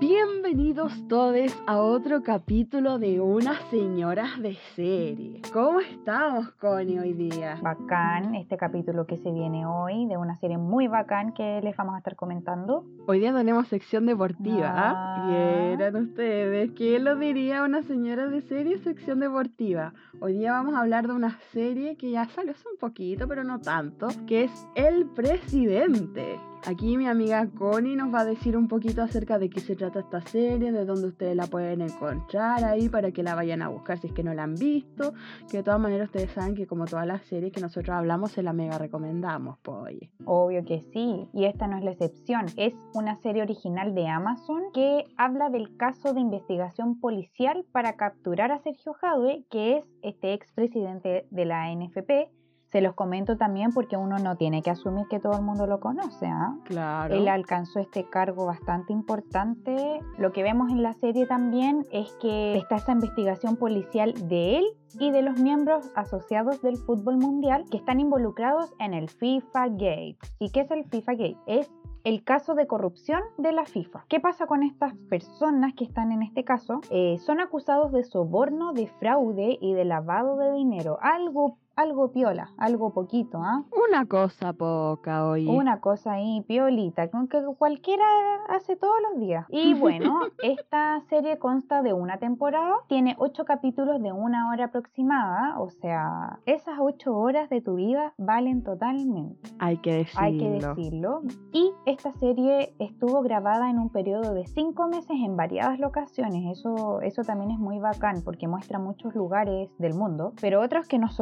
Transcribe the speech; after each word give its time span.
Bienvenidos 0.00 1.06
todos 1.08 1.62
a 1.66 1.78
otro 1.78 2.22
capítulo 2.22 2.98
de 2.98 3.20
Unas 3.20 3.60
Señoras 3.70 4.40
de 4.40 4.54
Serie. 4.74 5.42
¿Cómo 5.52 5.80
estamos, 5.80 6.50
Connie, 6.52 6.98
hoy 6.98 7.12
día? 7.12 7.58
Bacán, 7.60 8.34
este 8.34 8.56
capítulo 8.56 9.06
que 9.06 9.18
se 9.18 9.30
viene 9.30 9.66
hoy, 9.66 10.06
de 10.06 10.16
una 10.16 10.38
serie 10.38 10.56
muy 10.56 10.88
bacán 10.88 11.34
que 11.34 11.60
les 11.62 11.76
vamos 11.76 11.96
a 11.96 11.98
estar 11.98 12.16
comentando. 12.16 12.86
Hoy 13.06 13.20
día 13.20 13.34
tenemos 13.34 13.68
sección 13.68 14.06
deportiva. 14.06 14.72
Ah. 14.74 15.26
Vieran 15.28 15.96
ustedes, 15.96 16.70
¿quién 16.70 17.04
lo 17.04 17.16
diría 17.16 17.62
una 17.62 17.82
señora 17.82 18.26
de 18.28 18.40
serie 18.40 18.78
sección 18.78 19.20
deportiva? 19.20 19.92
Hoy 20.18 20.32
día 20.32 20.52
vamos 20.52 20.76
a 20.76 20.80
hablar 20.80 21.08
de 21.08 21.12
una 21.12 21.38
serie 21.52 21.96
que 21.98 22.10
ya 22.10 22.26
salió 22.30 22.52
hace 22.52 22.66
un 22.72 22.78
poquito, 22.78 23.28
pero 23.28 23.44
no 23.44 23.60
tanto, 23.60 24.08
que 24.26 24.44
es 24.44 24.66
El 24.74 25.04
Presidente. 25.10 26.40
Aquí 26.66 26.98
mi 26.98 27.06
amiga 27.06 27.48
Connie 27.58 27.96
nos 27.96 28.12
va 28.12 28.20
a 28.20 28.24
decir 28.24 28.54
un 28.54 28.68
poquito 28.68 29.02
acerca 29.02 29.38
de 29.38 29.48
qué 29.48 29.60
se 29.60 29.76
trata 29.76 30.00
esta 30.00 30.20
serie, 30.20 30.72
de 30.72 30.84
dónde 30.84 31.08
ustedes 31.08 31.34
la 31.34 31.46
pueden 31.46 31.80
encontrar 31.80 32.64
ahí 32.64 32.90
para 32.90 33.12
que 33.12 33.22
la 33.22 33.34
vayan 33.34 33.62
a 33.62 33.68
buscar 33.68 33.98
si 33.98 34.08
es 34.08 34.12
que 34.12 34.22
no 34.22 34.34
la 34.34 34.42
han 34.42 34.54
visto. 34.54 35.14
Que 35.50 35.58
de 35.58 35.62
todas 35.62 35.80
maneras 35.80 36.08
ustedes 36.08 36.30
saben 36.32 36.54
que 36.54 36.66
como 36.66 36.84
todas 36.84 37.06
las 37.06 37.22
series 37.22 37.52
que 37.52 37.62
nosotros 37.62 37.96
hablamos 37.96 38.32
se 38.32 38.42
la 38.42 38.52
mega 38.52 38.76
recomendamos, 38.76 39.58
pues. 39.62 39.96
Obvio 40.26 40.62
que 40.64 40.82
sí, 40.82 41.28
y 41.32 41.46
esta 41.46 41.66
no 41.66 41.78
es 41.78 41.84
la 41.84 41.92
excepción. 41.92 42.46
Es 42.56 42.74
una 42.94 43.16
serie 43.16 43.42
original 43.42 43.94
de 43.94 44.08
Amazon 44.08 44.64
que 44.74 45.06
habla 45.16 45.48
del 45.48 45.76
caso 45.78 46.12
de 46.12 46.20
investigación 46.20 47.00
policial 47.00 47.64
para 47.72 47.94
capturar 47.94 48.52
a 48.52 48.58
Sergio 48.58 48.92
Jadwe, 48.92 49.44
que 49.50 49.78
es 49.78 49.84
este 50.02 50.34
expresidente 50.34 51.26
de 51.30 51.44
la 51.46 51.74
NFP. 51.74 52.39
Se 52.70 52.80
los 52.80 52.94
comento 52.94 53.36
también 53.36 53.72
porque 53.72 53.96
uno 53.96 54.18
no 54.18 54.36
tiene 54.36 54.62
que 54.62 54.70
asumir 54.70 55.06
que 55.08 55.18
todo 55.18 55.36
el 55.36 55.42
mundo 55.42 55.66
lo 55.66 55.80
conoce, 55.80 56.26
¿ah? 56.26 56.56
Claro. 56.64 57.14
Él 57.14 57.26
alcanzó 57.28 57.80
este 57.80 58.04
cargo 58.04 58.46
bastante 58.46 58.92
importante. 58.92 60.00
Lo 60.18 60.32
que 60.32 60.44
vemos 60.44 60.70
en 60.70 60.82
la 60.82 60.92
serie 60.94 61.26
también 61.26 61.84
es 61.90 62.12
que 62.20 62.56
está 62.56 62.76
esa 62.76 62.92
investigación 62.92 63.56
policial 63.56 64.14
de 64.28 64.58
él 64.58 64.64
y 64.98 65.10
de 65.10 65.22
los 65.22 65.40
miembros 65.40 65.90
asociados 65.96 66.62
del 66.62 66.76
fútbol 66.76 67.16
mundial 67.16 67.64
que 67.70 67.76
están 67.76 67.98
involucrados 67.98 68.72
en 68.78 68.94
el 68.94 69.08
FIFA 69.08 69.68
Gate. 69.70 70.18
¿Y 70.38 70.50
qué 70.50 70.60
es 70.60 70.70
el 70.70 70.84
FIFA 70.84 71.12
Gate? 71.12 71.38
Es 71.46 71.70
el 72.04 72.24
caso 72.24 72.54
de 72.54 72.66
corrupción 72.66 73.20
de 73.36 73.52
la 73.52 73.64
FIFA. 73.64 74.04
¿Qué 74.08 74.20
pasa 74.20 74.46
con 74.46 74.62
estas 74.62 74.94
personas 75.08 75.74
que 75.74 75.84
están 75.84 76.12
en 76.12 76.22
este 76.22 76.44
caso? 76.44 76.80
Eh, 76.90 77.18
son 77.18 77.40
acusados 77.40 77.92
de 77.92 78.04
soborno, 78.04 78.72
de 78.72 78.86
fraude 78.86 79.58
y 79.60 79.74
de 79.74 79.84
lavado 79.84 80.36
de 80.36 80.52
dinero. 80.52 80.98
Algo 81.02 81.58
algo 81.76 82.12
piola, 82.12 82.50
algo 82.58 82.92
poquito, 82.92 83.38
¿ah? 83.42 83.64
Una 83.88 84.06
cosa 84.06 84.52
poca, 84.52 85.26
oye. 85.26 85.48
Una 85.48 85.80
cosa 85.80 86.12
ahí, 86.12 86.42
piolita, 86.46 87.10
con 87.10 87.28
que 87.28 87.42
cualquiera 87.58 88.04
hace 88.48 88.76
todos 88.76 88.96
los 89.10 89.20
días. 89.20 89.46
Y 89.48 89.74
bueno, 89.80 90.20
esta 90.42 91.00
serie 91.08 91.38
consta 91.38 91.82
de 91.82 91.92
una 91.92 92.18
temporada, 92.18 92.74
tiene 92.88 93.16
ocho 93.18 93.44
capítulos 93.44 94.02
de 94.02 94.12
una 94.12 94.50
hora 94.50 94.66
aproximada, 94.66 95.58
o 95.58 95.70
sea, 95.70 96.40
esas 96.46 96.78
ocho 96.80 97.16
horas 97.16 97.48
de 97.48 97.60
tu 97.60 97.76
vida 97.76 98.12
valen 98.18 98.62
totalmente. 98.62 99.50
Hay 99.58 99.78
que 99.78 99.92
decirlo. 99.92 100.20
Hay 100.22 100.38
que 100.38 100.50
decirlo. 100.50 101.22
Y 101.52 101.72
esta 101.86 102.12
serie 102.12 102.74
estuvo 102.78 103.22
grabada 103.22 103.70
en 103.70 103.78
un 103.78 103.90
periodo 103.90 104.34
de 104.34 104.46
cinco 104.46 104.88
meses 104.88 105.16
en 105.24 105.36
variadas 105.36 105.78
locaciones. 105.78 106.58
Eso, 106.58 107.00
eso 107.00 107.22
también 107.22 107.50
es 107.50 107.58
muy 107.58 107.78
bacán 107.78 108.22
porque 108.24 108.48
muestra 108.48 108.78
muchos 108.78 109.14
lugares 109.14 109.70
del 109.78 109.94
mundo, 109.94 110.32
pero 110.40 110.60
otros 110.60 110.86
que 110.86 110.98
nos 110.98 111.14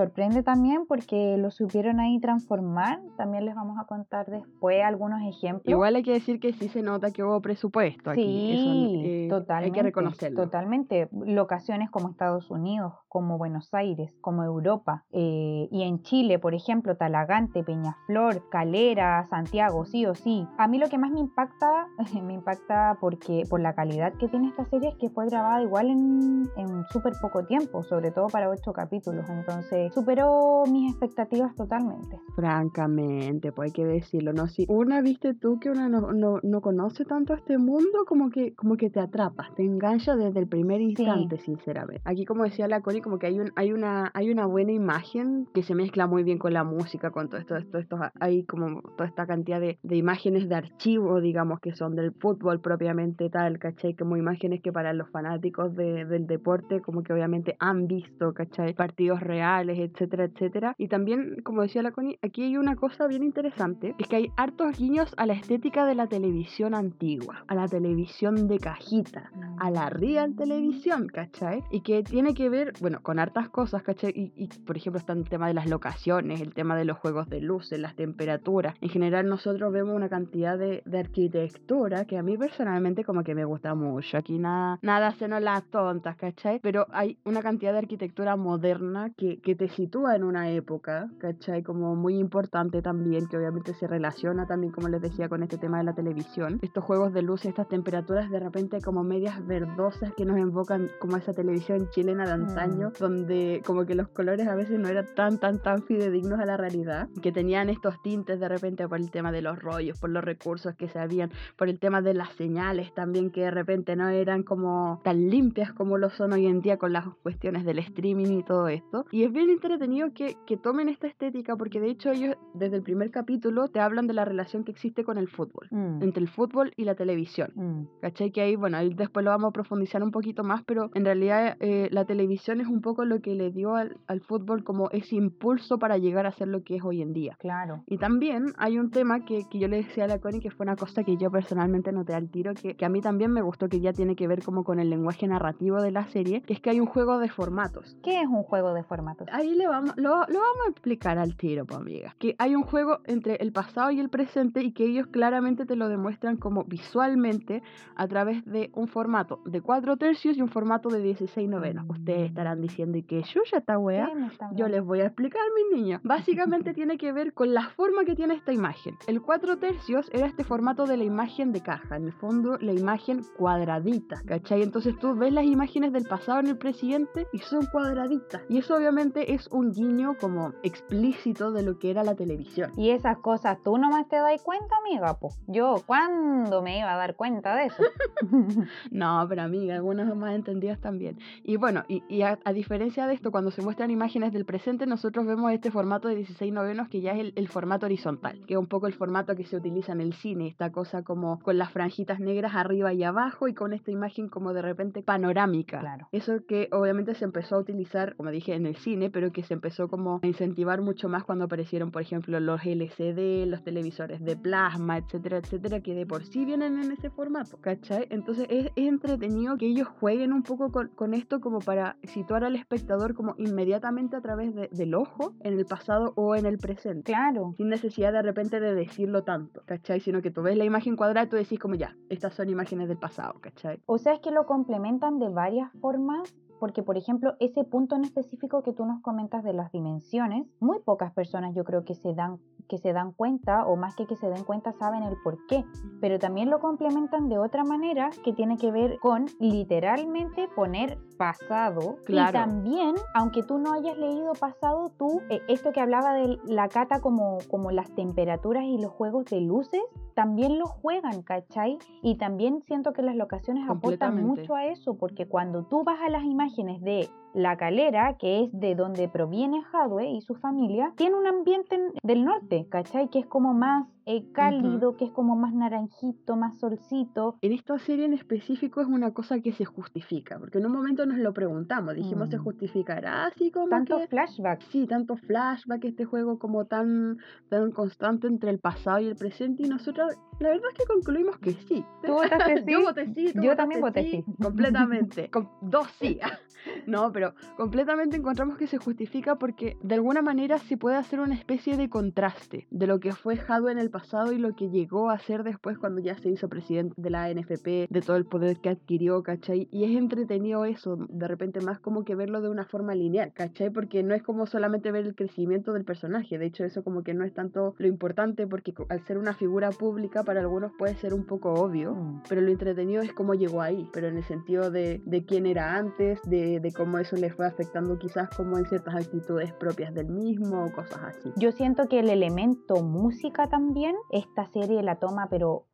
también 0.42 0.86
porque 0.86 1.36
lo 1.38 1.50
supieron 1.50 2.00
ahí 2.00 2.20
transformar. 2.20 3.00
También 3.16 3.44
les 3.44 3.54
vamos 3.54 3.78
a 3.80 3.84
contar 3.86 4.26
después 4.26 4.82
algunos 4.84 5.20
ejemplos. 5.22 5.70
Igual 5.70 5.96
hay 5.96 6.02
que 6.02 6.12
decir 6.12 6.40
que 6.40 6.52
sí 6.52 6.68
se 6.68 6.82
nota 6.82 7.10
que 7.10 7.22
hubo 7.22 7.40
presupuesto 7.40 8.10
aquí. 8.10 8.22
Sí, 8.22 8.52
Eso, 8.54 8.70
eh, 9.04 9.26
totalmente. 9.28 9.64
Hay 9.66 9.72
que 9.72 9.82
reconocerlo. 9.82 10.42
Totalmente. 10.44 11.08
Locaciones 11.12 11.90
como 11.90 12.08
Estados 12.10 12.50
Unidos, 12.50 12.94
como 13.08 13.38
Buenos 13.38 13.72
Aires, 13.74 14.12
como 14.20 14.42
Europa. 14.44 15.04
eh, 15.12 15.68
y 15.70 15.82
en 15.82 16.02
Chile, 16.02 16.38
por 16.38 16.54
ejemplo, 16.54 16.96
Talagante, 16.96 17.62
Peñaflor, 17.62 18.48
Calera, 18.50 19.26
Santiago, 19.28 19.84
sí 19.84 20.06
o 20.06 20.14
sí. 20.14 20.46
A 20.58 20.68
mí 20.68 20.78
lo 20.78 20.88
que 20.88 20.98
más 20.98 21.10
me 21.10 21.20
impacta, 21.20 21.86
me 22.22 22.34
impacta 22.34 22.96
porque 23.00 23.44
por 23.48 23.60
la 23.60 23.74
calidad 23.74 24.12
que 24.14 24.28
tiene 24.28 24.48
esta 24.48 24.64
serie 24.66 24.90
es 24.90 24.96
que 24.96 25.10
fue 25.10 25.26
grabada 25.26 25.62
igual 25.62 25.88
en, 25.90 26.48
en 26.56 26.84
súper 26.90 27.12
poco 27.20 27.44
tiempo, 27.44 27.82
sobre 27.82 28.10
todo 28.10 28.28
para 28.28 28.48
ocho 28.48 28.72
capítulos. 28.72 29.28
Entonces, 29.28 29.92
superó 29.94 30.27
mis 30.70 30.90
expectativas 30.92 31.54
totalmente. 31.54 32.18
Francamente, 32.36 33.52
pues 33.52 33.66
hay 33.68 33.72
que 33.72 33.84
decirlo, 33.86 34.32
¿no? 34.32 34.46
Si 34.48 34.66
una 34.68 35.00
viste 35.00 35.34
tú 35.34 35.58
que 35.58 35.70
una 35.70 35.88
no, 35.88 36.12
no, 36.12 36.38
no 36.42 36.60
conoce 36.60 37.04
tanto 37.04 37.34
este 37.34 37.56
mundo, 37.58 38.04
como 38.06 38.30
que, 38.30 38.54
como 38.54 38.76
que 38.76 38.90
te 38.90 39.00
atrapas, 39.00 39.54
te 39.54 39.64
engancha 39.64 40.16
desde 40.16 40.40
el 40.40 40.48
primer 40.48 40.80
instante, 40.80 41.38
sinceramente. 41.38 42.02
Aquí, 42.04 42.24
como 42.24 42.44
decía 42.44 42.68
la 42.68 42.80
Connie, 42.80 43.00
como 43.00 43.18
que 43.18 43.26
hay, 43.26 43.38
un, 43.40 43.50
hay, 43.56 43.72
una, 43.72 44.10
hay 44.14 44.30
una 44.30 44.46
buena 44.46 44.72
imagen 44.72 45.46
que 45.54 45.62
se 45.62 45.74
mezcla 45.74 46.06
muy 46.06 46.22
bien 46.22 46.38
con 46.38 46.52
la 46.52 46.64
música, 46.64 47.10
con 47.10 47.28
todo 47.28 47.40
esto, 47.40 47.56
esto, 47.56 47.78
esto 47.78 47.98
hay 48.20 48.44
como 48.44 48.82
toda 48.96 49.06
esta 49.08 49.26
cantidad 49.26 49.60
de, 49.60 49.78
de 49.82 49.96
imágenes 49.96 50.48
de 50.48 50.54
archivo, 50.54 51.20
digamos, 51.20 51.60
que 51.60 51.74
son 51.74 51.94
del 51.96 52.12
fútbol 52.12 52.60
propiamente 52.60 53.30
tal, 53.30 53.58
¿cachai? 53.58 53.94
Como 53.94 54.16
imágenes 54.16 54.60
que 54.62 54.72
para 54.72 54.92
los 54.92 55.08
fanáticos 55.10 55.74
de- 55.74 56.04
del 56.04 56.26
deporte, 56.26 56.80
como 56.80 57.02
que 57.02 57.12
obviamente 57.12 57.56
han 57.60 57.86
visto, 57.86 58.34
¿cachai? 58.34 58.74
Partidos 58.74 59.20
reales, 59.20 59.78
etcétera, 59.78 60.17
etcétera. 60.24 60.74
Y 60.78 60.88
también, 60.88 61.36
como 61.42 61.62
decía 61.62 61.82
la 61.82 61.92
Connie, 61.92 62.18
aquí 62.22 62.42
hay 62.42 62.56
una 62.56 62.76
cosa 62.76 63.06
bien 63.06 63.22
interesante, 63.22 63.94
es 63.98 64.06
que 64.06 64.16
hay 64.16 64.32
hartos 64.36 64.78
guiños 64.78 65.14
a 65.16 65.26
la 65.26 65.34
estética 65.34 65.86
de 65.86 65.94
la 65.94 66.06
televisión 66.06 66.74
antigua, 66.74 67.44
a 67.46 67.54
la 67.54 67.68
televisión 67.68 68.48
de 68.48 68.58
cajita, 68.58 69.30
a 69.58 69.70
la 69.70 69.90
real 69.90 70.34
televisión, 70.36 71.08
¿cachai? 71.08 71.62
Y 71.70 71.80
que 71.80 72.02
tiene 72.02 72.34
que 72.34 72.48
ver, 72.48 72.72
bueno, 72.80 73.00
con 73.02 73.18
hartas 73.18 73.48
cosas, 73.48 73.82
¿cachai? 73.82 74.12
Y, 74.14 74.32
y, 74.36 74.48
por 74.48 74.76
ejemplo 74.76 74.98
está 74.98 75.12
el 75.12 75.28
tema 75.28 75.48
de 75.48 75.54
las 75.54 75.68
locaciones, 75.68 76.40
el 76.40 76.54
tema 76.54 76.76
de 76.76 76.84
los 76.84 76.98
juegos 76.98 77.28
de 77.28 77.40
luces, 77.40 77.78
las 77.78 77.94
temperaturas. 77.94 78.74
En 78.80 78.88
general 78.88 79.28
nosotros 79.28 79.72
vemos 79.72 79.94
una 79.94 80.08
cantidad 80.08 80.58
de, 80.58 80.82
de 80.84 80.98
arquitectura 80.98 82.04
que 82.04 82.18
a 82.18 82.22
mí 82.22 82.36
personalmente 82.36 83.04
como 83.04 83.22
que 83.22 83.34
me 83.34 83.44
gusta 83.44 83.74
mucho. 83.74 84.18
Aquí 84.18 84.38
nada, 84.38 84.78
nada 84.82 85.08
hacen 85.08 85.30
las 85.30 85.64
tontas, 85.64 86.16
¿cachai? 86.16 86.58
Pero 86.60 86.86
hay 86.90 87.18
una 87.24 87.42
cantidad 87.42 87.72
de 87.72 87.78
arquitectura 87.78 88.36
moderna 88.36 89.10
que, 89.16 89.40
que 89.40 89.54
te 89.54 89.68
sitúa 89.68 90.07
en 90.14 90.24
una 90.24 90.50
época, 90.50 91.10
¿cachai? 91.18 91.62
Como 91.62 91.94
muy 91.96 92.18
importante 92.18 92.82
también, 92.82 93.26
que 93.28 93.36
obviamente 93.36 93.74
se 93.74 93.86
relaciona 93.86 94.46
también, 94.46 94.72
como 94.72 94.88
les 94.88 95.00
decía, 95.00 95.28
con 95.28 95.42
este 95.42 95.58
tema 95.58 95.78
de 95.78 95.84
la 95.84 95.94
televisión. 95.94 96.58
Estos 96.62 96.84
juegos 96.84 97.12
de 97.12 97.22
luces, 97.22 97.50
estas 97.50 97.68
temperaturas 97.68 98.30
de 98.30 98.40
repente 98.40 98.80
como 98.80 99.02
medias 99.02 99.46
verdosas 99.46 100.12
que 100.16 100.24
nos 100.24 100.38
invocan 100.38 100.88
como 101.00 101.16
a 101.16 101.18
esa 101.18 101.32
televisión 101.32 101.88
chilena 101.90 102.26
de 102.26 102.32
antaño, 102.32 102.92
donde 102.98 103.62
como 103.66 103.84
que 103.86 103.94
los 103.94 104.08
colores 104.08 104.46
a 104.48 104.54
veces 104.54 104.78
no 104.78 104.88
eran 104.88 105.06
tan, 105.14 105.38
tan, 105.38 105.62
tan 105.62 105.82
fidedignos 105.82 106.40
a 106.40 106.46
la 106.46 106.56
realidad, 106.56 107.08
que 107.22 107.32
tenían 107.32 107.70
estos 107.70 108.00
tintes 108.02 108.40
de 108.40 108.48
repente 108.48 108.86
por 108.88 108.98
el 108.98 109.10
tema 109.10 109.32
de 109.32 109.42
los 109.42 109.58
rollos, 109.58 109.98
por 109.98 110.10
los 110.10 110.24
recursos 110.24 110.74
que 110.74 110.88
se 110.88 110.98
habían, 110.98 111.30
por 111.56 111.68
el 111.68 111.78
tema 111.78 112.02
de 112.02 112.14
las 112.14 112.32
señales 112.34 112.92
también, 112.94 113.30
que 113.30 113.42
de 113.42 113.50
repente 113.50 113.96
no 113.96 114.08
eran 114.08 114.42
como 114.42 115.00
tan 115.04 115.28
limpias 115.28 115.72
como 115.72 115.98
lo 115.98 116.10
son 116.10 116.32
hoy 116.32 116.46
en 116.46 116.60
día 116.60 116.78
con 116.78 116.92
las 116.92 117.06
cuestiones 117.22 117.64
del 117.64 117.78
streaming 117.78 118.38
y 118.38 118.42
todo 118.42 118.68
esto. 118.68 119.06
Y 119.10 119.24
es 119.24 119.32
bien 119.32 119.50
entretenido 119.50 119.97
que, 120.14 120.36
que 120.46 120.56
tomen 120.56 120.88
esta 120.88 121.06
estética, 121.06 121.56
porque 121.56 121.80
de 121.80 121.90
hecho 121.90 122.10
ellos 122.10 122.36
desde 122.54 122.76
el 122.76 122.82
primer 122.82 123.10
capítulo 123.10 123.68
te 123.68 123.80
hablan 123.80 124.06
de 124.06 124.14
la 124.14 124.24
relación 124.24 124.64
que 124.64 124.72
existe 124.72 125.04
con 125.04 125.18
el 125.18 125.28
fútbol, 125.28 125.68
Mm, 125.70 126.02
entre 126.02 126.22
el 126.22 126.28
fútbol 126.28 126.72
y 126.76 126.84
la 126.84 126.94
televisión. 126.94 127.50
mm. 127.54 128.00
¿Cachai? 128.00 128.30
Que 128.30 128.40
ahí, 128.42 128.56
bueno, 128.56 128.76
ahí 128.76 128.94
después 128.94 129.24
lo 129.24 129.30
vamos 129.30 129.48
a 129.50 129.52
profundizar 129.52 130.02
un 130.02 130.10
poquito 130.10 130.42
más, 130.44 130.62
pero 130.64 130.90
en 130.94 131.04
realidad 131.04 131.56
eh, 131.60 131.88
la 131.90 132.04
televisión 132.04 132.60
es 132.60 132.66
un 132.68 132.80
poco 132.80 133.04
lo 133.04 133.20
que 133.20 133.34
le 133.34 133.50
dio 133.50 133.74
al, 133.74 133.96
al 134.06 134.20
fútbol 134.20 134.64
como 134.64 134.88
ese 134.90 135.16
impulso 135.16 135.78
para 135.78 135.98
llegar 135.98 136.26
a 136.26 136.32
ser 136.32 136.48
lo 136.48 136.62
que 136.62 136.76
es 136.76 136.82
hoy 136.84 137.02
en 137.02 137.12
día. 137.12 137.36
Claro. 137.38 137.82
Y 137.86 137.98
también 137.98 138.46
hay 138.58 138.78
un 138.78 138.90
tema 138.90 139.24
que, 139.24 139.42
que 139.50 139.58
yo 139.58 139.68
le 139.68 139.78
decía 139.78 140.04
a 140.04 140.08
la 140.08 140.18
Connie 140.20 140.40
que 140.40 140.50
fue 140.50 140.64
una 140.64 140.76
cosa 140.76 141.02
que 141.04 141.16
yo 141.16 141.30
personalmente 141.30 141.92
noté 141.92 142.14
al 142.14 142.28
tiro, 142.30 142.54
que, 142.54 142.74
que 142.76 142.84
a 142.84 142.88
mí 142.88 143.00
también 143.00 143.32
me 143.32 143.42
gustó, 143.42 143.68
que 143.68 143.80
ya 143.80 143.92
tiene 143.92 144.16
que 144.16 144.26
ver 144.28 144.42
como 144.42 144.64
con 144.64 144.78
el 144.78 144.90
lenguaje 144.90 145.26
narrativo 145.26 145.80
de 145.82 145.90
la 145.90 146.06
serie, 146.08 146.42
que 146.42 146.52
es 146.54 146.60
que 146.60 146.70
hay 146.70 146.80
un 146.80 146.86
juego 146.86 147.18
de 147.18 147.28
formatos. 147.28 147.96
¿Qué 148.02 148.20
es 148.20 148.26
un 148.26 148.42
juego 148.42 148.72
de 148.74 148.82
formatos? 148.84 149.28
Ahí 149.32 149.54
le 149.54 149.66
vamos, 149.66 149.87
lo, 149.96 150.10
lo 150.26 150.40
vamos 150.40 150.66
a 150.66 150.70
explicar 150.70 151.18
al 151.18 151.36
tiro, 151.36 151.64
pues 151.64 151.78
amiga. 151.78 152.14
Que 152.18 152.34
hay 152.38 152.54
un 152.54 152.62
juego 152.62 153.00
entre 153.04 153.36
el 153.36 153.52
pasado 153.52 153.90
y 153.90 154.00
el 154.00 154.08
presente 154.08 154.62
y 154.62 154.72
que 154.72 154.84
ellos 154.84 155.06
claramente 155.08 155.66
te 155.66 155.76
lo 155.76 155.88
demuestran 155.88 156.36
como 156.36 156.64
visualmente 156.64 157.62
a 157.96 158.06
través 158.06 158.44
de 158.44 158.70
un 158.74 158.88
formato 158.88 159.40
de 159.44 159.60
4 159.60 159.96
tercios 159.96 160.36
y 160.36 160.42
un 160.42 160.48
formato 160.48 160.88
de 160.88 161.00
16 161.00 161.48
novenos. 161.48 161.86
Mm. 161.86 161.90
Ustedes 161.90 162.28
estarán 162.28 162.60
diciendo, 162.60 162.98
¿y 162.98 163.02
qué 163.02 163.22
chucha 163.22 163.58
esta 163.58 163.78
wea? 163.78 164.06
¿Qué 164.06 164.14
me 164.14 164.26
está 164.26 164.50
Yo 164.54 164.68
les 164.68 164.84
voy 164.84 165.00
a 165.00 165.06
explicar, 165.06 165.42
mis 165.54 165.80
niños. 165.80 166.00
Básicamente 166.04 166.74
tiene 166.74 166.98
que 166.98 167.12
ver 167.12 167.32
con 167.32 167.54
la 167.54 167.70
forma 167.70 168.04
que 168.04 168.14
tiene 168.14 168.34
esta 168.34 168.52
imagen. 168.52 168.96
El 169.06 169.22
4 169.22 169.58
tercios 169.58 170.08
era 170.12 170.26
este 170.26 170.44
formato 170.44 170.86
de 170.86 170.96
la 170.96 171.04
imagen 171.04 171.52
de 171.52 171.62
caja, 171.62 171.96
en 171.96 172.04
el 172.04 172.12
fondo 172.12 172.58
la 172.60 172.72
imagen 172.72 173.22
cuadradita, 173.36 174.22
¿cachai? 174.26 174.62
Entonces 174.62 174.96
tú 174.98 175.14
ves 175.14 175.32
las 175.32 175.44
imágenes 175.44 175.92
del 175.92 176.04
pasado 176.04 176.40
en 176.40 176.48
el 176.48 176.58
presente 176.58 177.26
y 177.32 177.38
son 177.38 177.66
cuadraditas. 177.66 178.42
Y 178.48 178.58
eso 178.58 178.76
obviamente 178.76 179.34
es 179.34 179.48
un 179.48 179.72
guiño 179.78 180.16
como 180.20 180.54
explícito 180.64 181.52
de 181.52 181.62
lo 181.62 181.78
que 181.78 181.90
era 181.90 182.02
la 182.02 182.16
televisión. 182.16 182.72
Y 182.76 182.90
esas 182.90 183.18
cosas 183.18 183.58
tú 183.62 183.78
nomás 183.78 184.08
te 184.08 184.16
das 184.16 184.42
cuenta, 184.42 184.74
amiga, 184.84 185.18
pues. 185.20 185.38
Yo, 185.46 185.76
¿cuándo 185.86 186.62
me 186.62 186.80
iba 186.80 186.92
a 186.92 186.96
dar 186.96 187.14
cuenta 187.14 187.54
de 187.54 187.66
eso? 187.66 187.82
no, 188.90 189.24
pero 189.28 189.42
amiga, 189.42 189.76
algunas 189.76 190.14
más 190.16 190.34
entendidas 190.34 190.80
también. 190.80 191.18
Y 191.44 191.56
bueno, 191.56 191.84
y, 191.88 192.22
a, 192.22 192.36
diferencia 192.52 193.06
de 193.06 193.14
esto, 193.14 193.30
cuando 193.30 193.52
se 193.52 193.62
muestran 193.62 193.90
imágenes 193.90 194.32
del 194.32 194.44
presente, 194.44 194.86
nosotros 194.86 195.26
vemos 195.26 195.52
este 195.52 195.70
formato 195.70 196.08
de 196.08 196.16
16 196.16 196.52
novenos 196.52 196.88
que 196.88 197.00
ya 197.00 197.12
es 197.12 197.32
el, 197.36 197.48
formato 197.48 197.86
horizontal, 197.86 198.44
que 198.46 198.54
es 198.54 198.58
un 198.58 198.66
poco 198.66 198.88
el 198.88 198.94
formato 198.94 199.36
que 199.36 199.44
se 199.44 199.56
utiliza 199.56 199.92
en 199.92 200.00
el 200.00 200.12
cine, 200.12 200.48
esta 200.48 200.72
cosa 200.72 201.02
como 201.02 201.38
con 201.40 201.56
las 201.56 201.70
franjitas 201.70 202.18
negras 202.18 202.54
arriba 202.54 202.92
y 202.92 203.04
abajo 203.04 203.46
y 203.46 203.54
con 203.54 203.72
esta 203.72 203.90
imagen 203.90 204.28
como 204.28 204.52
de 204.52 204.62
repente 204.62 205.02
panorámica. 205.02 205.80
Claro. 205.80 206.08
Eso 206.10 206.44
que 206.46 206.68
obviamente 206.72 207.14
se 207.14 207.24
empezó 207.24 207.56
a 207.56 207.60
utilizar, 207.60 208.16
como 208.16 208.30
dije, 208.30 208.54
en 208.54 208.66
el 208.66 208.76
cine, 208.76 209.08
pero 209.10 209.32
que 209.32 209.42
se 209.42 209.54
empezó 209.54 209.67
como 209.88 210.20
a 210.22 210.26
incentivar 210.26 210.80
mucho 210.80 211.08
más 211.08 211.24
cuando 211.24 211.44
aparecieron, 211.44 211.90
por 211.90 212.02
ejemplo, 212.02 212.40
los 212.40 212.64
LCD, 212.64 213.46
los 213.46 213.62
televisores 213.62 214.24
de 214.24 214.36
plasma, 214.36 214.98
etcétera, 214.98 215.38
etcétera, 215.38 215.80
que 215.80 215.94
de 215.94 216.06
por 216.06 216.24
sí 216.24 216.44
vienen 216.44 216.78
en 216.78 216.92
ese 216.92 217.10
formato, 217.10 217.58
¿cachai? 217.60 218.06
Entonces 218.10 218.46
es, 218.50 218.70
entretenido 218.76 219.56
que 219.58 219.66
ellos 219.66 219.86
jueguen 219.86 220.32
un 220.32 220.42
poco 220.42 220.72
con, 220.72 221.14
esto 221.14 221.40
como 221.40 221.58
para 221.58 221.96
situar 222.04 222.44
al 222.44 222.56
espectador 222.56 223.14
como 223.14 223.34
inmediatamente 223.38 224.16
a 224.16 224.20
través 224.20 224.54
del 224.54 224.94
ojo 224.94 225.34
en 225.40 225.58
el 225.58 225.66
pasado 225.66 226.12
o 226.16 226.34
en 226.34 226.46
el 226.46 226.58
presente. 226.58 227.12
Claro. 227.12 227.54
Sin 227.56 227.68
necesidad 227.68 228.12
de 228.12 228.22
repente 228.22 228.60
de 228.60 228.74
decirlo 228.74 229.24
tanto, 229.24 229.62
¿cachai? 229.66 230.00
Sino 230.00 230.22
que 230.22 230.30
tú 230.30 230.42
ves 230.42 230.56
la 230.56 230.64
imagen 230.64 230.96
cuadrada 230.96 231.26
y 231.26 231.28
tú 231.28 231.36
decís 231.36 231.58
como 231.58 231.74
ya, 231.74 231.96
estas 232.08 232.34
son 232.34 232.48
imágenes 232.48 232.88
del 232.88 232.98
pasado, 232.98 233.38
¿cachai? 233.40 233.80
O 233.86 233.98
sea, 233.98 234.14
es 234.14 234.20
que 234.20 234.30
lo 234.30 234.46
complementan 234.46 235.18
de 235.18 235.28
varias 235.28 235.70
formas 235.80 236.34
porque, 236.58 236.82
por 236.82 236.96
ejemplo, 236.96 237.34
ese 237.40 237.64
punto 237.64 237.96
en 237.96 238.04
específico 238.04 238.62
que 238.62 238.72
tú 238.72 238.84
nos 238.84 239.00
comentas 239.00 239.44
de 239.44 239.52
las 239.52 239.72
dimensiones, 239.72 240.46
muy 240.60 240.78
pocas 240.80 241.12
personas 241.12 241.54
yo 241.54 241.64
creo 241.64 241.84
que 241.84 241.94
se 241.94 242.14
dan 242.14 242.38
que 242.68 242.76
se 242.76 242.92
dan 242.92 243.12
cuenta 243.12 243.66
o 243.66 243.76
más 243.76 243.96
que 243.96 244.06
que 244.06 244.14
se 244.16 244.28
den 244.28 244.44
cuenta 244.44 244.72
saben 244.72 245.02
el 245.02 245.16
por 245.24 245.38
qué, 245.46 245.64
pero 246.02 246.18
también 246.18 246.50
lo 246.50 246.60
complementan 246.60 247.28
de 247.30 247.38
otra 247.38 247.64
manera 247.64 248.10
que 248.22 248.34
tiene 248.34 248.58
que 248.58 248.70
ver 248.70 248.98
con 248.98 249.26
literalmente 249.40 250.48
poner 250.54 250.98
pasado 251.16 251.96
claro. 252.04 252.30
y 252.30 252.32
también, 252.32 252.94
aunque 253.14 253.42
tú 253.42 253.58
no 253.58 253.72
hayas 253.72 253.96
leído 253.96 254.34
pasado, 254.34 254.92
tú 254.98 255.22
eh, 255.30 255.40
esto 255.48 255.72
que 255.72 255.80
hablaba 255.80 256.12
de 256.12 256.38
la 256.44 256.68
cata 256.68 257.00
como 257.00 257.38
como 257.48 257.70
las 257.70 257.90
temperaturas 257.94 258.64
y 258.64 258.78
los 258.78 258.92
juegos 258.92 259.24
de 259.26 259.40
luces, 259.40 259.80
también 260.14 260.58
lo 260.58 260.66
juegan, 260.66 261.22
¿cachai? 261.22 261.78
Y 262.02 262.16
también 262.16 262.60
siento 262.62 262.92
que 262.92 263.02
las 263.02 263.16
locaciones 263.16 263.68
aportan 263.68 264.22
mucho 264.22 264.54
a 264.54 264.66
eso 264.66 264.94
porque 264.94 265.26
cuando 265.26 265.64
tú 265.64 265.84
vas 265.84 266.00
a 266.04 266.10
las 266.10 266.24
imágenes 266.24 266.47
de 266.82 267.08
la 267.34 267.56
Calera, 267.56 268.16
que 268.18 268.44
es 268.44 268.50
de 268.52 268.74
donde 268.74 269.08
proviene 269.08 269.62
Hadwe 269.72 270.08
y 270.10 270.20
su 270.22 270.34
familia, 270.34 270.92
tiene 270.96 271.16
un 271.16 271.26
ambiente 271.26 271.78
del 272.02 272.24
norte, 272.24 272.66
¿cachai? 272.70 273.08
Que 273.08 273.20
es 273.20 273.26
como 273.26 273.54
más 273.54 273.86
eh, 274.06 274.24
cálido, 274.32 274.96
que 274.96 275.04
es 275.04 275.10
como 275.10 275.36
más 275.36 275.52
naranjito, 275.52 276.36
más 276.36 276.58
solcito. 276.58 277.36
En 277.42 277.52
esta 277.52 277.78
serie 277.78 278.06
en 278.06 278.14
específico 278.14 278.80
es 278.80 278.86
una 278.86 279.12
cosa 279.12 279.40
que 279.40 279.52
se 279.52 279.66
justifica, 279.66 280.38
porque 280.38 280.58
en 280.58 280.66
un 280.66 280.72
momento 280.72 281.04
nos 281.04 281.18
lo 281.18 281.34
preguntamos, 281.34 281.94
dijimos 281.94 282.30
se 282.30 282.38
mm. 282.38 282.42
justificará 282.42 283.26
así 283.26 283.50
como 283.50 283.68
tanto 283.68 284.00
flashback. 284.08 284.62
Sí, 284.70 284.86
tanto 284.86 285.16
flashback, 285.16 285.84
este 285.84 286.06
juego 286.06 286.38
como 286.38 286.64
tan, 286.64 287.18
tan 287.50 287.70
constante 287.70 288.26
entre 288.26 288.50
el 288.50 288.58
pasado 288.58 289.00
y 289.00 289.06
el 289.06 289.16
presente, 289.16 289.64
y 289.64 289.68
nosotros 289.68 290.16
la 290.40 290.50
verdad 290.50 290.70
es 290.72 290.78
que 290.78 290.86
concluimos 290.86 291.36
que 291.38 291.52
sí. 291.52 291.84
¿Tú 292.02 292.12
votaste 292.12 292.62
sí? 292.64 292.72
Yo 292.72 292.82
voté 292.82 293.12
sí, 293.12 293.32
Yo 293.34 293.56
también 293.56 293.80
voté 293.80 294.04
sí. 294.04 294.24
Completamente. 294.40 295.28
Con 295.30 295.48
dos 295.62 295.88
sí. 296.00 296.18
No, 296.86 297.12
pero 297.12 297.17
completamente 297.56 298.16
encontramos 298.16 298.56
que 298.56 298.66
se 298.66 298.78
justifica 298.78 299.36
porque 299.36 299.76
de 299.82 299.94
alguna 299.94 300.22
manera 300.22 300.58
se 300.58 300.76
puede 300.76 300.96
hacer 300.96 301.20
una 301.20 301.34
especie 301.34 301.76
de 301.76 301.88
contraste 301.88 302.66
de 302.70 302.86
lo 302.86 303.00
que 303.00 303.12
fue 303.12 303.38
Hadwe 303.38 303.72
en 303.72 303.78
el 303.78 303.90
pasado 303.90 304.32
y 304.32 304.38
lo 304.38 304.54
que 304.54 304.70
llegó 304.70 305.10
a 305.10 305.18
ser 305.18 305.42
después 305.42 305.78
cuando 305.78 306.00
ya 306.00 306.16
se 306.18 306.30
hizo 306.30 306.48
presidente 306.48 306.94
de 306.96 307.10
la 307.10 307.32
NFP, 307.32 307.88
de 307.88 308.02
todo 308.04 308.16
el 308.16 308.26
poder 308.26 308.58
que 308.60 308.70
adquirió, 308.70 309.22
¿cachai? 309.22 309.68
Y 309.70 309.84
es 309.84 309.96
entretenido 309.96 310.64
eso, 310.64 310.96
de 311.08 311.28
repente 311.28 311.60
más 311.60 311.80
como 311.80 312.04
que 312.04 312.14
verlo 312.14 312.40
de 312.40 312.48
una 312.48 312.64
forma 312.64 312.94
lineal, 312.94 313.32
¿cachai? 313.32 313.70
Porque 313.70 314.02
no 314.02 314.14
es 314.14 314.22
como 314.22 314.46
solamente 314.46 314.90
ver 314.90 315.06
el 315.06 315.14
crecimiento 315.14 315.72
del 315.72 315.84
personaje, 315.84 316.38
de 316.38 316.46
hecho 316.46 316.64
eso 316.64 316.82
como 316.82 317.02
que 317.02 317.14
no 317.14 317.24
es 317.24 317.32
tanto 317.32 317.74
lo 317.78 317.86
importante 317.86 318.46
porque 318.46 318.74
al 318.88 319.00
ser 319.04 319.18
una 319.18 319.34
figura 319.34 319.70
pública 319.70 320.24
para 320.24 320.40
algunos 320.40 320.72
puede 320.78 320.94
ser 320.96 321.14
un 321.14 321.24
poco 321.24 321.54
obvio, 321.54 321.94
mm. 321.94 322.22
pero 322.28 322.40
lo 322.40 322.50
entretenido 322.50 323.02
es 323.02 323.12
cómo 323.12 323.34
llegó 323.34 323.62
ahí, 323.62 323.88
pero 323.92 324.08
en 324.08 324.16
el 324.16 324.24
sentido 324.24 324.70
de, 324.70 325.02
de 325.04 325.24
quién 325.24 325.46
era 325.46 325.76
antes, 325.76 326.20
de, 326.22 326.60
de 326.60 326.72
cómo 326.72 326.98
eso 327.08 327.16
le 327.16 327.30
fue 327.30 327.46
afectando 327.46 327.98
quizás 327.98 328.28
como 328.36 328.58
en 328.58 328.66
ciertas 328.66 328.94
actitudes 328.94 329.52
propias 329.54 329.94
del 329.94 330.08
mismo 330.08 330.64
o 330.64 330.72
cosas 330.72 331.02
así. 331.04 331.32
Yo 331.36 331.52
siento 331.52 331.88
que 331.88 332.00
el 332.00 332.10
elemento 332.10 332.82
música 332.82 333.48
también, 333.48 333.96
esta 334.10 334.46
serie 334.46 334.82
la 334.82 334.96
toma 334.96 335.28
pero 335.30 335.64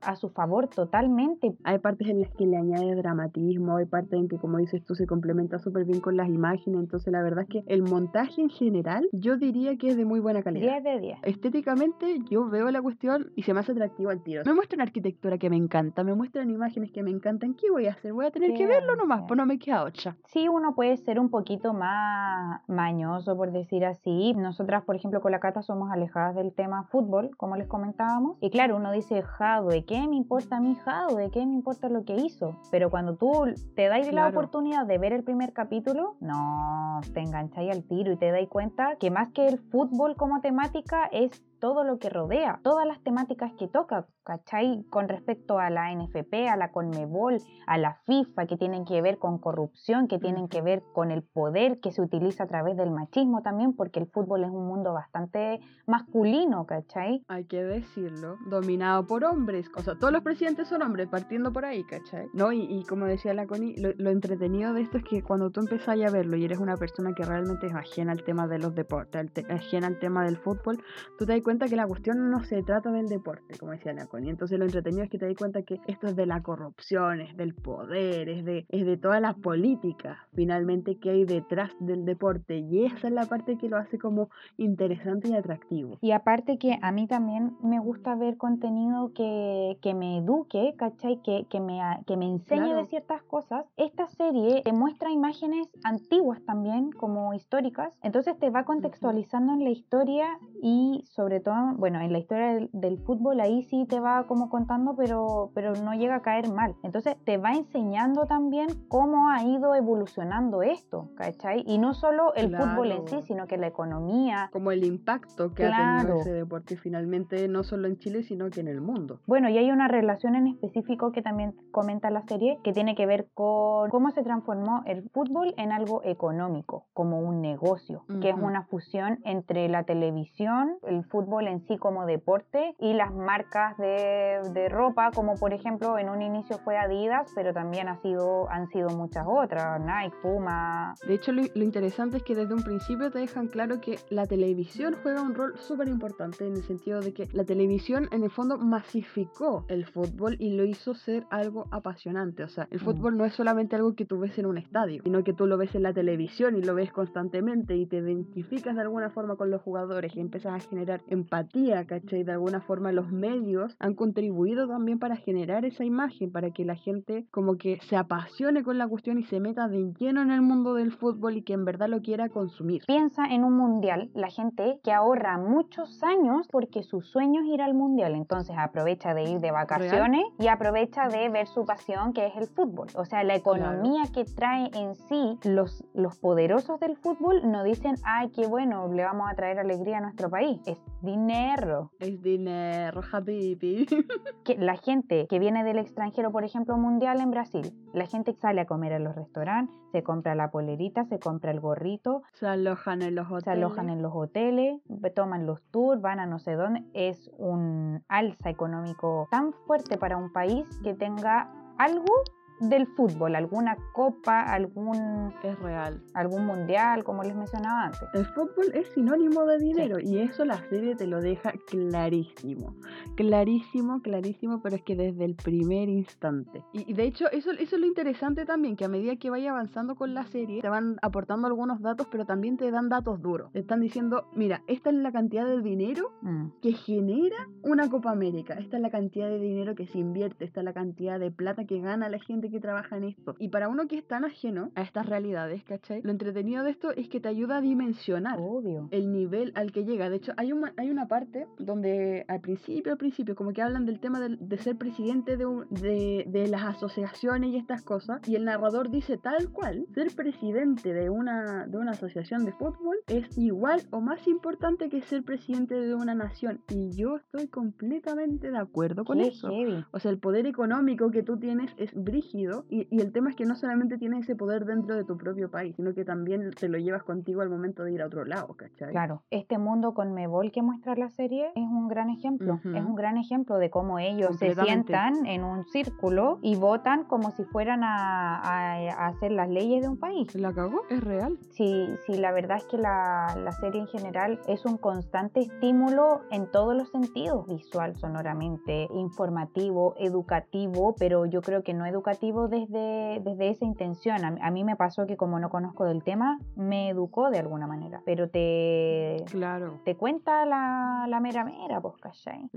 a 0.00 0.16
su 0.16 0.30
favor 0.30 0.68
totalmente. 0.68 1.54
Hay 1.64 1.78
partes 1.80 2.08
en 2.08 2.20
las 2.20 2.30
que 2.34 2.46
le 2.46 2.56
añade 2.56 2.94
dramatismo, 2.94 3.76
hay 3.76 3.84
partes 3.84 4.18
en 4.18 4.28
que 4.28 4.38
como 4.38 4.58
dices 4.58 4.82
tú 4.84 4.94
se 4.94 5.06
complementa 5.06 5.58
súper 5.58 5.84
bien 5.84 6.00
con 6.00 6.16
las 6.16 6.28
imágenes, 6.28 6.80
entonces 6.80 7.12
la 7.12 7.22
verdad 7.22 7.44
es 7.44 7.48
que 7.48 7.64
el 7.66 7.82
montaje 7.82 8.40
en 8.40 8.48
general 8.48 9.06
yo 9.12 9.36
diría 9.36 9.76
que 9.76 9.88
es 9.88 9.96
de 9.96 10.06
muy 10.06 10.20
buena 10.20 10.42
calidad. 10.42 10.80
10 10.80 10.84
de 10.84 11.00
10. 11.00 11.18
Estéticamente 11.24 12.20
yo 12.30 12.48
veo 12.48 12.70
la 12.70 12.80
cuestión 12.80 13.32
y 13.36 13.42
se 13.42 13.52
me 13.52 13.60
hace 13.60 13.72
atractivo 13.72 14.08
al 14.10 14.22
tiro. 14.22 14.42
Me 14.46 14.54
muestran 14.54 14.80
arquitectura 14.80 15.36
que 15.36 15.50
me 15.50 15.56
encanta, 15.56 16.04
me 16.04 16.14
muestran 16.14 16.48
imágenes 16.50 16.90
que 16.90 17.02
me 17.02 17.10
encantan. 17.10 17.54
¿Qué 17.54 17.70
voy 17.70 17.86
a 17.86 17.92
hacer? 17.92 18.14
Voy 18.14 18.24
a 18.24 18.30
tener 18.30 18.54
que 18.54 18.66
verlo 18.66 18.96
nomás, 18.96 19.24
pues 19.28 19.36
no 19.36 19.44
me 19.44 19.58
queda 19.58 19.84
otra. 19.84 20.16
Sí, 20.26 20.48
uno 20.54 20.74
puede 20.74 20.96
ser 20.96 21.18
un 21.18 21.30
poquito 21.30 21.72
más 21.72 22.60
mañoso, 22.68 23.36
por 23.36 23.52
decir 23.52 23.84
así. 23.84 24.32
Nosotras, 24.34 24.84
por 24.84 24.96
ejemplo, 24.96 25.20
con 25.20 25.32
la 25.32 25.40
Cata 25.40 25.62
somos 25.62 25.90
alejadas 25.90 26.34
del 26.34 26.52
tema 26.52 26.84
fútbol, 26.84 27.36
como 27.36 27.56
les 27.56 27.66
comentábamos. 27.66 28.36
Y 28.40 28.50
claro, 28.50 28.76
uno 28.76 28.92
dice, 28.92 29.22
¿de 29.68 29.84
¿qué 29.84 30.06
me 30.06 30.16
importa 30.16 30.56
a 30.56 30.60
mí 30.60 30.76
¿De 31.16 31.30
¿Qué 31.30 31.46
me 31.46 31.54
importa 31.54 31.88
lo 31.88 32.04
que 32.04 32.16
hizo? 32.16 32.56
Pero 32.70 32.90
cuando 32.90 33.16
tú 33.16 33.32
te 33.74 33.88
dais 33.88 34.12
la 34.12 34.28
oportunidad 34.28 34.86
de 34.86 34.98
ver 34.98 35.12
el 35.12 35.24
primer 35.24 35.52
capítulo, 35.52 36.16
no, 36.20 37.00
te 37.12 37.20
engancháis 37.20 37.70
al 37.70 37.84
tiro 37.84 38.12
y 38.12 38.16
te 38.16 38.30
dais 38.30 38.48
cuenta 38.48 38.96
que 38.96 39.10
más 39.10 39.30
que 39.30 39.46
el 39.46 39.58
fútbol 39.58 40.16
como 40.16 40.40
temática 40.40 41.08
es 41.12 41.42
todo 41.64 41.82
lo 41.82 41.98
que 41.98 42.10
rodea, 42.10 42.60
todas 42.62 42.86
las 42.86 43.02
temáticas 43.02 43.50
que 43.58 43.68
toca, 43.68 44.06
¿cachai? 44.22 44.84
Con 44.90 45.08
respecto 45.08 45.58
a 45.58 45.70
la 45.70 45.90
NFP, 45.94 46.46
a 46.50 46.56
la 46.58 46.70
Conmebol, 46.70 47.38
a 47.66 47.78
la 47.78 48.02
FIFA, 48.04 48.46
que 48.46 48.58
tienen 48.58 48.84
que 48.84 49.00
ver 49.00 49.16
con 49.16 49.38
corrupción, 49.38 50.06
que 50.06 50.18
tienen 50.18 50.48
que 50.48 50.60
ver 50.60 50.82
con 50.92 51.10
el 51.10 51.22
poder 51.22 51.80
que 51.80 51.90
se 51.90 52.02
utiliza 52.02 52.44
a 52.44 52.48
través 52.48 52.76
del 52.76 52.90
machismo 52.90 53.40
también, 53.40 53.74
porque 53.74 53.98
el 53.98 54.08
fútbol 54.08 54.44
es 54.44 54.50
un 54.50 54.66
mundo 54.66 54.92
bastante 54.92 55.58
masculino, 55.86 56.66
¿cachai? 56.66 57.24
Hay 57.28 57.46
que 57.46 57.64
decirlo, 57.64 58.36
dominado 58.46 59.06
por 59.06 59.24
hombres, 59.24 59.70
o 59.74 59.80
sea, 59.80 59.94
todos 59.94 60.12
los 60.12 60.22
presidentes 60.22 60.68
son 60.68 60.82
hombres, 60.82 61.08
partiendo 61.08 61.50
por 61.50 61.64
ahí, 61.64 61.82
¿cachai? 61.84 62.26
No, 62.34 62.52
y, 62.52 62.84
como 62.86 63.06
decía 63.06 63.32
la 63.32 63.46
Connie, 63.46 63.74
lo, 63.78 64.10
entretenido 64.10 64.74
de 64.74 64.82
esto 64.82 64.98
es 64.98 65.04
que 65.04 65.22
cuando 65.22 65.48
tú 65.48 65.60
empezás 65.60 65.98
a 65.98 66.10
verlo 66.10 66.36
y 66.36 66.44
eres 66.44 66.58
una 66.58 66.76
persona 66.76 67.14
que 67.14 67.24
realmente 67.24 67.68
es 67.68 67.74
ajena 67.74 68.12
al 68.12 68.22
tema 68.22 68.46
de 68.48 68.58
los 68.58 68.74
deportes, 68.74 69.32
ajena 69.48 69.86
al 69.86 69.98
tema 69.98 70.26
del 70.26 70.36
fútbol, 70.36 70.82
tú 71.16 71.24
te 71.24 71.32
das 71.32 71.40
cuenta 71.40 71.53
que 71.58 71.76
la 71.76 71.86
cuestión 71.86 72.30
no 72.30 72.44
se 72.44 72.62
trata 72.62 72.90
del 72.90 73.08
deporte, 73.08 73.56
como 73.58 73.72
decía 73.72 73.92
la 73.92 74.08
y 74.20 74.28
Entonces 74.28 74.58
lo 74.58 74.64
entretenido 74.64 75.04
es 75.04 75.10
que 75.10 75.18
te 75.18 75.26
das 75.26 75.36
cuenta 75.36 75.62
que 75.62 75.80
esto 75.86 76.06
es 76.06 76.16
de 76.16 76.26
la 76.26 76.42
corrupción, 76.42 77.20
es 77.20 77.36
del 77.36 77.54
poder, 77.54 78.28
es 78.28 78.44
de, 78.44 78.66
es 78.68 78.84
de 78.84 78.96
toda 78.96 79.20
la 79.20 79.34
política 79.34 80.26
finalmente 80.34 80.98
que 80.98 81.10
hay 81.10 81.24
detrás 81.24 81.70
del 81.80 82.04
deporte. 82.04 82.58
Y 82.58 82.84
esa 82.84 83.08
es 83.08 83.12
la 83.12 83.26
parte 83.26 83.56
que 83.56 83.68
lo 83.68 83.76
hace 83.76 83.98
como 83.98 84.28
interesante 84.56 85.28
y 85.28 85.34
atractivo. 85.34 85.98
Y 86.00 86.12
aparte 86.12 86.58
que 86.58 86.78
a 86.82 86.92
mí 86.92 87.06
también 87.06 87.56
me 87.62 87.78
gusta 87.78 88.14
ver 88.14 88.36
contenido 88.36 89.12
que, 89.14 89.78
que 89.80 89.94
me 89.94 90.18
eduque, 90.18 90.74
¿cachai? 90.76 91.20
Que, 91.22 91.46
que, 91.48 91.60
me, 91.60 91.80
que 92.06 92.16
me 92.16 92.26
enseñe 92.26 92.74
de 92.74 92.86
ciertas 92.86 93.22
cosas. 93.22 93.64
Esta 93.76 94.06
serie 94.08 94.62
te 94.62 94.72
muestra 94.72 95.10
imágenes 95.10 95.68
antiguas 95.84 96.42
también, 96.44 96.90
como 96.92 97.34
históricas. 97.34 97.92
Entonces 98.02 98.38
te 98.38 98.50
va 98.50 98.64
contextualizando 98.64 99.52
en 99.52 99.64
la 99.64 99.70
historia 99.70 100.26
y 100.62 101.02
sobre 101.06 101.40
bueno, 101.76 102.00
en 102.00 102.12
la 102.12 102.18
historia 102.18 102.68
del, 102.72 102.98
fútbol 103.04 103.40
ahí 103.40 103.62
sí 103.64 103.86
te 103.88 104.00
va 104.00 104.26
como 104.26 104.48
contando, 104.48 104.94
pero, 104.96 105.50
pero 105.54 105.74
no 105.74 105.94
llega 105.94 106.16
a 106.16 106.22
caer 106.22 106.50
mal. 106.50 106.74
Entonces 106.82 107.16
te 107.24 107.36
va 107.36 107.52
enseñando 107.52 108.26
también 108.26 108.68
cómo 108.88 109.30
ha 109.30 109.42
ido 109.44 109.74
evolucionando 109.74 110.62
esto, 110.62 111.10
¿cachai? 111.16 111.64
Y 111.66 111.78
no 111.78 111.92
solo 111.92 112.34
el 112.34 112.56
fútbol 112.56 112.92
en 112.92 113.06
sí, 113.08 113.22
sino 113.22 113.46
que 113.46 113.56
la 113.56 113.66
economía. 113.66 114.48
Como 114.52 114.70
el 114.70 114.84
impacto 114.84 115.52
que 115.52 115.66
ha 115.66 115.98
tenido 115.98 116.20
ese 116.20 116.32
deporte 116.32 116.76
finalmente, 116.76 117.48
no 117.48 117.62
solo 117.62 117.88
en 117.88 117.98
Chile, 117.98 118.22
sino 118.22 118.48
que 118.50 118.60
en 118.60 118.68
el 118.68 118.80
mundo. 118.80 119.20
Bueno, 119.26 119.48
y 119.48 119.58
hay 119.58 119.70
una 119.70 119.88
relación 119.88 120.36
en 120.36 120.46
específico 120.46 121.12
que 121.12 121.22
también 121.22 121.54
comenta 121.70 122.10
la 122.10 122.22
serie, 122.22 122.58
que 122.62 122.72
tiene 122.72 122.94
que 122.94 123.06
ver 123.06 123.28
con 123.34 123.90
cómo 123.90 124.10
se 124.10 124.22
transformó 124.22 124.82
el 124.86 125.08
fútbol 125.10 125.54
en 125.56 125.72
algo 125.72 126.02
económico, 126.04 126.86
como 126.92 127.20
un 127.20 127.40
negocio, 127.40 128.04
que 128.20 128.30
es 128.30 128.36
una 128.36 128.64
fusión 128.64 129.20
entre 129.24 129.68
la 129.68 129.84
televisión 129.84 130.78
el 130.86 131.04
fútbol 131.04 131.23
en 131.24 131.66
sí 131.66 131.78
como 131.78 132.06
deporte 132.06 132.74
y 132.78 132.92
las 132.94 133.12
marcas 133.12 133.76
de, 133.78 134.40
de 134.52 134.68
ropa, 134.68 135.10
como 135.12 135.34
por 135.34 135.52
ejemplo 135.52 135.98
en 135.98 136.08
un 136.08 136.22
inicio 136.22 136.58
fue 136.58 136.76
Adidas, 136.76 137.30
pero 137.34 137.52
también 137.52 137.88
ha 137.88 137.96
sido, 138.02 138.48
han 138.50 138.68
sido 138.68 138.90
muchas 138.90 139.24
otras, 139.26 139.80
Nike, 139.80 140.14
Puma. 140.22 140.94
De 141.06 141.14
hecho, 141.14 141.32
lo, 141.32 141.42
lo 141.54 141.64
interesante 141.64 142.18
es 142.18 142.22
que 142.22 142.34
desde 142.34 142.54
un 142.54 142.62
principio 142.62 143.10
te 143.10 143.18
dejan 143.18 143.48
claro 143.48 143.80
que 143.80 143.98
la 144.10 144.26
televisión 144.26 144.94
juega 145.02 145.22
un 145.22 145.34
rol 145.34 145.54
súper 145.58 145.88
importante 145.88 146.46
en 146.46 146.54
el 146.54 146.62
sentido 146.62 147.00
de 147.00 147.12
que 147.14 147.28
la 147.32 147.44
televisión 147.44 148.08
en 148.12 148.22
el 148.22 148.30
fondo 148.30 148.58
masificó 148.58 149.64
el 149.68 149.86
fútbol 149.86 150.36
y 150.38 150.56
lo 150.56 150.64
hizo 150.64 150.94
ser 150.94 151.26
algo 151.30 151.66
apasionante. 151.70 152.44
O 152.44 152.48
sea, 152.48 152.68
el 152.70 152.78
Mm. 152.80 152.84
fútbol 152.84 153.16
no 153.16 153.24
es 153.24 153.34
solamente 153.34 153.76
algo 153.76 153.94
que 153.94 154.04
tú 154.04 154.18
ves 154.20 154.38
en 154.38 154.46
un 154.46 154.58
estadio, 154.58 155.02
sino 155.02 155.24
que 155.24 155.32
tú 155.32 155.46
lo 155.46 155.56
ves 155.56 155.74
en 155.74 155.82
la 155.82 155.92
televisión 155.92 156.56
y 156.56 156.62
lo 156.62 156.74
ves 156.74 156.92
constantemente 156.92 157.76
y 157.76 157.86
te 157.86 157.96
identificas 157.96 158.74
de 158.76 158.82
alguna 158.82 159.10
forma 159.10 159.36
con 159.36 159.50
los 159.50 159.62
jugadores 159.62 160.14
y 160.16 160.20
empiezas 160.20 160.54
a 160.54 160.60
generar 160.68 161.00
empatía, 161.14 161.84
¿cachai? 161.86 162.24
De 162.24 162.32
alguna 162.32 162.60
forma 162.60 162.92
los 162.92 163.10
medios 163.10 163.76
han 163.78 163.94
contribuido 163.94 164.68
también 164.68 164.98
para 164.98 165.16
generar 165.16 165.64
esa 165.64 165.84
imagen, 165.84 166.30
para 166.30 166.50
que 166.50 166.64
la 166.64 166.76
gente 166.76 167.26
como 167.30 167.56
que 167.56 167.78
se 167.82 167.96
apasione 167.96 168.62
con 168.62 168.78
la 168.78 168.88
cuestión 168.88 169.18
y 169.18 169.24
se 169.24 169.40
meta 169.40 169.68
de 169.68 169.92
lleno 169.98 170.22
en 170.22 170.30
el 170.30 170.42
mundo 170.42 170.74
del 170.74 170.92
fútbol 170.92 171.36
y 171.36 171.42
que 171.42 171.52
en 171.52 171.64
verdad 171.64 171.88
lo 171.88 172.02
quiera 172.02 172.28
consumir. 172.28 172.82
Piensa 172.86 173.24
en 173.26 173.44
un 173.44 173.56
mundial, 173.56 174.10
la 174.14 174.28
gente 174.28 174.80
que 174.82 174.92
ahorra 174.92 175.38
muchos 175.38 176.02
años 176.02 176.46
porque 176.50 176.82
su 176.82 177.00
sueño 177.00 177.40
es 177.42 177.46
ir 177.46 177.62
al 177.62 177.74
mundial, 177.74 178.14
entonces 178.14 178.56
aprovecha 178.58 179.14
de 179.14 179.24
ir 179.24 179.40
de 179.40 179.50
vacaciones 179.50 180.24
y 180.38 180.48
aprovecha 180.48 181.08
de 181.08 181.28
ver 181.28 181.46
su 181.46 181.64
pasión 181.64 182.12
que 182.12 182.26
es 182.26 182.36
el 182.36 182.46
fútbol. 182.48 182.88
O 182.94 183.04
sea, 183.04 183.24
la 183.24 183.34
economía 183.34 184.02
que 184.12 184.24
trae 184.24 184.70
en 184.74 184.94
sí 184.94 185.38
los, 185.44 185.84
los 185.94 186.18
poderosos 186.18 186.80
del 186.80 186.96
fútbol 186.96 187.50
no 187.50 187.62
dicen, 187.64 187.96
ay, 188.04 188.30
qué 188.30 188.46
bueno, 188.46 188.92
le 188.92 189.04
vamos 189.04 189.30
a 189.30 189.34
traer 189.34 189.58
alegría 189.58 189.98
a 189.98 190.00
nuestro 190.00 190.30
país. 190.30 190.60
Es 190.66 190.78
dinero. 191.04 191.92
Es 191.98 192.20
dinero, 192.22 193.00
habibi. 193.12 193.86
Que 194.44 194.56
la 194.58 194.76
gente 194.76 195.26
que 195.26 195.38
viene 195.38 195.64
del 195.64 195.78
extranjero, 195.78 196.30
por 196.30 196.44
ejemplo, 196.44 196.76
mundial 196.76 197.20
en 197.20 197.30
Brasil, 197.30 197.72
la 197.94 198.06
gente 198.06 198.34
sale 198.34 198.60
a 198.60 198.66
comer 198.66 198.92
a 198.92 198.98
los 198.98 199.14
restaurantes, 199.14 199.74
se 199.90 200.02
compra 200.02 200.34
la 200.34 200.50
polerita, 200.50 201.04
se 201.04 201.18
compra 201.18 201.50
el 201.50 201.60
gorrito, 201.60 202.22
Se 202.34 202.46
alojan 202.46 203.00
en 203.00 203.14
los 203.14 203.26
hoteles. 203.26 203.44
se 203.44 203.50
alojan 203.50 203.88
en 203.88 204.02
los 204.02 204.12
hoteles, 204.14 204.82
toman 205.14 205.46
los 205.46 205.62
tours, 205.70 206.02
van 206.02 206.20
a 206.20 206.26
no 206.26 206.38
sé 206.38 206.52
dónde. 206.56 206.84
Es 206.92 207.30
un 207.38 208.04
alza 208.08 208.50
económico 208.50 209.28
tan 209.30 209.52
fuerte 209.66 209.96
para 209.96 210.16
un 210.16 210.32
país 210.32 210.66
que 210.82 210.94
tenga 210.94 211.50
algo 211.78 212.12
del 212.60 212.86
fútbol, 212.86 213.34
alguna 213.34 213.76
copa, 213.92 214.42
algún, 214.42 215.32
Es 215.42 215.58
real. 215.60 216.00
algún 216.14 216.46
mundial, 216.46 217.02
como 217.04 217.22
les 217.22 217.34
mencionaba 217.34 217.84
antes. 217.86 218.02
El 218.14 218.24
fútbol 218.26 218.70
es 218.74 218.88
sinónimo 218.94 219.44
de 219.44 219.58
dinero 219.58 219.98
y 220.00 220.18
eso 220.18 220.44
la 220.44 220.58
serie 220.68 220.94
te 220.94 221.06
lo 221.06 221.20
deja 221.20 221.52
clarísimo. 221.68 222.74
Clarísimo, 223.16 224.02
clarísimo, 224.02 224.60
pero 224.62 224.76
es 224.76 224.82
que 224.82 224.96
desde 224.96 225.24
el 225.24 225.34
primer 225.34 225.88
instante. 225.88 226.62
Y, 226.72 226.90
y 226.90 226.94
de 226.94 227.04
hecho, 227.04 227.30
eso, 227.30 227.50
eso 227.52 227.76
es 227.76 227.80
lo 227.80 227.86
interesante 227.86 228.44
también, 228.44 228.76
que 228.76 228.84
a 228.84 228.88
medida 228.88 229.16
que 229.16 229.30
vaya 229.30 229.50
avanzando 229.50 229.94
con 229.94 230.14
la 230.14 230.24
serie, 230.26 230.60
te 230.62 230.68
van 230.68 230.96
aportando 231.02 231.46
algunos 231.46 231.80
datos, 231.80 232.06
pero 232.10 232.24
también 232.24 232.56
te 232.56 232.70
dan 232.70 232.88
datos 232.88 233.22
duros. 233.22 233.50
Te 233.52 233.60
están 233.60 233.80
diciendo, 233.80 234.28
mira, 234.34 234.62
esta 234.66 234.90
es 234.90 234.96
la 234.96 235.12
cantidad 235.12 235.46
de 235.46 235.60
dinero 235.62 236.12
Mm. 236.22 236.48
que 236.62 236.72
genera 236.72 237.36
una 237.62 237.88
Copa 237.88 238.10
América. 238.10 238.54
Esta 238.54 238.76
es 238.76 238.82
la 238.82 238.90
cantidad 238.90 239.28
de 239.28 239.38
dinero 239.38 239.74
que 239.74 239.86
se 239.86 239.98
invierte, 239.98 240.44
esta 240.44 240.60
es 240.60 240.64
la 240.64 240.72
cantidad 240.72 241.18
de 241.20 241.30
plata 241.30 241.64
que 241.64 241.80
gana 241.80 242.08
la 242.08 242.18
gente 242.18 242.43
que 242.50 242.60
trabaja 242.60 242.96
en 242.96 243.04
esto. 243.04 243.34
Y 243.38 243.48
para 243.48 243.68
uno 243.68 243.86
que 243.86 243.96
es 243.98 244.06
tan 244.06 244.24
ajeno 244.24 244.70
a 244.74 244.82
estas 244.82 245.06
realidades, 245.06 245.62
¿cachai? 245.64 246.00
Lo 246.02 246.10
entretenido 246.10 246.64
de 246.64 246.70
esto 246.70 246.90
es 246.92 247.08
que 247.08 247.20
te 247.20 247.28
ayuda 247.28 247.58
a 247.58 247.60
dimensionar 247.60 248.38
Obvio. 248.40 248.88
el 248.90 249.10
nivel 249.12 249.52
al 249.54 249.72
que 249.72 249.84
llega. 249.84 250.10
De 250.10 250.16
hecho, 250.16 250.32
hay 250.36 250.52
una, 250.52 250.72
hay 250.76 250.90
una 250.90 251.06
parte 251.08 251.46
donde 251.58 252.24
al 252.28 252.40
principio, 252.40 252.92
al 252.92 252.98
principio, 252.98 253.34
como 253.34 253.52
que 253.52 253.62
hablan 253.62 253.86
del 253.86 254.00
tema 254.00 254.20
del- 254.20 254.38
de, 254.40 254.58
ser 254.58 254.76
presidente 254.76 255.36
de, 255.36 255.46
un- 255.46 255.66
de, 255.70 256.24
de 256.28 256.48
las 256.48 256.62
asociaciones 256.64 257.50
y 257.50 257.56
estas 257.56 257.82
cosas, 257.82 258.20
y 258.28 258.36
el 258.36 258.44
narrador 258.44 258.90
dice 258.90 259.16
tal 259.16 259.50
cual, 259.50 259.86
ser 259.94 260.08
presidente 260.14 260.92
de 260.92 261.10
una, 261.10 261.66
de 261.66 261.76
una 261.78 261.92
asociación 261.92 262.44
de 262.44 262.52
fútbol 262.52 262.96
es 263.06 263.36
igual 263.38 263.82
o 263.90 264.00
más 264.00 264.26
importante 264.28 264.88
que 264.88 265.00
ser 265.02 265.22
presidente 265.22 265.74
de 265.74 265.94
una 265.94 266.14
nación. 266.14 266.60
Y 266.70 266.90
yo 266.96 267.16
estoy 267.16 267.48
completamente 267.48 268.50
de 268.50 268.58
acuerdo 268.58 269.04
con 269.04 269.18
Qué 269.18 269.28
eso. 269.28 269.48
heavy. 269.48 269.84
O 269.92 269.98
sea, 269.98 270.10
el 270.10 270.18
poder 270.18 270.46
económico 270.46 271.10
que 271.10 271.22
tú 271.22 271.38
tienes 271.38 271.70
es 271.76 271.90
brígido 271.94 272.33
y, 272.34 272.88
y 272.90 273.00
el 273.00 273.12
tema 273.12 273.30
es 273.30 273.36
que 273.36 273.44
no 273.44 273.54
solamente 273.54 273.96
tienes 273.96 274.22
ese 274.24 274.34
poder 274.34 274.64
dentro 274.64 274.96
de 274.96 275.04
tu 275.04 275.16
propio 275.16 275.50
país, 275.50 275.76
sino 275.76 275.94
que 275.94 276.04
también 276.04 276.50
te 276.50 276.68
lo 276.68 276.78
llevas 276.78 277.04
contigo 277.04 277.42
al 277.42 277.48
momento 277.48 277.84
de 277.84 277.92
ir 277.92 278.02
a 278.02 278.06
otro 278.06 278.24
lado, 278.24 278.54
¿cachai? 278.54 278.90
Claro, 278.90 279.22
este 279.30 279.56
mundo 279.58 279.94
con 279.94 280.12
Mebol 280.14 280.50
que 280.50 280.60
muestra 280.62 280.96
la 280.96 281.10
serie 281.10 281.46
es 281.54 281.62
un 281.62 281.86
gran 281.86 282.10
ejemplo. 282.10 282.54
Ujú. 282.54 282.76
Es 282.76 282.84
un 282.84 282.96
gran 282.96 283.16
ejemplo 283.18 283.58
de 283.58 283.70
cómo 283.70 283.98
ellos 284.00 284.36
se 284.38 284.54
sientan 284.54 285.26
en 285.26 285.44
un 285.44 285.64
círculo 285.66 286.38
y 286.42 286.56
votan 286.56 287.04
como 287.04 287.30
si 287.30 287.44
fueran 287.44 287.84
a, 287.84 288.38
a- 288.40 288.74
a 289.04 289.06
hacer 289.06 289.30
las 289.30 289.48
leyes 289.48 289.82
de 289.82 289.88
un 289.88 289.98
país. 289.98 290.34
¿La 290.34 290.52
cagó? 290.52 290.82
Es 290.90 291.02
real. 291.04 291.38
Sí, 291.52 291.88
sí, 292.06 292.16
la 292.16 292.32
verdad 292.32 292.56
es 292.56 292.64
que 292.64 292.78
la, 292.78 293.36
la 293.38 293.52
serie 293.52 293.80
en 293.80 293.86
general 293.86 294.40
es 294.48 294.64
un 294.66 294.76
constante 294.76 295.40
estímulo 295.40 296.22
en 296.32 296.50
todos 296.50 296.74
los 296.76 296.88
sentidos, 296.90 297.46
visual, 297.46 297.94
sonoramente, 297.96 298.88
informativo, 298.92 299.94
educativo, 299.98 300.94
pero 300.98 301.26
yo 301.26 301.40
creo 301.40 301.62
que 301.62 301.74
no 301.74 301.86
educativo 301.86 302.23
desde, 302.32 303.20
desde 303.22 303.50
esa 303.50 303.64
intención. 303.64 304.24
A, 304.24 304.46
a 304.46 304.50
mí 304.50 304.64
me 304.64 304.76
pasó 304.76 305.06
que 305.06 305.16
como 305.16 305.38
no 305.38 305.50
conozco 305.50 305.84
del 305.84 306.02
tema, 306.02 306.38
me 306.56 306.88
educó 306.88 307.30
de 307.30 307.38
alguna 307.38 307.66
manera, 307.66 308.00
pero 308.04 308.28
te, 308.30 309.24
Claro. 309.30 309.80
te 309.84 309.96
cuenta 309.96 310.46
la, 310.46 311.06
la 311.08 311.20
mera 311.20 311.44
mera, 311.44 311.80
pues, 311.80 311.96
¿cachai? 311.98 312.48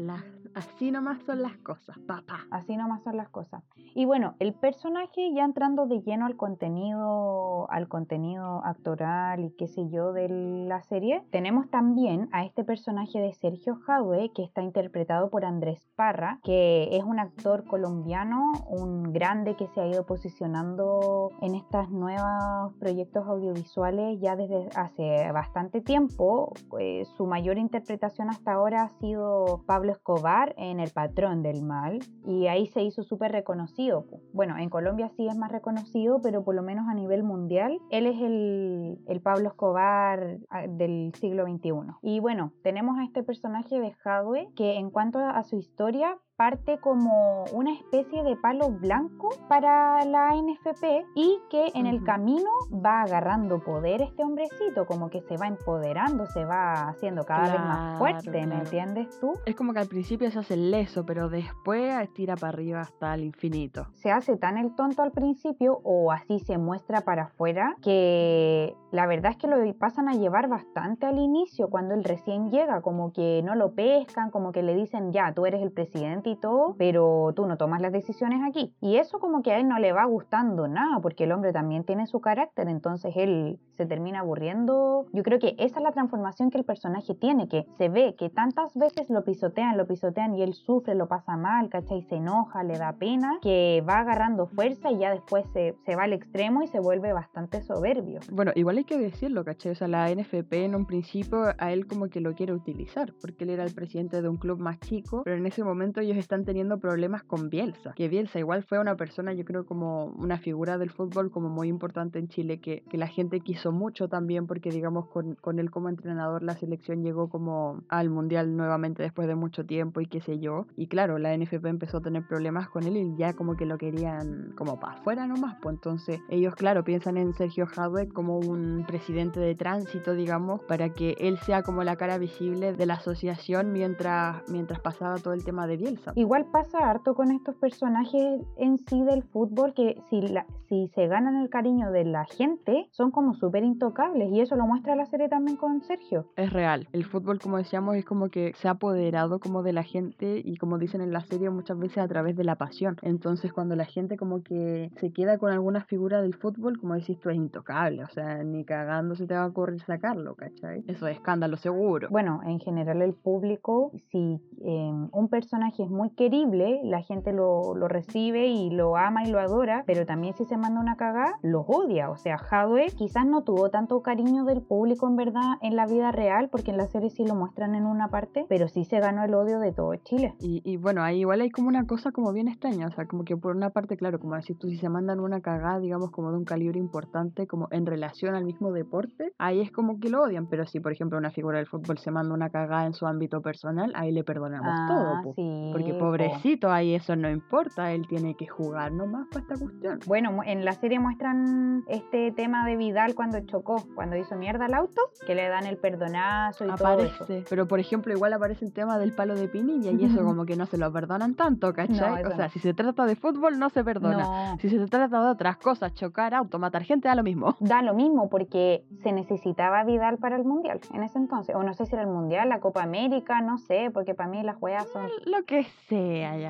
Así 0.56 0.92
nomás 0.92 1.22
son 1.24 1.42
las 1.42 1.58
cosas, 1.58 1.98
papá. 2.08 2.40
Así 2.52 2.78
nomás 2.78 3.04
son 3.04 3.18
las 3.18 3.30
cosas. 3.30 3.64
Y 3.96 4.06
bueno, 4.06 4.36
el 4.40 4.54
personaje 4.54 5.34
ya 5.34 5.44
entrando 5.44 5.86
de 5.88 6.02
lleno 6.02 6.26
al 6.26 6.36
contenido, 6.38 7.70
al 7.72 7.88
contenido 7.88 8.64
actoral 8.64 9.44
y 9.44 9.52
qué 9.58 9.68
sé 9.68 9.90
yo 9.90 10.14
de 10.14 10.30
la 10.30 10.82
serie, 10.84 11.24
tenemos 11.32 11.70
también 11.70 12.30
a 12.32 12.44
este 12.46 12.64
personaje 12.64 13.20
de 13.20 13.34
Sergio 13.34 13.76
Jadwe 13.86 14.32
que 14.34 14.44
está 14.44 14.62
interpretado 14.62 15.30
por 15.30 15.44
Andrés 15.46 15.88
Parra, 15.96 16.40
que 16.44 16.96
es 16.96 17.04
un 17.04 17.20
actor 17.20 17.66
colombiano, 17.66 18.52
un 18.70 19.12
grande 19.12 19.56
que 19.58 19.68
se 19.68 19.82
ha 19.82 19.88
ido 19.88 20.06
posicionando 20.06 21.32
en 21.42 21.56
estos 21.56 21.90
nuevos 21.90 22.74
proyectos 22.80 23.28
audiovisuales 23.28 24.20
ya 24.22 24.36
desde 24.36 24.70
hace 24.76 25.32
bastante 25.32 25.82
tiempo. 25.82 26.54
Eh, 26.80 27.04
su 27.18 27.26
mayor 27.26 27.58
interpretación 27.58 28.30
hasta 28.30 28.54
ahora 28.54 28.84
ha 28.84 28.90
sido 29.00 29.64
Pablo 29.66 29.92
Escobar 29.92 30.54
en 30.58 30.80
El 30.80 30.92
Patrón 30.92 31.42
del 31.42 31.64
Mal 31.64 32.00
y 32.26 32.48
ahí 32.48 32.68
se 32.68 32.82
hizo 32.84 33.04
súper 33.04 33.32
reconocido. 33.32 34.06
Bueno, 34.34 34.58
en 34.58 34.70
Colombia 34.70 35.10
sí 35.18 35.28
es 35.28 35.36
más 35.36 35.52
reconocido, 35.52 36.22
pero 36.22 36.44
por 36.44 36.56
lo 36.56 36.62
menos 36.62 36.88
a 36.88 36.94
nivel 36.94 37.24
mundial, 37.24 37.80
él 37.90 38.06
es 38.06 38.22
el, 38.22 39.00
el 39.08 39.22
Pablo 39.22 39.50
Escobar 39.50 40.38
ah, 40.50 40.68
del 40.68 41.12
siglo 41.16 41.46
XXI. 41.46 41.72
Y 42.02 42.20
bueno, 42.20 42.54
tenemos 42.64 42.98
a 42.98 43.04
este 43.04 43.24
personaje 43.24 43.80
de 43.80 43.96
Hadwe 44.04 44.50
que 44.56 44.78
en 44.78 44.92
cuanto 44.92 45.20
a 45.20 45.44
su 45.44 45.58
historia 45.58 46.18
parte 46.38 46.78
como 46.80 47.46
una 47.52 47.74
especie 47.74 48.24
de 48.24 48.36
palo 48.36 48.70
blanco 48.70 49.30
para 49.50 50.06
la 50.06 50.36
NFP 50.36 50.84
y 51.16 51.40
que 51.50 51.72
en 51.74 51.88
el 51.88 52.04
camino 52.04 52.50
va 52.72 53.02
agarrando 53.02 53.60
poder 53.60 54.04
este 54.04 54.24
hombrecito, 54.24 54.86
como 54.86 55.10
que 55.10 55.22
se 55.22 55.36
va 55.36 55.48
empoderando, 55.48 56.28
se 56.28 56.46
va 56.46 56.90
haciendo 56.90 57.24
cada 57.26 57.52
vez 57.52 57.60
más 57.60 57.78
Claro, 57.78 57.98
fuerte, 57.98 58.30
¿me 58.32 58.46
claro. 58.46 58.64
entiendes 58.64 59.20
tú? 59.20 59.34
Es 59.48 59.56
como 59.56 59.74
que 59.74 59.80
al 59.80 59.88
principio 59.88 60.30
se 60.30 60.40
hace 60.40 60.56
leso, 60.58 61.06
pero 61.06 61.28
después 61.30 62.00
estira 62.02 62.36
para 62.36 62.50
arriba 62.50 62.82
hasta 62.82 63.16
el 63.16 63.24
infinito. 63.24 63.88
se 63.94 64.12
hace 64.12 64.38
tan 64.38 64.58
el 64.58 64.76
tonto 64.76 65.02
al 65.02 65.12
principio 65.12 65.82
o 65.84 66.12
así 66.12 66.40
se 66.40 66.58
muestra 66.60 67.02
para 67.02 67.24
afuera 67.24 67.76
que 67.82 68.76
la 68.92 69.08
verdad 69.08 69.32
es 69.32 69.38
que 69.38 69.48
lo 69.48 69.58
pasan 69.80 70.08
a 70.08 70.14
llevar 70.14 70.48
bastante 70.48 71.06
al 71.08 71.18
inicio 71.18 71.70
cuando 71.70 71.96
él 71.96 72.04
recién 72.04 72.50
llega, 72.52 72.82
como 72.82 73.12
que 73.12 73.42
no 73.44 73.56
lo 73.56 73.74
pescan, 73.74 74.30
como 74.30 74.52
que 74.52 74.62
le 74.62 74.76
dicen 74.76 75.12
ya, 75.12 75.34
tú 75.34 75.46
eres 75.46 75.62
el 75.62 75.72
presidente 75.72 76.27
y 76.30 76.36
todo, 76.36 76.76
pero 76.78 77.34
tú 77.36 77.46
no 77.46 77.58
tomas 77.58 77.82
las 77.82 77.92
decisiones 77.92 78.42
aquí. 78.48 78.74
Y 78.82 78.98
eso 78.98 79.20
como 79.20 79.42
que 79.42 79.52
a 79.52 79.60
él 79.60 79.68
no 79.68 79.80
le 79.80 79.94
va 79.94 80.06
gustando 80.06 80.68
nada, 80.68 81.00
porque 81.02 81.26
el 81.26 81.32
hombre 81.32 81.54
también 81.54 81.84
tiene 81.84 82.08
su 82.08 82.20
carácter, 82.20 82.68
entonces 82.68 83.14
él 83.16 83.60
se 83.76 83.86
termina 83.86 84.20
aburriendo. 84.20 85.06
Yo 85.14 85.24
creo 85.24 85.40
que 85.40 85.56
esa 85.60 85.78
es 85.78 85.84
la 85.84 85.92
transformación 85.92 86.50
que 86.50 86.58
el 86.58 86.66
personaje 86.66 87.16
tiene, 87.16 87.48
que 87.48 87.66
se 87.78 87.90
ve 87.90 88.16
que 88.18 88.30
tantas 88.30 88.76
veces 88.76 89.10
lo 89.10 89.24
pisotean, 89.24 89.78
lo 89.78 89.88
pisotean 89.88 90.36
y 90.36 90.42
él 90.42 90.54
sufre, 90.54 90.96
lo 90.96 91.08
pasa 91.08 91.38
mal, 91.38 91.70
¿cachai? 91.70 92.02
Se 92.04 92.16
enoja, 92.16 92.64
le 92.64 92.78
da 92.78 92.94
pena, 92.94 93.40
que 93.42 93.84
va 93.88 94.00
agarrando 94.00 94.48
fuerza 94.48 94.92
y 94.92 95.00
ya 95.00 95.12
después 95.12 95.46
se, 95.54 95.76
se 95.86 95.96
va 95.96 96.04
al 96.04 96.14
extremo 96.14 96.64
y 96.64 96.68
se 96.68 96.80
vuelve 96.80 97.14
bastante 97.14 97.62
soberbio. 97.62 98.20
Bueno, 98.32 98.52
igual 98.56 98.78
hay 98.78 98.84
que 98.84 98.98
decirlo, 98.98 99.44
¿cachai? 99.46 99.72
O 99.72 99.76
sea, 99.76 99.88
la 99.88 100.10
NFP 100.14 100.54
en 100.54 100.76
un 100.76 100.86
principio 100.86 101.44
a 101.58 101.72
él 101.72 101.88
como 101.88 102.10
que 102.10 102.22
lo 102.22 102.34
quiere 102.34 102.54
utilizar, 102.54 103.14
porque 103.22 103.44
él 103.44 103.52
era 103.52 103.64
el 103.64 103.74
presidente 103.74 104.22
de 104.22 104.30
un 104.30 104.38
club 104.38 104.60
más 104.60 104.80
chico, 104.80 105.22
pero 105.24 105.38
en 105.38 105.46
ese 105.46 105.64
momento 105.64 106.02
ellos 106.02 106.17
están 106.20 106.46
teniendo 106.46 106.80
problemas 106.80 107.24
con 107.24 107.50
Bielsa, 107.50 107.94
que 107.96 108.08
Bielsa 108.08 108.40
igual 108.40 108.64
fue 108.64 108.80
una 108.80 108.96
persona, 108.96 109.34
yo 109.34 109.46
creo, 109.46 109.66
como 109.66 110.06
una 110.06 110.38
figura 110.38 110.78
del 110.78 110.90
fútbol 110.90 111.32
como 111.32 111.50
muy 111.50 111.68
importante 111.68 112.20
en 112.20 112.28
Chile, 112.28 112.60
que, 112.60 112.84
que 112.90 112.98
la 112.98 113.08
gente 113.08 113.40
quiso 113.42 113.72
mucho 113.72 114.08
también, 114.08 114.48
porque 114.48 114.70
digamos, 114.70 115.08
con, 115.08 115.36
con 115.36 115.60
él 115.60 115.72
como 115.72 115.90
entrenador 115.90 116.44
la 116.44 116.56
selección 116.56 117.04
llegó 117.04 117.30
como 117.30 117.84
al 117.90 118.10
Mundial 118.10 118.56
nuevamente 118.56 119.04
después 119.04 119.28
de 119.28 119.36
mucho 119.36 119.66
tiempo 119.66 120.02
y 120.02 120.08
qué 120.08 120.22
sé 120.22 120.40
yo. 120.40 120.68
Y 120.76 120.88
claro, 120.88 121.18
la 121.18 121.36
NFP 121.36 121.66
empezó 121.66 121.98
a 121.98 122.02
tener 122.02 122.26
problemas 122.28 122.70
con 122.70 122.84
él 122.84 122.98
y 122.98 123.16
ya 123.18 123.34
como 123.34 123.56
que 123.56 123.66
lo 123.66 123.78
querían 123.78 124.54
como 124.56 124.80
para 124.80 124.94
afuera 124.94 125.28
nomás, 125.28 125.58
pues 125.62 125.76
entonces 125.76 126.20
ellos, 126.30 126.56
claro, 126.56 126.84
piensan 126.84 127.18
en 127.18 127.34
Sergio 127.34 127.68
Hadwe 127.76 128.10
como 128.10 128.40
un 128.40 128.86
presidente 128.88 129.40
de 129.40 129.56
tránsito, 129.56 130.14
digamos, 130.14 130.62
para 130.62 130.90
que 130.90 131.16
él 131.20 131.38
sea 131.40 131.64
como 131.64 131.84
la 131.84 131.96
cara 131.96 132.18
visible 132.18 132.74
de 132.74 132.86
la 132.86 132.96
asociación 132.96 133.72
mientras, 133.72 134.44
mientras 134.50 134.80
pasaba 134.80 135.18
todo 135.18 135.34
el 135.34 135.44
tema 135.44 135.68
de 135.68 135.78
Bielsa. 135.78 136.07
Igual 136.16 136.46
pasa 136.46 136.90
harto 136.90 137.16
con 137.16 137.32
estos 137.32 137.56
personajes 137.56 138.42
en 138.58 138.78
sí 138.78 139.04
del 139.04 139.24
fútbol 139.24 139.74
que 139.74 140.02
si, 140.10 140.22
la, 140.22 140.46
si 140.68 140.88
se 140.96 141.08
ganan 141.08 141.38
el 141.38 141.50
cariño 141.50 141.92
de 141.92 142.06
la 142.06 142.26
gente, 142.26 142.88
son 142.92 143.12
como 143.12 143.34
súper 143.34 143.64
intocables 143.64 144.32
y 144.32 144.42
eso 144.42 144.56
lo 144.56 144.66
muestra 144.66 144.96
la 144.96 145.06
serie 145.06 145.30
también 145.30 145.58
con 145.58 145.82
Sergio. 145.82 146.28
Es 146.36 146.52
real, 146.52 146.88
el 146.94 147.06
fútbol 147.06 147.40
como 147.40 147.58
decíamos 147.58 147.96
es 147.96 148.06
como 148.06 148.30
que 148.30 148.54
se 148.56 148.68
ha 148.68 148.72
apoderado 148.72 149.40
como 149.40 149.64
de 149.64 149.74
la 149.74 149.84
gente 149.84 150.42
y 150.44 150.58
como 150.58 150.78
dicen 150.78 151.02
en 151.02 151.12
la 151.12 151.22
serie 151.22 151.50
muchas 151.50 151.78
veces 151.78 152.00
a 152.00 152.08
través 152.08 152.36
de 152.36 152.44
la 152.44 152.56
pasión. 152.56 152.98
Entonces 153.02 153.54
cuando 153.54 153.76
la 153.76 153.86
gente 153.86 154.18
como 154.18 154.44
que 154.44 154.92
se 155.00 155.12
queda 155.12 155.38
con 155.38 155.52
alguna 155.52 155.84
figura 155.86 156.22
del 156.22 156.34
fútbol, 156.34 156.80
como 156.80 156.96
decís 156.96 157.20
tú, 157.20 157.30
es 157.30 157.36
intocable, 157.36 158.04
o 158.04 158.10
sea, 158.10 158.44
ni 158.44 158.66
cagando 158.66 159.16
se 159.16 159.28
te 159.28 159.34
va 159.34 159.44
a 159.44 159.48
ocurrir 159.48 159.82
sacarlo, 159.82 160.36
¿cachai? 160.36 160.84
Eso 160.88 161.08
es 161.08 161.18
escándalo 161.18 161.58
seguro. 161.58 162.08
Bueno, 162.10 162.42
en 162.46 162.60
general 162.60 163.02
el 163.02 163.14
público, 163.14 163.92
si 164.12 164.40
eh, 164.62 164.92
un 165.12 165.28
personaje 165.30 165.84
es 165.84 165.90
muy 165.98 166.12
querible, 166.12 166.80
la 166.84 167.02
gente 167.02 167.34
lo, 167.34 167.76
lo, 167.76 167.88
recibe 167.88 168.48
y 168.48 168.70
lo 168.70 168.96
ama 168.96 169.24
y 169.24 169.32
lo 169.32 169.40
adora, 169.40 169.84
pero 169.88 170.06
también 170.06 170.34
si 170.36 170.46
se 170.46 170.56
manda 170.58 170.80
una 170.80 170.96
cagada, 170.96 171.34
los 171.42 171.66
odia. 171.68 172.10
O 172.10 172.18
sea, 172.18 172.38
Hadwe 172.38 172.88
quizás 172.96 173.26
no 173.26 173.44
tuvo 173.44 173.70
tanto 173.70 174.02
cariño 174.02 174.46
del 174.46 174.62
público 174.62 175.08
en 175.08 175.16
verdad 175.16 175.56
en 175.62 175.76
la 175.76 175.86
vida 175.88 176.12
real, 176.12 176.50
porque 176.50 176.72
en 176.72 176.78
la 176.78 176.88
serie 176.88 177.10
sí 177.10 177.26
lo 177.26 177.36
muestran 177.36 177.76
en 177.76 177.86
una 177.86 178.10
parte, 178.10 178.46
pero 178.48 178.68
sí 178.68 178.86
se 178.86 179.00
ganó 179.00 179.24
el 179.24 179.34
odio 179.34 179.60
de 179.60 179.72
todo 179.74 179.96
Chile. 179.96 180.36
Y, 180.40 180.62
y 180.64 180.78
bueno, 180.78 181.02
ahí 181.04 181.20
igual 181.22 181.42
hay 181.42 181.50
como 181.50 181.68
una 181.68 181.86
cosa 181.88 182.12
como 182.12 182.32
bien 182.32 182.48
extraña, 182.48 182.88
o 182.88 182.92
sea, 182.92 183.06
como 183.08 183.24
que 183.24 183.36
por 183.36 183.56
una 183.56 183.72
parte, 183.72 183.98
claro, 183.98 184.20
como 184.20 184.36
decís 184.36 184.58
tú, 184.60 184.68
si 184.70 184.78
se 184.78 184.90
mandan 184.90 185.20
una 185.20 185.42
cagada, 185.42 185.80
digamos, 185.80 186.12
como 186.12 186.32
de 186.32 186.38
un 186.38 186.46
calibre 186.46 186.80
importante, 186.80 187.48
como 187.48 187.68
en 187.72 187.86
relación 187.86 188.36
al 188.36 188.46
mismo 188.46 188.72
deporte, 188.72 189.34
ahí 189.40 189.62
es 189.62 189.72
como 189.72 190.00
que 190.00 190.10
lo 190.10 190.22
odian, 190.22 190.48
pero 190.48 190.66
si 190.68 190.80
por 190.80 190.92
ejemplo 190.92 191.18
una 191.18 191.32
figura 191.32 191.58
del 191.58 191.68
fútbol 191.68 191.98
se 191.98 192.12
manda 192.12 192.34
una 192.34 192.50
cagada 192.50 192.86
en 192.86 192.94
su 192.94 193.06
ámbito 193.08 193.42
personal, 193.42 193.92
ahí 193.96 194.12
le 194.12 194.24
perdonamos 194.24 194.74
Ah, 194.74 194.86
todo, 194.88 195.22
po. 195.24 195.34
sí, 195.36 195.70
porque 195.74 195.87
po. 195.94 196.00
pobrecito, 196.00 196.72
ahí 196.72 196.96
eso 196.96 197.16
no 197.16 197.30
importa, 197.30 197.92
él 197.92 198.08
tiene 198.08 198.36
que 198.36 198.48
jugar 198.48 198.92
nomás 198.92 199.28
para 199.28 199.42
esta 199.42 199.58
cuestión. 199.58 200.00
Bueno, 200.06 200.42
en 200.46 200.66
la 200.66 200.74
serie 200.74 201.00
muestran 201.00 201.84
este 201.88 202.32
tema 202.32 202.66
de 202.66 202.76
Vidal 202.76 203.16
cuando 203.16 203.40
chocó, 203.42 203.84
cuando 203.96 204.16
hizo 204.16 204.36
mierda 204.36 204.66
al 204.66 204.74
auto, 204.74 205.02
que 205.26 205.36
le 205.36 205.48
dan 205.48 205.66
el 205.66 205.78
perdonazo 205.78 206.66
y 206.66 206.76
todo 206.76 207.00
eso. 207.00 207.24
Aparece, 207.24 207.46
pero 207.50 207.68
por 207.68 207.80
ejemplo, 207.80 208.14
igual 208.14 208.34
aparece 208.34 208.66
el 208.66 208.74
tema 208.74 208.98
del 208.98 209.14
palo 209.14 209.36
de 209.36 209.48
pinilla 209.48 209.92
y 209.92 210.06
eso 210.06 210.24
como 210.24 210.46
que 210.46 210.56
no 210.56 210.66
se 210.66 210.78
lo 210.78 210.92
perdonan 210.92 211.36
tanto, 211.36 211.74
¿cachai? 211.74 212.24
o 212.24 212.32
sea, 212.32 212.46
no. 212.46 212.50
si 212.50 212.60
se 212.60 212.74
trata 212.74 213.06
de 213.06 213.16
fútbol 213.16 213.60
no 213.60 213.70
se 213.70 213.84
perdona. 213.84 214.52
No, 214.52 214.58
Si 214.60 214.70
se 214.70 214.78
trata 214.88 215.22
de 215.22 215.30
otras 215.30 215.58
cosas, 215.58 215.94
chocar, 215.94 216.34
auto, 216.34 216.60
matar 216.60 216.84
gente, 216.84 217.08
da 217.08 217.16
lo 217.16 217.24
mismo. 217.24 217.56
da 217.60 217.82
lo 217.82 217.94
mismo 217.94 218.30
porque 218.30 218.84
se 219.04 219.12
necesitaba 219.12 219.84
Vidal 219.84 220.18
para 220.18 220.36
el 220.36 220.44
Mundial 220.44 220.80
en 220.94 221.04
ese 221.04 221.18
entonces. 221.18 221.56
O 221.56 221.64
no 221.64 221.74
sé 221.74 221.86
si 221.86 221.94
era 221.94 222.04
el 222.04 222.10
Mundial, 222.10 222.50
la 222.50 222.60
Copa 222.60 222.84
América, 222.84 223.42
no 223.42 223.58
sé, 223.58 223.90
porque 223.94 224.14
para 224.14 224.30
mí 224.30 224.42
las 224.44 224.58
weas 224.62 224.88
son... 224.92 225.08
Lo 225.26 225.44
que 225.46 225.67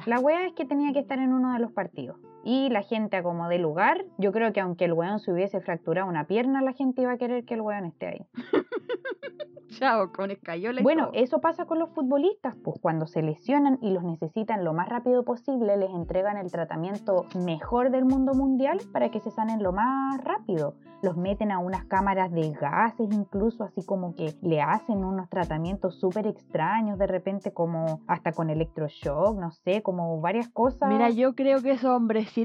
La 0.06 0.20
wea 0.20 0.48
es 0.48 0.54
que 0.54 0.66
tenía 0.66 0.94
que 0.94 1.00
estar 1.00 1.20
en 1.20 1.34
uno 1.34 1.54
de 1.54 1.60
los 1.60 1.72
partidos. 1.72 2.18
Y 2.50 2.70
la 2.70 2.82
gente 2.82 3.18
acomodé 3.18 3.58
lugar. 3.60 4.06
Yo 4.18 4.32
creo 4.32 4.54
que 4.54 4.62
aunque 4.62 4.86
el 4.86 4.94
weón 4.94 5.20
se 5.20 5.34
hubiese 5.34 5.60
fracturado 5.60 6.08
una 6.08 6.28
pierna, 6.28 6.62
la 6.62 6.72
gente 6.72 7.02
iba 7.02 7.12
a 7.12 7.18
querer 7.18 7.44
que 7.44 7.56
el 7.56 7.60
weón 7.60 7.84
esté 7.84 8.08
ahí. 8.08 8.26
Chao, 9.70 10.12
con 10.14 10.32
escayola 10.32 10.80
y 10.80 10.84
Bueno, 10.84 11.08
todo. 11.10 11.22
eso 11.22 11.42
pasa 11.42 11.66
con 11.66 11.78
los 11.78 11.90
futbolistas, 11.92 12.56
pues 12.64 12.80
cuando 12.82 13.06
se 13.06 13.22
lesionan 13.22 13.78
y 13.82 13.92
los 13.92 14.02
necesitan 14.04 14.64
lo 14.64 14.74
más 14.74 14.88
rápido 14.88 15.24
posible, 15.24 15.76
les 15.76 15.90
entregan 15.92 16.38
el 16.38 16.50
tratamiento 16.50 17.26
mejor 17.46 17.92
del 17.92 18.06
mundo 18.06 18.34
mundial 18.34 18.80
para 18.94 19.10
que 19.12 19.20
se 19.20 19.30
sanen 19.30 19.62
lo 19.62 19.74
más 19.74 20.24
rápido. 20.24 20.76
Los 21.04 21.16
meten 21.16 21.52
a 21.52 21.60
unas 21.60 21.86
cámaras 21.86 22.32
de 22.32 22.50
gases, 22.54 23.10
incluso 23.12 23.66
así 23.66 23.86
como 23.86 24.16
que 24.16 24.34
le 24.42 24.62
hacen 24.62 25.04
unos 25.04 25.30
tratamientos 25.30 26.00
súper 26.00 26.26
extraños, 26.26 26.98
de 26.98 27.06
repente 27.06 27.52
como 27.54 28.00
hasta 28.08 28.32
con 28.32 28.50
electroshock, 28.50 29.38
no 29.38 29.52
sé, 29.52 29.84
como 29.84 30.20
varias 30.22 30.50
cosas. 30.50 30.90
Mira, 30.90 31.10
yo 31.12 31.36
creo 31.36 31.62
que 31.62 31.72
esos 31.72 31.92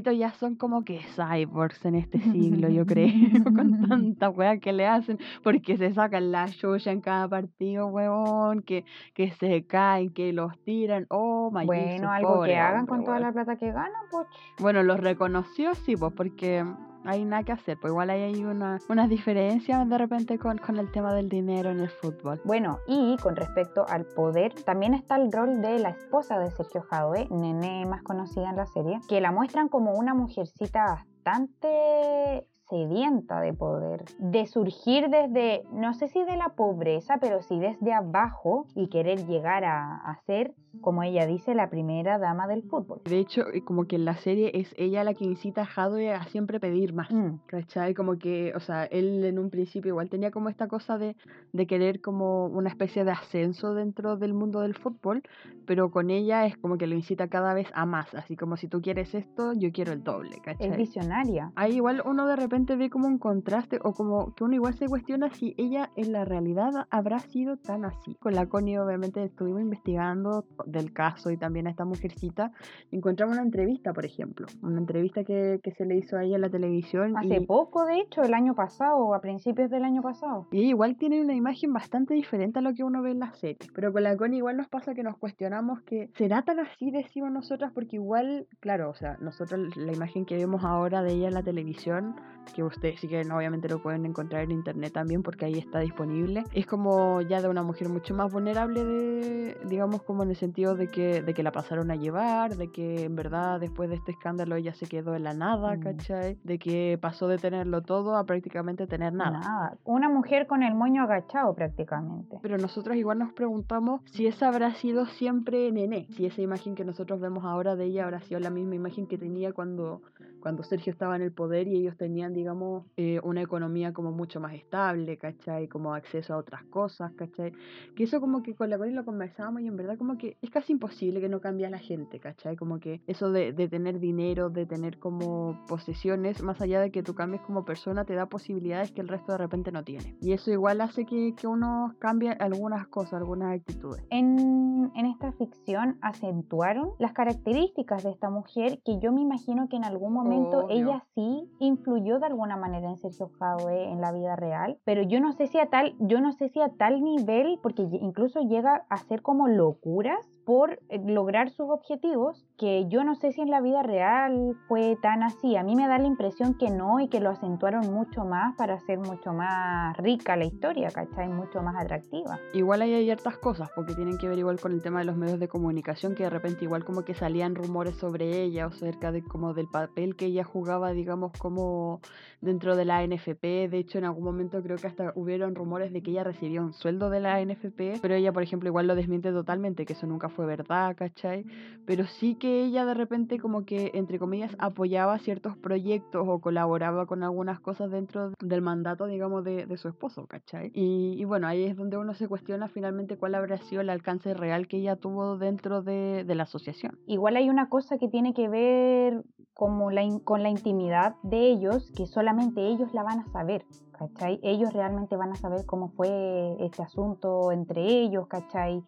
ya 0.01 0.33
son 0.33 0.55
como 0.55 0.83
que 0.83 0.99
cyborgs 1.15 1.85
en 1.85 1.95
este 1.95 2.19
siglo, 2.19 2.69
yo 2.69 2.85
creo, 2.85 3.11
con 3.55 3.81
tanta 3.89 4.29
weá 4.29 4.57
que 4.57 4.73
le 4.73 4.87
hacen, 4.87 5.19
porque 5.43 5.77
se 5.77 5.93
sacan 5.93 6.31
la 6.31 6.49
chucha 6.49 6.91
en 6.91 7.01
cada 7.01 7.27
partido, 7.27 7.87
weón, 7.87 8.61
que, 8.63 8.85
que 9.13 9.31
se 9.31 9.65
caen, 9.65 10.11
que 10.13 10.33
los 10.33 10.57
tiran, 10.63 11.05
oh 11.09 11.51
my 11.51 11.65
bueno, 11.65 11.83
Jesus, 11.83 12.07
algo 12.07 12.35
pobre 12.35 12.51
que 12.51 12.57
hagan 12.57 12.79
hombre, 12.81 12.89
con 12.89 13.03
toda 13.03 13.17
weón. 13.17 13.27
la 13.27 13.33
plata 13.33 13.55
que 13.57 13.67
ganan, 13.67 14.03
pues. 14.09 14.27
Bueno, 14.59 14.83
los 14.83 14.99
reconoció, 14.99 15.75
sí, 15.75 15.95
pues, 15.95 16.13
porque 16.13 16.65
hay 17.05 17.25
nada 17.25 17.43
que 17.43 17.51
hacer, 17.51 17.77
pues 17.79 17.91
igual 17.91 18.09
hay 18.09 18.43
una, 18.43 18.79
unas 18.89 19.09
diferencias 19.09 19.87
de 19.87 19.97
repente 19.97 20.37
con, 20.37 20.57
con 20.57 20.77
el 20.77 20.91
tema 20.91 21.13
del 21.13 21.29
dinero 21.29 21.69
en 21.69 21.79
el 21.79 21.89
fútbol. 21.89 22.41
Bueno, 22.45 22.79
y 22.87 23.17
con 23.17 23.35
respecto 23.35 23.85
al 23.87 24.05
poder, 24.05 24.53
también 24.63 24.93
está 24.93 25.15
el 25.15 25.31
rol 25.31 25.61
de 25.61 25.79
la 25.79 25.89
esposa 25.89 26.39
de 26.39 26.51
Sergio 26.51 26.81
Jadwe, 26.81 27.27
Nene 27.29 27.85
más 27.85 28.03
conocida 28.03 28.49
en 28.49 28.55
la 28.55 28.65
serie, 28.65 28.99
que 29.07 29.21
la 29.21 29.31
muestran 29.31 29.69
como 29.69 29.93
una 29.93 30.13
mujercita 30.13 31.05
bastante 31.25 32.47
sedienta 32.73 33.39
de 33.39 33.53
poder, 33.53 34.03
de 34.17 34.47
surgir 34.47 35.09
desde, 35.09 35.63
no 35.71 35.93
sé 35.93 36.07
si 36.07 36.23
de 36.23 36.35
la 36.37 36.49
pobreza, 36.55 37.19
pero 37.21 37.43
sí 37.43 37.59
desde 37.59 37.93
abajo 37.93 38.65
y 38.75 38.87
querer 38.87 39.27
llegar 39.27 39.63
a, 39.63 39.97
a 39.97 40.19
ser, 40.25 40.55
como 40.81 41.03
ella 41.03 41.27
dice, 41.27 41.53
la 41.53 41.69
primera 41.69 42.17
dama 42.17 42.47
del 42.47 42.63
fútbol. 42.63 43.01
De 43.05 43.19
hecho, 43.19 43.43
como 43.65 43.85
que 43.85 43.95
en 43.95 44.05
la 44.05 44.15
serie 44.15 44.49
es 44.55 44.73
ella 44.75 45.03
la 45.03 45.13
que 45.13 45.23
incita 45.23 45.61
a 45.61 45.65
Hadwe 45.65 46.11
a 46.13 46.23
siempre 46.25 46.59
pedir 46.59 46.93
más. 46.93 47.11
Mm, 47.11 47.41
¿Cachai? 47.45 47.93
Como 47.93 48.17
que, 48.17 48.53
o 48.55 48.59
sea, 48.59 48.85
él 48.85 49.23
en 49.23 49.37
un 49.37 49.51
principio 49.51 49.89
igual 49.89 50.09
tenía 50.09 50.31
como 50.31 50.49
esta 50.49 50.67
cosa 50.67 50.97
de, 50.97 51.15
de 51.51 51.67
querer 51.67 52.01
como 52.01 52.47
una 52.47 52.69
especie 52.69 53.03
de 53.03 53.11
ascenso 53.11 53.75
dentro 53.75 54.17
del 54.17 54.33
mundo 54.33 54.61
del 54.61 54.73
fútbol, 54.73 55.21
pero 55.67 55.91
con 55.91 56.09
ella 56.09 56.47
es 56.47 56.57
como 56.57 56.79
que 56.79 56.87
lo 56.87 56.95
incita 56.95 57.27
cada 57.27 57.53
vez 57.53 57.67
a 57.75 57.85
más, 57.85 58.13
así 58.15 58.35
como 58.35 58.57
si 58.57 58.67
tú 58.67 58.81
quieres 58.81 59.13
esto, 59.13 59.53
yo 59.53 59.71
quiero 59.71 59.93
el 59.93 60.03
doble, 60.03 60.37
es 60.37 60.41
¿cachai? 60.41 60.75
visionaria. 60.75 61.51
Ahí 61.55 61.73
igual 61.75 62.01
uno 62.05 62.25
de 62.25 62.35
repente 62.35 62.62
ve 62.75 62.89
como 62.89 63.07
un 63.07 63.17
contraste 63.17 63.79
o 63.83 63.93
como 63.93 64.33
que 64.33 64.43
uno 64.43 64.55
igual 64.55 64.73
se 64.75 64.87
cuestiona 64.87 65.29
si 65.29 65.53
ella 65.57 65.91
en 65.95 66.11
la 66.11 66.25
realidad 66.25 66.87
habrá 66.89 67.19
sido 67.19 67.57
tan 67.57 67.85
así. 67.85 68.15
Con 68.15 68.33
la 68.33 68.47
Connie 68.47 68.79
obviamente 68.79 69.23
estuvimos 69.23 69.61
investigando 69.61 70.45
del 70.65 70.93
caso 70.93 71.31
y 71.31 71.37
también 71.37 71.67
a 71.67 71.69
esta 71.69 71.85
mujercita 71.85 72.51
encontramos 72.91 73.35
una 73.35 73.43
entrevista, 73.43 73.93
por 73.93 74.05
ejemplo, 74.05 74.47
una 74.61 74.79
entrevista 74.79 75.23
que, 75.23 75.59
que 75.63 75.71
se 75.71 75.85
le 75.85 75.97
hizo 75.97 76.17
a 76.17 76.23
ella 76.23 76.35
en 76.35 76.41
la 76.41 76.49
televisión 76.49 77.17
Hace 77.17 77.37
y, 77.37 77.45
poco, 77.45 77.85
de 77.85 77.99
hecho, 77.99 78.21
el 78.21 78.33
año 78.33 78.55
pasado, 78.55 79.13
a 79.13 79.21
principios 79.21 79.69
del 79.69 79.83
año 79.83 80.01
pasado. 80.01 80.47
y 80.51 80.59
ella 80.59 80.69
igual 80.69 80.95
tiene 80.95 81.21
una 81.21 81.33
imagen 81.33 81.73
bastante 81.73 82.13
diferente 82.13 82.59
a 82.59 82.61
lo 82.61 82.73
que 82.73 82.83
uno 82.83 83.01
ve 83.01 83.11
en 83.11 83.19
la 83.19 83.33
serie. 83.33 83.57
Pero 83.73 83.91
con 83.91 84.03
la 84.03 84.15
Connie 84.17 84.37
igual 84.37 84.57
nos 84.57 84.67
pasa 84.67 84.93
que 84.93 85.03
nos 85.03 85.17
cuestionamos 85.17 85.81
que 85.81 86.09
será 86.15 86.43
tan 86.43 86.59
así 86.59 86.91
decimos 86.91 87.31
nosotras 87.31 87.71
porque 87.73 87.97
igual, 87.97 88.47
claro, 88.59 88.89
o 88.89 88.95
sea, 88.95 89.17
nosotros 89.19 89.75
la 89.75 89.93
imagen 89.93 90.25
que 90.25 90.35
vemos 90.35 90.63
ahora 90.63 91.01
de 91.03 91.13
ella 91.13 91.27
en 91.27 91.33
la 91.33 91.43
televisión, 91.43 92.15
que 92.55 92.63
ustedes 92.63 92.99
sí 92.99 93.07
que 93.07 93.21
obviamente 93.21 93.67
lo 93.69 93.81
pueden 93.81 94.05
encontrar 94.05 94.43
en 94.43 94.51
internet 94.51 94.93
también 94.93 95.23
porque 95.23 95.45
ahí 95.45 95.57
está 95.57 95.79
disponible, 95.79 96.43
es 96.53 96.65
como 96.65 97.21
ya 97.21 97.41
de 97.41 97.49
una 97.49 97.63
mujer 97.63 97.89
mucho 97.89 98.13
más 98.13 98.31
vulnerable 98.31 98.83
de, 98.83 99.57
digamos 99.65 100.03
como 100.03 100.23
en 100.23 100.29
el 100.29 100.35
sentido 100.35 100.75
de 100.75 100.87
que, 100.87 101.21
de 101.21 101.33
que 101.33 101.43
la 101.43 101.51
pasaron 101.51 101.91
a 101.91 101.95
llevar, 101.95 102.55
de 102.55 102.71
que 102.71 103.03
en 103.05 103.15
verdad 103.15 103.59
después 103.59 103.89
de 103.89 103.95
este 103.95 104.11
escándalo 104.11 104.55
ella 104.55 104.73
se 104.73 104.87
quedó 104.87 105.15
en 105.15 105.23
la 105.23 105.33
nada, 105.33 105.73
Mm. 105.75 105.79
¿cachai? 105.79 106.37
De 106.43 106.59
que 106.59 106.97
pasó 107.01 107.27
de 107.27 107.37
tenerlo 107.37 107.81
todo 107.81 108.15
a 108.15 108.25
prácticamente 108.25 108.87
tener 108.87 109.13
nada. 109.13 109.39
Nada. 109.39 109.77
Una 109.83 110.09
mujer 110.09 110.47
con 110.47 110.63
el 110.63 110.73
moño 110.73 111.03
agachado 111.03 111.53
prácticamente. 111.53 112.37
Pero 112.41 112.57
nosotros 112.57 112.95
igual 112.95 113.19
nos 113.19 113.33
preguntamos 113.33 114.01
si 114.05 114.27
esa 114.27 114.47
habrá 114.47 114.73
sido 114.75 115.05
siempre 115.05 115.71
Nené, 115.71 116.07
si 116.15 116.25
esa 116.25 116.41
imagen 116.41 116.75
que 116.75 116.85
nosotros 116.85 117.19
vemos 117.19 117.43
ahora 117.45 117.75
de 117.75 117.85
ella 117.85 118.03
habrá 118.03 118.21
sido 118.21 118.39
la 118.39 118.49
misma 118.49 118.75
imagen 118.75 119.07
que 119.07 119.17
tenía 119.17 119.53
cuando, 119.53 120.01
cuando 120.41 120.63
Sergio 120.63 120.91
estaba 120.91 121.15
en 121.15 121.21
el 121.21 121.31
poder 121.31 121.67
y 121.67 121.77
ellos 121.77 121.97
tenían, 121.97 122.32
digamos, 122.33 122.85
eh, 122.97 123.19
una 123.23 123.41
economía 123.41 123.93
como 123.93 124.11
mucho 124.11 124.39
más 124.39 124.53
estable, 124.53 125.17
¿cachai? 125.17 125.67
Como 125.67 125.93
acceso 125.93 126.33
a 126.33 126.37
otras 126.37 126.63
cosas, 126.65 127.13
¿cachai? 127.13 127.53
Que 127.95 128.03
eso 128.03 128.19
como 128.19 128.43
que 128.43 128.55
con 128.55 128.69
la 128.69 128.77
Connie 128.77 128.93
lo 128.93 129.05
conversábamos 129.05 129.61
y 129.61 129.67
en 129.67 129.77
verdad 129.77 129.97
como 129.97 130.17
que 130.17 130.37
es 130.41 130.49
casi 130.49 130.73
imposible 130.73 131.21
que 131.21 131.29
no 131.29 131.41
cambie 131.41 131.65
a 131.65 131.69
la 131.69 131.79
gente, 131.79 132.19
¿cachai? 132.19 132.55
Como 132.55 132.79
que 132.79 133.01
eso 133.07 133.31
de, 133.31 133.53
de 133.53 133.67
tener 133.67 133.99
dinero, 133.99 134.49
de 134.49 134.65
tener 134.65 134.99
como 134.99 135.63
posesiones, 135.67 136.41
más 136.43 136.61
allá 136.61 136.81
de 136.81 136.91
que 136.91 137.03
tú 137.03 137.15
cambies 137.15 137.41
como 137.41 137.65
persona, 137.65 138.05
te 138.05 138.15
da 138.15 138.25
posibilidades 138.27 138.91
que 138.91 139.01
el 139.01 139.07
resto 139.07 139.31
de 139.31 139.37
repente 139.37 139.71
no 139.71 139.83
tiene. 139.83 140.17
Y 140.21 140.33
eso 140.33 140.51
igual 140.51 140.81
hace 140.81 141.05
que, 141.05 141.33
que 141.35 141.47
uno 141.47 141.95
cambie 141.99 142.31
algunas 142.31 142.87
cosas, 142.87 143.13
algunas 143.13 143.55
actitudes. 143.55 144.03
En, 144.09 144.91
en 144.95 145.05
esta 145.05 145.31
ficción 145.33 145.97
acentuaron 146.01 146.91
las 146.99 147.13
características 147.13 148.03
de 148.03 148.11
esta 148.11 148.29
mujer 148.29 148.79
que 148.83 148.99
yo 148.99 149.11
me 149.11 149.21
imagino 149.21 149.67
que 149.69 149.77
en 149.77 149.85
algún 149.85 150.13
momento 150.13 150.65
Obvio. 150.65 150.69
ella 150.69 151.05
sí 151.15 151.49
influyó 151.59 152.19
de 152.23 152.27
alguna 152.27 152.57
manera 152.57 152.89
en 152.89 152.97
Sergio 152.97 153.29
Jadwe 153.37 153.91
en 153.91 154.01
la 154.01 154.11
vida 154.11 154.35
real, 154.35 154.79
pero 154.85 155.03
yo 155.03 155.19
no 155.19 155.33
sé 155.33 155.47
si 155.47 155.59
a 155.59 155.69
tal, 155.69 155.95
yo 155.99 156.21
no 156.21 156.31
sé 156.31 156.49
si 156.49 156.61
a 156.61 156.69
tal 156.69 157.03
nivel, 157.03 157.59
porque 157.61 157.81
incluso 157.81 158.39
llega 158.41 158.85
a 158.89 158.97
ser 158.97 159.21
como 159.21 159.47
locuras 159.47 160.33
por 160.45 160.79
eh, 160.89 160.99
lograr 161.05 161.49
sus 161.49 161.69
objetivos, 161.69 162.45
que 162.57 162.87
yo 162.87 163.03
no 163.03 163.15
sé 163.15 163.31
si 163.31 163.41
en 163.41 163.49
la 163.49 163.61
vida 163.61 163.83
real 163.83 164.55
fue 164.67 164.97
tan 165.01 165.23
así. 165.23 165.55
A 165.55 165.63
mí 165.63 165.75
me 165.75 165.87
da 165.87 165.97
la 165.97 166.07
impresión 166.07 166.55
que 166.55 166.69
no 166.69 166.99
y 166.99 167.07
que 167.07 167.19
lo 167.19 167.29
acentuaron 167.29 167.93
mucho 167.93 168.25
más 168.25 168.55
para 168.55 168.75
hacer 168.75 168.99
mucho 168.99 169.33
más 169.33 169.95
rica 169.97 170.35
la 170.35 170.45
historia, 170.45 170.89
¿cachai? 170.89 171.29
Mucho 171.29 171.61
más 171.61 171.75
atractiva. 171.75 172.39
Igual 172.53 172.81
hay 172.81 173.09
hartas 173.09 173.37
cosas, 173.37 173.69
porque 173.75 173.95
tienen 173.95 174.17
que 174.17 174.27
ver 174.27 174.37
igual 174.37 174.59
con 174.59 174.71
el 174.71 174.81
tema 174.81 174.99
de 174.99 175.05
los 175.05 175.15
medios 175.15 175.39
de 175.39 175.47
comunicación, 175.47 176.15
que 176.15 176.23
de 176.23 176.29
repente 176.29 176.65
igual 176.65 176.83
como 176.83 177.03
que 177.03 177.13
salían 177.13 177.55
rumores 177.55 177.95
sobre 177.95 178.41
ella 178.43 178.67
o 178.67 178.71
cerca 178.71 179.11
de 179.11 179.23
como 179.23 179.53
del 179.53 179.67
papel 179.67 180.15
que 180.15 180.25
ella 180.25 180.43
jugaba, 180.43 180.91
digamos, 180.91 181.31
como 181.37 182.01
dentro 182.41 182.75
de 182.75 182.85
la 182.85 183.05
NFP. 183.05 183.69
De 183.69 183.77
hecho, 183.77 183.97
en 183.97 184.05
algún 184.05 184.23
momento 184.23 184.61
creo 184.61 184.77
que 184.77 184.87
hasta 184.87 185.13
hubieron 185.15 185.55
rumores 185.55 185.91
de 185.93 186.01
que 186.01 186.11
ella 186.11 186.23
recibía 186.23 186.61
un 186.61 186.73
sueldo 186.73 187.09
de 187.09 187.19
la 187.19 187.43
NFP, 187.43 187.99
pero 188.01 188.15
ella, 188.15 188.31
por 188.31 188.43
ejemplo, 188.43 188.69
igual 188.69 188.87
lo 188.87 188.95
desmiente 188.95 189.31
totalmente, 189.31 189.85
que 189.85 189.93
eso 189.93 190.07
nunca 190.07 190.29
fue 190.33 190.45
verdad, 190.45 190.95
¿cachai? 190.95 191.45
Pero 191.85 192.05
sí 192.05 192.35
que 192.35 192.63
ella 192.65 192.85
de 192.85 192.93
repente 192.93 193.39
como 193.39 193.65
que, 193.65 193.91
entre 193.93 194.19
comillas, 194.19 194.55
apoyaba 194.59 195.17
ciertos 195.19 195.57
proyectos 195.57 196.25
o 196.27 196.39
colaboraba 196.39 197.05
con 197.05 197.23
algunas 197.23 197.59
cosas 197.59 197.91
dentro 197.91 198.31
del 198.39 198.61
mandato, 198.61 199.05
digamos, 199.05 199.43
de, 199.43 199.65
de 199.65 199.77
su 199.77 199.87
esposo, 199.87 200.25
¿cachai? 200.27 200.71
Y, 200.73 201.15
y 201.17 201.25
bueno, 201.25 201.47
ahí 201.47 201.63
es 201.63 201.75
donde 201.75 201.97
uno 201.97 202.13
se 202.13 202.27
cuestiona 202.27 202.67
finalmente 202.67 203.17
cuál 203.17 203.35
habrá 203.35 203.57
sido 203.57 203.81
el 203.81 203.89
alcance 203.89 204.33
real 204.33 204.67
que 204.67 204.77
ella 204.77 204.95
tuvo 204.95 205.37
dentro 205.37 205.81
de, 205.81 206.23
de 206.25 206.35
la 206.35 206.43
asociación. 206.43 206.97
Igual 207.07 207.35
hay 207.37 207.49
una 207.49 207.69
cosa 207.69 207.97
que 207.97 208.07
tiene 208.07 208.33
que 208.33 208.47
ver 208.49 209.23
como 209.53 209.91
la 209.91 210.03
in- 210.03 210.19
con 210.19 210.41
la 210.41 210.49
intimidad 210.49 211.15
de 211.23 211.51
ellos, 211.51 211.91
que 211.95 212.07
solamente 212.07 212.65
ellos 212.65 212.93
la 212.93 213.03
van 213.03 213.19
a 213.19 213.27
saber, 213.27 213.65
¿cachai? 213.97 214.39
Ellos 214.41 214.73
realmente 214.73 215.15
van 215.15 215.31
a 215.31 215.35
saber 215.35 215.65
cómo 215.65 215.89
fue 215.89 216.55
este 216.59 216.81
asunto 216.81 217.51
entre 217.51 217.81
ellos, 217.83 218.27
¿cachai? 218.27 218.81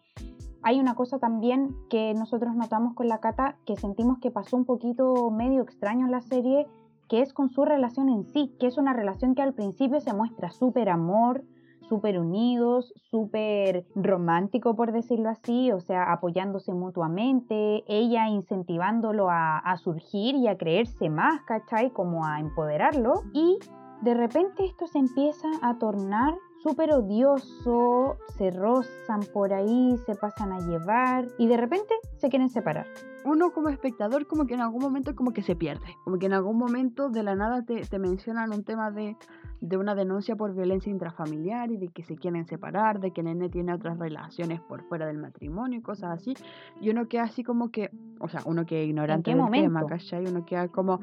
Hay 0.66 0.80
una 0.80 0.96
cosa 0.96 1.20
también 1.20 1.76
que 1.88 2.12
nosotros 2.14 2.56
notamos 2.56 2.94
con 2.94 3.06
la 3.06 3.18
Cata, 3.18 3.56
que 3.66 3.76
sentimos 3.76 4.18
que 4.18 4.32
pasó 4.32 4.56
un 4.56 4.64
poquito 4.64 5.30
medio 5.30 5.62
extraño 5.62 6.06
en 6.06 6.10
la 6.10 6.22
serie, 6.22 6.66
que 7.08 7.20
es 7.20 7.32
con 7.32 7.50
su 7.50 7.64
relación 7.64 8.08
en 8.08 8.24
sí, 8.24 8.52
que 8.58 8.66
es 8.66 8.76
una 8.76 8.92
relación 8.92 9.36
que 9.36 9.42
al 9.42 9.54
principio 9.54 10.00
se 10.00 10.12
muestra 10.12 10.50
súper 10.50 10.88
amor, 10.88 11.44
súper 11.82 12.18
unidos, 12.18 12.92
súper 13.12 13.86
romántico 13.94 14.74
por 14.74 14.90
decirlo 14.90 15.28
así, 15.28 15.70
o 15.70 15.78
sea, 15.78 16.12
apoyándose 16.12 16.74
mutuamente, 16.74 17.84
ella 17.86 18.26
incentivándolo 18.26 19.30
a, 19.30 19.58
a 19.58 19.76
surgir 19.76 20.34
y 20.34 20.48
a 20.48 20.58
creerse 20.58 21.08
más, 21.10 21.42
¿cachai? 21.42 21.92
Como 21.92 22.26
a 22.26 22.40
empoderarlo. 22.40 23.22
Y 23.32 23.60
de 24.02 24.14
repente 24.14 24.64
esto 24.64 24.88
se 24.88 24.98
empieza 24.98 25.48
a 25.62 25.78
tornar 25.78 26.34
súper 26.66 26.92
odioso, 26.92 28.16
se 28.36 28.50
rozan 28.50 29.20
por 29.32 29.52
ahí, 29.52 29.96
se 30.04 30.16
pasan 30.16 30.50
a 30.50 30.58
llevar 30.58 31.28
y 31.38 31.46
de 31.46 31.56
repente 31.56 31.94
se 32.16 32.28
quieren 32.28 32.48
separar. 32.48 32.86
Uno 33.24 33.52
como 33.52 33.68
espectador 33.68 34.26
como 34.26 34.46
que 34.46 34.54
en 34.54 34.60
algún 34.60 34.82
momento 34.82 35.14
como 35.14 35.32
que 35.32 35.42
se 35.42 35.54
pierde, 35.54 35.96
como 36.04 36.18
que 36.18 36.26
en 36.26 36.32
algún 36.32 36.58
momento 36.58 37.08
de 37.08 37.22
la 37.22 37.36
nada 37.36 37.62
te, 37.62 37.82
te 37.82 37.98
mencionan 37.98 38.52
un 38.52 38.64
tema 38.64 38.90
de, 38.90 39.16
de 39.60 39.76
una 39.76 39.94
denuncia 39.94 40.36
por 40.36 40.54
violencia 40.54 40.90
intrafamiliar 40.90 41.70
y 41.70 41.76
de 41.76 41.88
que 41.88 42.02
se 42.02 42.16
quieren 42.16 42.46
separar, 42.46 43.00
de 43.00 43.10
que 43.10 43.22
Nene 43.22 43.48
tiene 43.48 43.74
otras 43.74 43.98
relaciones 43.98 44.60
por 44.60 44.82
fuera 44.84 45.06
del 45.06 45.18
matrimonio 45.18 45.78
y 45.78 45.82
cosas 45.82 46.20
así, 46.20 46.34
y 46.80 46.90
uno 46.90 47.08
queda 47.08 47.24
así 47.24 47.42
como 47.42 47.70
que, 47.70 47.90
o 48.20 48.28
sea, 48.28 48.42
uno 48.44 48.64
queda 48.66 48.82
ignorante 48.82 49.30
qué 49.30 49.36
del 49.36 49.50
tema, 49.50 49.68
momento? 49.70 49.86
¿cachai? 49.86 50.26
Uno 50.26 50.44
queda 50.44 50.68
como, 50.68 51.00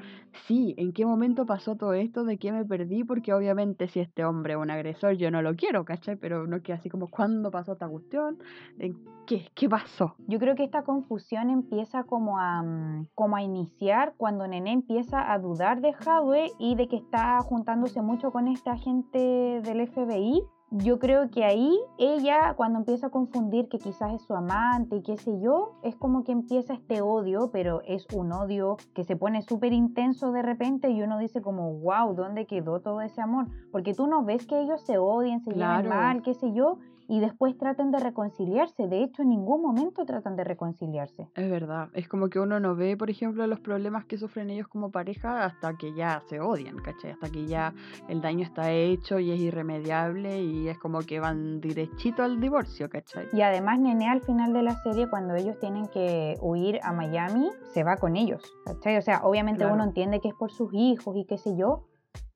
sí, 0.48 0.76
¿en 0.78 0.94
qué 0.94 1.06
momento 1.06 1.46
pasó 1.46 1.76
todo 1.76 1.94
esto? 1.94 2.24
¿De 2.24 2.38
qué 2.38 2.52
me 2.52 2.66
perdí? 2.66 3.04
Porque 3.04 3.34
obviamente 3.34 3.88
si 3.88 4.00
este 4.00 4.24
hombre 4.24 4.54
es 4.54 4.60
un 4.60 4.70
agresor 4.70 5.14
yo 5.14 5.32
no 5.32 5.42
lo 5.42 5.53
quiero, 5.56 5.86
¿cachai? 5.86 6.16
Pero 6.16 6.44
uno 6.44 6.62
queda 6.62 6.78
así 6.78 6.90
como, 6.90 7.10
¿cuándo 7.10 7.52
pasó 7.52 7.74
esta 7.74 7.88
cuestión? 7.88 8.38
¿En 8.80 8.98
qué? 9.26 9.48
¿Qué 9.56 9.70
pasó? 9.70 10.16
Yo 10.28 10.40
creo 10.40 10.56
que 10.56 10.64
esta 10.64 10.84
confusión 10.84 11.50
empieza 11.50 12.04
como 12.04 12.40
a, 12.40 12.62
mm, 12.62 13.08
como 13.16 13.36
a 13.36 13.42
iniciar 13.42 14.14
cuando 14.18 14.48
Nene 14.48 14.72
empieza 14.72 15.32
a 15.32 15.40
dudar 15.40 15.82
de 15.82 15.94
Hadwe 15.94 16.52
y 16.60 16.76
de 16.76 16.88
que 16.88 16.98
está 16.98 17.40
juntándose 17.42 18.02
mucho 18.02 18.32
con 18.32 18.48
esta 18.48 18.78
gente 18.78 19.62
del 19.64 19.88
FBI. 19.88 20.42
Yo 20.78 20.98
creo 20.98 21.30
que 21.30 21.44
ahí 21.44 21.80
ella, 22.00 22.56
cuando 22.56 22.80
empieza 22.80 23.08
a 23.08 23.10
confundir 23.12 23.70
que 23.70 23.78
quizás 23.78 24.12
es 24.14 24.24
su 24.24 24.34
amante 24.34 24.96
y 24.96 25.04
qué 25.04 25.18
sé 25.18 25.40
yo, 25.40 25.74
es 25.84 25.96
como 25.96 26.24
que 26.24 26.32
empieza 26.32 26.74
este 26.74 27.00
odio, 27.00 27.52
pero 27.52 27.82
es 27.86 28.08
un 28.12 28.32
odio 28.32 28.78
que 28.96 29.04
se 29.04 29.16
pone 29.16 29.44
súper 29.44 29.72
intenso 29.72 30.32
de 30.32 30.42
repente 30.42 30.90
y 30.90 31.04
uno 31.04 31.20
dice 31.20 31.44
como, 31.44 31.74
wow, 31.74 32.16
¿dónde 32.16 32.48
quedó 32.48 32.80
todo 32.82 33.02
ese 33.02 33.22
amor? 33.22 33.46
Porque 33.72 33.94
tú 33.94 34.08
no 34.08 34.24
ves 34.24 34.48
que 34.48 34.62
ellos 34.62 34.82
se 34.82 34.98
odien, 34.98 35.42
se 35.42 35.52
Claro. 35.52 35.90
mal, 35.90 36.24
qué 36.24 36.34
sé 36.34 36.52
yo, 36.54 36.80
y 37.14 37.20
después 37.20 37.56
traten 37.60 37.92
de 37.92 38.00
reconciliarse. 38.00 38.88
De 38.88 39.04
hecho, 39.04 39.22
en 39.22 39.30
ningún 39.30 39.62
momento 39.62 40.04
tratan 40.04 40.36
de 40.36 40.44
reconciliarse. 40.44 41.30
Es 41.36 41.50
verdad, 41.52 41.90
es 41.94 42.08
como 42.08 42.28
que 42.28 42.40
uno 42.40 42.60
no 42.60 42.76
ve, 42.76 42.98
por 42.98 43.12
ejemplo, 43.12 43.46
los 43.46 43.60
problemas 43.60 44.06
que 44.06 44.18
sufren 44.18 44.50
ellos 44.50 44.68
como 44.68 44.90
pareja 44.90 45.46
hasta 45.46 45.76
que 45.78 45.94
ya 45.94 46.22
se 46.28 46.40
odian, 46.40 46.78
¿cachai? 46.78 47.12
Hasta 47.12 47.30
que 47.30 47.46
ya 47.46 47.72
el 48.08 48.20
daño 48.20 48.42
está 48.44 48.72
hecho 48.72 49.20
y 49.20 49.30
es 49.32 49.40
irremediable 49.40 50.42
y 50.42 50.68
es 50.70 50.80
como 50.80 51.02
que 51.02 51.20
van 51.20 51.62
derechito 51.62 52.24
al 52.24 52.40
divorcio, 52.40 52.90
¿cachai? 52.90 53.28
Y 53.32 53.42
además, 53.42 53.80
Nene 53.80 54.10
al 54.10 54.22
final 54.22 54.52
de 54.52 54.64
la 54.64 54.76
serie, 54.82 55.08
cuando 55.08 55.36
ellos 55.36 55.60
tienen 55.60 55.88
que 55.90 56.36
huir 56.42 56.80
a 56.82 56.94
Miami, 56.94 57.50
se 57.74 57.84
va 57.84 57.98
con 57.98 58.16
ellos. 58.16 58.42
¿cachai? 58.66 58.98
O 58.98 59.02
sea, 59.04 59.22
obviamente 59.24 59.60
Claro. 59.60 59.76
uno 59.76 59.84
entiende 59.84 60.20
que 60.20 60.30
es 60.30 60.34
por 60.34 60.50
sus 60.52 60.74
hijos 60.74 61.16
y 61.16 61.26
qué 61.26 61.38
sé 61.38 61.56
yo, 61.56 61.84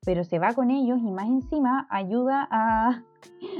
pero 0.04 0.22
se 0.22 0.38
va 0.38 0.52
con 0.54 0.70
ellos 0.70 0.98
y 1.02 1.10
más 1.10 1.26
encima 1.26 1.86
ayuda 1.90 2.46
a 2.50 3.02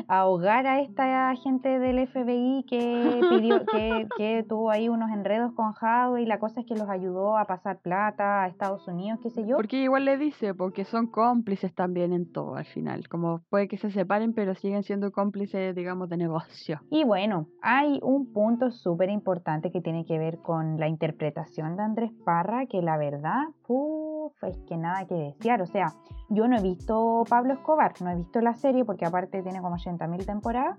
ahogar 0.08 0.66
a 0.66 0.80
esta 0.80 1.34
gente 1.36 1.78
del 1.78 2.06
FBI 2.08 2.64
que 2.68 3.20
pidió, 3.30 3.64
que, 3.66 4.08
que 4.16 4.44
tuvo 4.48 4.70
ahí 4.70 4.88
unos 4.88 5.10
enredos 5.10 5.52
con 5.54 5.72
Hadwe 5.80 6.22
y 6.22 6.26
la 6.26 6.38
cosa 6.38 6.60
es 6.60 6.66
que 6.66 6.74
los 6.74 6.88
ayudó 6.88 7.36
a 7.36 7.44
pasar 7.44 7.78
plata 7.80 8.42
a 8.42 8.48
Estados 8.48 8.86
Unidos, 8.88 9.20
qué 9.22 9.30
sé 9.30 9.46
yo. 9.46 9.56
Porque 9.56 9.82
igual 9.82 10.04
le 10.04 10.16
dice, 10.16 10.54
porque 10.54 10.84
son 10.84 11.06
cómplices 11.08 11.74
también 11.74 12.12
en 12.12 12.30
todo 12.32 12.56
al 12.56 12.66
final, 12.66 13.08
como 13.08 13.42
puede 13.50 13.68
que 13.68 13.78
se 13.78 13.90
separen, 13.90 14.34
pero 14.34 14.54
siguen 14.54 14.82
siendo 14.82 15.12
cómplices, 15.12 15.74
digamos, 15.74 16.08
de 16.08 16.16
negocio. 16.16 16.80
Y 16.90 17.04
bueno, 17.04 17.48
hay 17.62 17.98
un 18.02 18.32
punto 18.32 18.70
súper 18.70 19.10
importante 19.10 19.70
que 19.70 19.80
tiene 19.80 20.04
que 20.04 20.18
ver 20.18 20.38
con 20.38 20.78
la 20.78 20.88
interpretación 20.88 21.76
de 21.76 21.82
Andrés 21.82 22.12
Parra, 22.24 22.66
que 22.66 22.82
la 22.82 22.96
verdad, 22.96 23.42
es 24.42 24.58
que 24.66 24.76
nada 24.76 25.06
que 25.06 25.14
desear. 25.14 25.62
O 25.62 25.66
sea, 25.66 25.94
yo 26.28 26.48
no 26.48 26.56
he 26.56 26.62
visto 26.62 27.24
Pablo 27.28 27.54
Escobar, 27.54 27.92
no 28.02 28.10
he 28.10 28.16
visto 28.16 28.40
la 28.40 28.54
serie 28.54 28.84
porque 28.84 29.06
aparte 29.06 29.42
tiene 29.42 29.60
como 29.60 29.76
80.000 29.76 30.26
temporadas, 30.26 30.78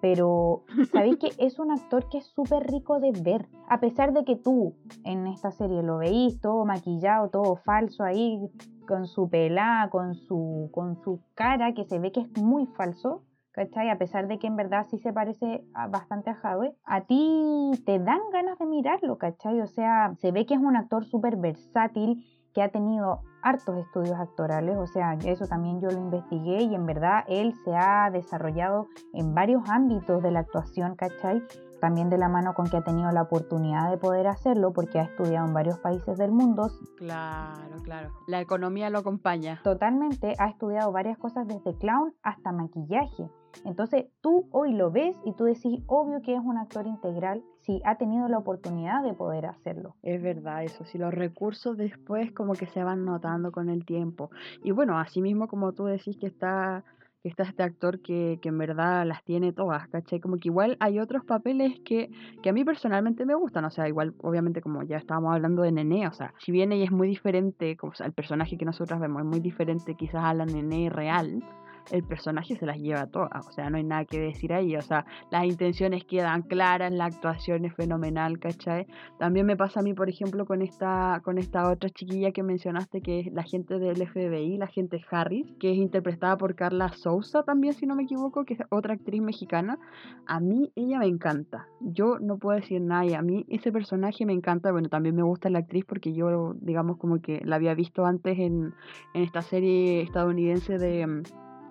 pero 0.00 0.64
sabéis 0.92 1.18
que 1.18 1.30
es 1.38 1.58
un 1.58 1.72
actor 1.72 2.08
que 2.08 2.18
es 2.18 2.26
súper 2.26 2.70
rico 2.70 3.00
de 3.00 3.12
ver. 3.12 3.48
A 3.68 3.80
pesar 3.80 4.12
de 4.12 4.24
que 4.24 4.36
tú 4.36 4.74
en 5.04 5.26
esta 5.26 5.50
serie 5.50 5.82
lo 5.82 5.98
veís 5.98 6.40
todo 6.40 6.64
maquillado, 6.64 7.30
todo 7.30 7.56
falso 7.56 8.04
ahí, 8.04 8.50
con 8.86 9.06
su 9.06 9.28
pelá, 9.28 9.88
con 9.90 10.14
su, 10.14 10.68
con 10.72 10.96
su 11.02 11.20
cara, 11.34 11.72
que 11.72 11.84
se 11.84 11.98
ve 11.98 12.12
que 12.12 12.20
es 12.20 12.42
muy 12.42 12.66
falso. 12.66 13.22
¿Cachai? 13.54 13.88
A 13.88 13.98
pesar 13.98 14.26
de 14.26 14.38
que 14.38 14.48
en 14.48 14.56
verdad 14.56 14.86
sí 14.90 14.98
se 14.98 15.12
parece 15.12 15.64
bastante 15.88 16.30
a 16.30 16.38
Hadwe, 16.42 16.74
a 16.84 17.02
ti 17.02 17.70
te 17.86 17.98
dan 17.98 18.20
ganas 18.32 18.58
de 18.58 18.66
mirarlo, 18.66 19.16
¿cachai? 19.16 19.60
O 19.60 19.66
sea, 19.66 20.14
se 20.20 20.32
ve 20.32 20.44
que 20.44 20.54
es 20.54 20.60
un 20.60 20.76
actor 20.76 21.04
súper 21.04 21.36
versátil, 21.36 22.24
que 22.52 22.62
ha 22.62 22.68
tenido 22.68 23.20
hartos 23.42 23.76
estudios 23.78 24.18
actorales, 24.18 24.76
o 24.76 24.86
sea, 24.86 25.14
eso 25.24 25.46
también 25.46 25.80
yo 25.80 25.88
lo 25.88 25.98
investigué 25.98 26.62
y 26.62 26.74
en 26.74 26.86
verdad 26.86 27.24
él 27.26 27.52
se 27.64 27.74
ha 27.74 28.10
desarrollado 28.10 28.86
en 29.12 29.34
varios 29.34 29.68
ámbitos 29.68 30.22
de 30.22 30.30
la 30.30 30.40
actuación, 30.40 30.94
¿cachai? 30.94 31.42
También 31.84 32.08
de 32.08 32.16
la 32.16 32.30
mano 32.30 32.54
con 32.54 32.66
que 32.66 32.78
ha 32.78 32.82
tenido 32.82 33.10
la 33.12 33.20
oportunidad 33.20 33.90
de 33.90 33.98
poder 33.98 34.26
hacerlo 34.26 34.72
porque 34.72 34.98
ha 34.98 35.02
estudiado 35.02 35.46
en 35.46 35.52
varios 35.52 35.78
países 35.80 36.16
del 36.16 36.32
mundo, 36.32 36.70
Claro, 36.96 37.76
claro. 37.82 38.10
La 38.26 38.40
economía 38.40 38.88
lo 38.88 39.00
acompaña. 39.00 39.60
totalmente 39.62 40.34
ha 40.38 40.48
estudiado 40.48 40.92
varias 40.92 41.18
cosas 41.18 41.46
desde 41.46 41.76
clown 41.76 42.14
hasta 42.22 42.52
maquillaje. 42.52 43.28
Entonces 43.64 44.06
tú 44.20 44.48
hoy 44.50 44.72
lo 44.72 44.90
ves 44.90 45.14
y 45.24 45.32
tú 45.34 45.44
decís, 45.44 45.80
obvio 45.86 46.22
que 46.22 46.34
es 46.34 46.40
un 46.42 46.56
actor 46.58 46.86
integral 46.86 47.44
si 47.60 47.80
ha 47.84 47.96
tenido 47.96 48.28
la 48.28 48.38
oportunidad 48.38 49.02
de 49.02 49.14
poder 49.14 49.46
hacerlo. 49.46 49.94
Es 50.02 50.20
verdad 50.22 50.64
eso, 50.64 50.84
si 50.84 50.98
los 50.98 51.14
recursos 51.14 51.76
después 51.76 52.32
como 52.32 52.54
que 52.54 52.66
se 52.66 52.82
van 52.82 53.04
notando 53.04 53.52
con 53.52 53.68
el 53.68 53.84
tiempo. 53.84 54.30
Y 54.62 54.72
bueno, 54.72 54.98
así 54.98 55.20
mismo 55.22 55.46
como 55.48 55.72
tú 55.72 55.84
decís 55.84 56.16
que 56.16 56.26
está 56.26 56.82
que 57.24 57.30
está 57.30 57.42
este 57.44 57.62
actor 57.62 58.00
que, 58.00 58.38
que, 58.42 58.50
en 58.50 58.58
verdad 58.58 59.06
las 59.06 59.24
tiene 59.24 59.54
todas, 59.54 59.88
¿cachai? 59.88 60.20
Como 60.20 60.36
que 60.36 60.48
igual 60.48 60.76
hay 60.78 61.00
otros 61.00 61.24
papeles 61.24 61.80
que, 61.82 62.10
que 62.42 62.50
a 62.50 62.52
mí 62.52 62.66
personalmente 62.66 63.24
me 63.24 63.34
gustan, 63.34 63.64
o 63.64 63.70
sea, 63.70 63.88
igual 63.88 64.12
obviamente 64.20 64.60
como 64.60 64.82
ya 64.82 64.98
estábamos 64.98 65.32
hablando 65.34 65.62
de 65.62 65.72
Nené, 65.72 66.06
o 66.06 66.12
sea, 66.12 66.34
si 66.36 66.52
bien 66.52 66.70
ella 66.70 66.84
es 66.84 66.92
muy 66.92 67.08
diferente, 67.08 67.78
como, 67.78 67.94
el 67.98 68.12
personaje 68.12 68.58
que 68.58 68.66
nosotros 68.66 69.00
vemos 69.00 69.22
es 69.22 69.26
muy 69.26 69.40
diferente 69.40 69.94
quizás 69.94 70.22
a 70.22 70.34
la 70.34 70.44
Nené 70.44 70.90
real, 70.90 71.42
el 71.90 72.02
personaje 72.02 72.56
se 72.56 72.66
las 72.66 72.78
lleva 72.78 73.06
todas, 73.06 73.46
o 73.46 73.52
sea, 73.52 73.70
no 73.70 73.76
hay 73.76 73.84
nada 73.84 74.04
que 74.04 74.18
decir 74.18 74.52
ahí, 74.52 74.76
o 74.76 74.82
sea, 74.82 75.04
las 75.30 75.44
intenciones 75.44 76.04
quedan 76.04 76.42
claras, 76.42 76.92
la 76.92 77.06
actuación 77.06 77.64
es 77.64 77.74
fenomenal, 77.74 78.38
¿cachai? 78.38 78.86
También 79.18 79.46
me 79.46 79.56
pasa 79.56 79.80
a 79.80 79.82
mí, 79.82 79.94
por 79.94 80.08
ejemplo, 80.08 80.46
con 80.46 80.62
esta, 80.62 81.20
con 81.24 81.38
esta 81.38 81.70
otra 81.70 81.90
chiquilla 81.90 82.32
que 82.32 82.42
mencionaste, 82.42 83.00
que 83.00 83.20
es 83.20 83.32
la 83.32 83.42
gente 83.42 83.78
del 83.78 84.06
FBI, 84.06 84.56
la 84.56 84.66
gente 84.66 85.02
Harris, 85.10 85.46
que 85.58 85.72
es 85.72 85.76
interpretada 85.76 86.36
por 86.36 86.54
Carla 86.54 86.88
Souza 86.92 87.42
también, 87.42 87.74
si 87.74 87.86
no 87.86 87.94
me 87.94 88.04
equivoco, 88.04 88.44
que 88.44 88.54
es 88.54 88.60
otra 88.70 88.94
actriz 88.94 89.22
mexicana. 89.22 89.78
A 90.26 90.40
mí 90.40 90.72
ella 90.74 90.98
me 90.98 91.06
encanta, 91.06 91.66
yo 91.80 92.18
no 92.18 92.38
puedo 92.38 92.58
decir 92.58 92.80
nada, 92.80 93.04
y 93.04 93.14
a 93.14 93.22
mí 93.22 93.44
ese 93.48 93.72
personaje 93.72 94.26
me 94.26 94.32
encanta, 94.32 94.72
bueno, 94.72 94.88
también 94.88 95.14
me 95.14 95.22
gusta 95.22 95.50
la 95.50 95.60
actriz 95.60 95.84
porque 95.84 96.12
yo, 96.12 96.54
digamos, 96.60 96.96
como 96.96 97.20
que 97.20 97.40
la 97.44 97.56
había 97.56 97.74
visto 97.74 98.06
antes 98.06 98.38
en, 98.38 98.74
en 99.14 99.22
esta 99.22 99.42
serie 99.42 100.02
estadounidense 100.02 100.78
de 100.78 101.22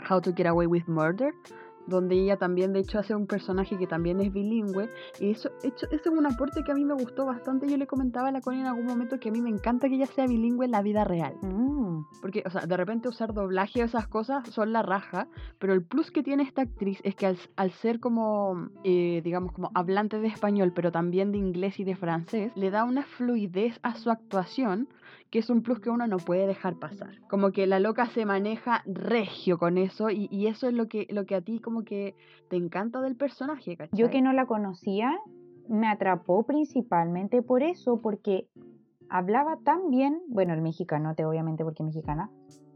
How 0.10 0.22
to 0.22 0.34
Get 0.36 0.48
Away 0.48 0.68
with 0.68 0.88
Murder, 0.88 1.34
donde 1.88 2.16
ella 2.16 2.38
también 2.38 2.74
de 2.74 2.80
hecho 2.80 3.00
hace 3.00 3.16
un 3.16 3.28
personaje 3.28 3.78
que 3.78 3.88
también 3.88 4.22
es 4.22 4.32
bilingüe 4.32 4.90
y 5.20 5.32
eso, 5.32 5.50
eso, 5.64 5.88
es 5.92 6.06
un 6.08 6.26
aporte 6.26 6.64
que 6.64 6.72
a 6.72 6.76
mí 6.76 6.86
me 6.86 6.94
gustó 6.94 7.26
bastante 7.26 7.70
yo 7.70 7.78
le 7.78 7.88
comentaba 7.88 8.30
a 8.30 8.32
la 8.32 8.42
Connie 8.42 8.62
en 8.62 8.68
algún 8.68 8.86
momento 8.86 9.20
que 9.20 9.30
a 9.30 9.32
mí 9.32 9.42
me 9.42 9.50
encanta 9.50 9.90
que 9.90 9.96
ella 9.96 10.06
sea 10.06 10.28
bilingüe 10.28 10.66
en 10.66 10.72
la 10.72 10.82
vida 10.82 11.04
real 11.04 11.36
mm. 11.42 12.06
porque 12.22 12.44
o 12.46 12.50
sea 12.50 12.66
de 12.66 12.78
repente 12.78 13.10
usar 13.10 13.34
doblaje 13.34 13.82
o 13.82 13.86
esas 13.86 14.08
cosas 14.08 14.48
son 14.50 14.72
la 14.72 14.82
raja 14.82 15.28
pero 15.60 15.74
el 15.74 15.84
plus 15.84 16.12
que 16.12 16.24
tiene 16.24 16.44
esta 16.44 16.62
actriz 16.62 17.00
es 17.04 17.16
que 17.16 17.26
al, 17.26 17.72
ser 17.72 18.00
como 18.00 18.70
eh, 18.84 19.22
digamos 19.24 19.52
como 19.52 19.72
hablante 19.74 20.20
de 20.20 20.28
español 20.28 20.72
pero 20.74 20.92
también 20.92 21.32
de 21.32 21.38
inglés 21.38 21.80
y 21.80 21.84
de 21.84 21.96
francés 21.96 22.52
le 22.56 22.72
da 22.72 22.86
una 22.86 23.04
fluidez 23.04 23.80
a 23.84 23.96
su 23.96 24.10
actuación 24.10 24.88
que 25.34 25.40
es 25.40 25.50
un 25.50 25.64
plus 25.64 25.80
que 25.80 25.90
uno 25.90 26.06
no 26.06 26.18
puede 26.18 26.46
dejar 26.46 26.76
pasar. 26.76 27.10
Como 27.28 27.52
que 27.52 27.66
la 27.66 27.80
loca 27.80 28.06
se 28.06 28.24
maneja 28.24 28.84
regio 28.86 29.58
con 29.58 29.80
eso 29.80 30.12
y, 30.12 30.46
eso 30.46 30.68
es 30.68 30.76
lo 30.76 30.88
que, 30.88 31.08
lo 31.10 31.26
que 31.26 31.34
a 31.34 31.42
ti 31.42 31.60
como 31.60 31.84
que 31.84 32.14
te 32.52 32.56
encanta 32.56 33.02
del 33.02 33.16
personaje. 33.16 33.76
¿cachai? 33.76 33.98
Yo 33.98 34.12
que 34.12 34.22
no 34.22 34.32
la 34.32 34.46
conocía, 34.46 35.20
me 35.68 35.88
atrapó 35.88 36.44
principalmente 36.44 37.42
por 37.42 37.64
eso, 37.64 38.00
porque 38.00 38.48
hablaba 39.10 39.58
tan 39.64 39.90
bien, 39.90 40.22
bueno, 40.28 40.54
el 40.54 40.62
mexicano, 40.62 41.16
obviamente 41.18 41.64
porque 41.64 41.82
mexicana, 41.82 42.30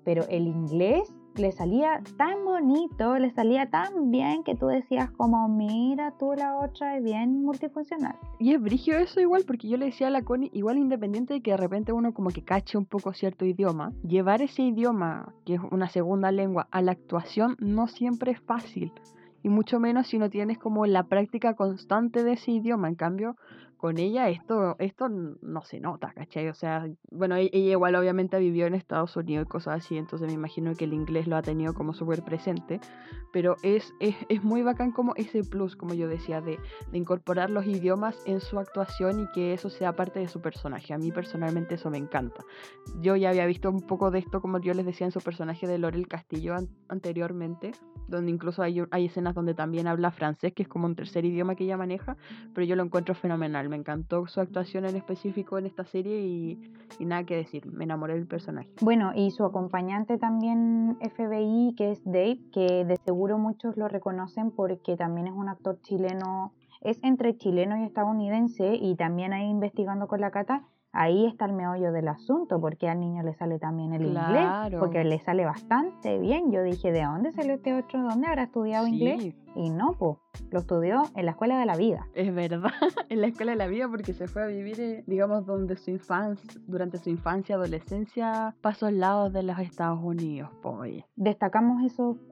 pero 0.03 0.23
el 0.27 0.47
inglés 0.47 1.13
le 1.37 1.51
salía 1.51 2.01
tan 2.17 2.43
bonito, 2.45 3.17
le 3.17 3.31
salía 3.31 3.69
tan 3.69 4.11
bien 4.11 4.43
que 4.43 4.55
tú 4.55 4.67
decías 4.67 5.11
como, 5.11 5.47
mira 5.47 6.13
tú 6.17 6.33
la 6.37 6.55
otra 6.55 6.97
es 6.97 7.03
bien 7.03 7.43
multifuncional. 7.43 8.15
Y 8.39 8.53
es 8.53 8.61
brigio 8.61 8.97
eso 8.97 9.19
igual, 9.19 9.43
porque 9.45 9.67
yo 9.67 9.77
le 9.77 9.85
decía 9.85 10.07
a 10.07 10.11
la 10.11 10.23
Connie, 10.23 10.49
igual 10.53 10.77
independiente 10.77 11.33
de 11.33 11.41
que 11.41 11.51
de 11.51 11.57
repente 11.57 11.91
uno 11.91 12.13
como 12.13 12.29
que 12.29 12.43
cache 12.43 12.77
un 12.77 12.85
poco 12.85 13.13
cierto 13.13 13.45
idioma, 13.45 13.93
llevar 14.03 14.41
ese 14.41 14.63
idioma, 14.63 15.33
que 15.45 15.55
es 15.55 15.61
una 15.71 15.89
segunda 15.89 16.31
lengua, 16.31 16.67
a 16.71 16.81
la 16.81 16.91
actuación 16.91 17.55
no 17.59 17.87
siempre 17.87 18.31
es 18.31 18.41
fácil. 18.41 18.91
Y 19.43 19.49
mucho 19.49 19.79
menos 19.79 20.07
si 20.07 20.17
no 20.17 20.29
tienes 20.29 20.57
como 20.57 20.85
la 20.85 21.03
práctica 21.03 21.53
constante 21.53 22.23
de 22.23 22.33
ese 22.33 22.51
idioma. 22.51 22.89
En 22.89 22.95
cambio, 22.95 23.35
con 23.77 23.99
ella 23.99 24.29
esto, 24.29 24.75
esto 24.79 25.07
no 25.09 25.63
se 25.63 25.79
nota, 25.79 26.11
¿cachai? 26.13 26.49
O 26.49 26.53
sea, 26.53 26.87
bueno, 27.11 27.35
e-, 27.35 27.49
ella 27.53 27.71
igual 27.71 27.95
obviamente 27.95 28.39
vivió 28.39 28.65
en 28.65 28.73
Estados 28.73 29.15
Unidos 29.15 29.45
y 29.45 29.49
cosas 29.49 29.85
así, 29.85 29.97
entonces 29.97 30.27
me 30.27 30.33
imagino 30.33 30.73
que 30.75 30.85
el 30.85 30.93
inglés 30.93 31.27
lo 31.27 31.37
ha 31.37 31.41
tenido 31.41 31.73
como 31.73 31.93
súper 31.93 32.23
presente, 32.23 32.79
pero 33.31 33.55
es, 33.61 33.93
es, 33.99 34.15
es, 34.29 34.43
muy 34.43 34.63
bacán 34.63 34.91
como 34.91 35.13
ese 35.15 35.43
plus, 35.43 35.75
como 35.75 35.93
yo 35.93 36.07
decía, 36.07 36.41
de, 36.41 36.59
de, 36.91 36.97
incorporar 36.97 37.49
los 37.49 37.65
idiomas 37.65 38.19
en 38.25 38.39
su 38.39 38.57
actuación 38.57 39.19
y 39.19 39.27
que 39.31 39.53
eso 39.53 39.69
sea 39.69 39.95
parte 39.95 40.19
de 40.19 40.27
su 40.27 40.41
personaje. 40.41 40.93
A 40.93 40.97
mí 40.97 41.11
personalmente 41.11 41.75
eso 41.75 41.89
me 41.91 41.97
encanta. 41.97 42.43
Yo 42.99 43.15
ya 43.15 43.29
había 43.29 43.45
visto 43.45 43.69
un 43.69 43.81
poco 43.81 44.09
de 44.11 44.19
esto, 44.19 44.41
como 44.41 44.59
yo 44.59 44.73
les 44.73 44.85
decía, 44.85 45.05
en 45.05 45.11
su 45.11 45.19
personaje 45.19 45.67
de 45.67 45.77
Lorel 45.77 46.07
Castillo 46.07 46.55
anteriormente, 46.87 47.71
donde 48.07 48.31
incluso 48.31 48.63
hay, 48.63 48.81
hay 48.91 49.05
escenas 49.05 49.35
donde 49.35 49.53
también 49.53 49.87
habla 49.87 50.11
francés, 50.11 50.53
que 50.53 50.63
es 50.63 50.69
como 50.69 50.87
un 50.87 50.95
tercer 50.95 51.25
idioma 51.25 51.55
que 51.55 51.65
ella 51.65 51.77
maneja, 51.77 52.17
pero 52.53 52.65
yo 52.65 52.75
lo 52.75 52.83
encuentro 52.83 53.13
fenomenal 53.13 53.66
me 53.69 53.75
encantó 53.75 54.27
su 54.27 54.39
actuación 54.39 54.85
en 54.85 54.95
específico 54.95 55.57
en 55.57 55.65
esta 55.65 55.85
serie 55.85 56.21
y, 56.21 56.59
nada 56.99 57.23
que 57.23 57.35
decir, 57.35 57.65
me 57.65 57.83
enamoré 57.83 58.15
del 58.15 58.27
personaje. 58.27 58.69
Bueno, 58.81 59.11
y 59.15 59.31
su 59.31 59.45
acompañante 59.45 60.17
también 60.17 60.97
FBI, 61.01 61.75
que 61.75 61.91
es 61.91 62.03
Dave, 62.03 62.39
que 62.51 62.85
de 62.85 62.97
seguro 62.97 63.37
muchos 63.37 63.77
lo 63.77 63.87
reconocen 63.87 64.51
porque 64.51 64.95
también 64.95 65.27
es 65.27 65.33
un 65.33 65.49
actor 65.49 65.79
chileno, 65.81 66.53
es 66.81 67.03
entre 67.03 67.37
chileno 67.37 67.77
y 67.77 67.83
estadounidense 67.83 68.75
y 68.75 68.95
también 68.95 69.33
ahí 69.33 69.49
investigando 69.49 70.07
con 70.07 70.21
la 70.21 70.31
cata 70.31 70.63
ahí 70.91 71.25
está 71.25 71.45
el 71.45 71.53
meollo 71.53 71.91
del 71.91 72.07
asunto, 72.07 72.59
porque 72.59 72.89
al 72.89 72.99
niño 72.99 73.23
le 73.23 73.33
sale 73.33 73.59
también 73.59 73.93
el 73.93 74.05
inglés, 74.05 74.75
porque 74.79 75.03
le 75.03 75.19
sale 75.19 75.45
bastante 75.45 76.17
bien. 76.19 76.51
Yo 76.51 76.63
dije, 76.63 76.91
¿de 76.91 77.03
dónde 77.03 77.31
salió 77.31 77.55
este 77.55 77.73
otro? 77.73 78.01
¿Dónde 78.01 78.27
habrá 78.27 78.43
estudiado 78.43 78.87
inglés? 78.87 79.35
Y 79.55 79.71
no, 79.71 79.93
pues, 79.93 80.17
lo 80.51 80.59
estudió 80.59 81.03
en 81.15 81.25
la 81.25 81.31
escuela 81.31 81.59
de 81.59 81.65
la 81.65 81.75
vida. 81.75 82.07
Es 82.13 82.33
verdad, 82.33 82.69
en 83.09 83.21
la 83.21 83.27
escuela 83.27 83.53
de 83.53 83.57
la 83.57 83.67
vida 83.67 83.87
porque 83.89 84.13
se 84.13 84.27
fue 84.27 84.43
a 84.43 84.47
vivir, 84.47 84.79
eh, 84.79 85.03
digamos, 85.07 85.45
donde 85.47 85.75
su 85.77 85.89
infancia, 85.89 86.61
durante 86.67 86.99
su 86.99 87.09
infancia, 87.09 87.55
adolescencia, 87.55 88.55
pasó 88.61 88.85
al 88.85 88.99
lado 88.99 89.31
de 89.31 89.41
los 89.41 89.57
Estados 89.57 89.99
Unidos, 90.03 90.51
pues. 90.61 91.03
Destacamos 91.15 91.81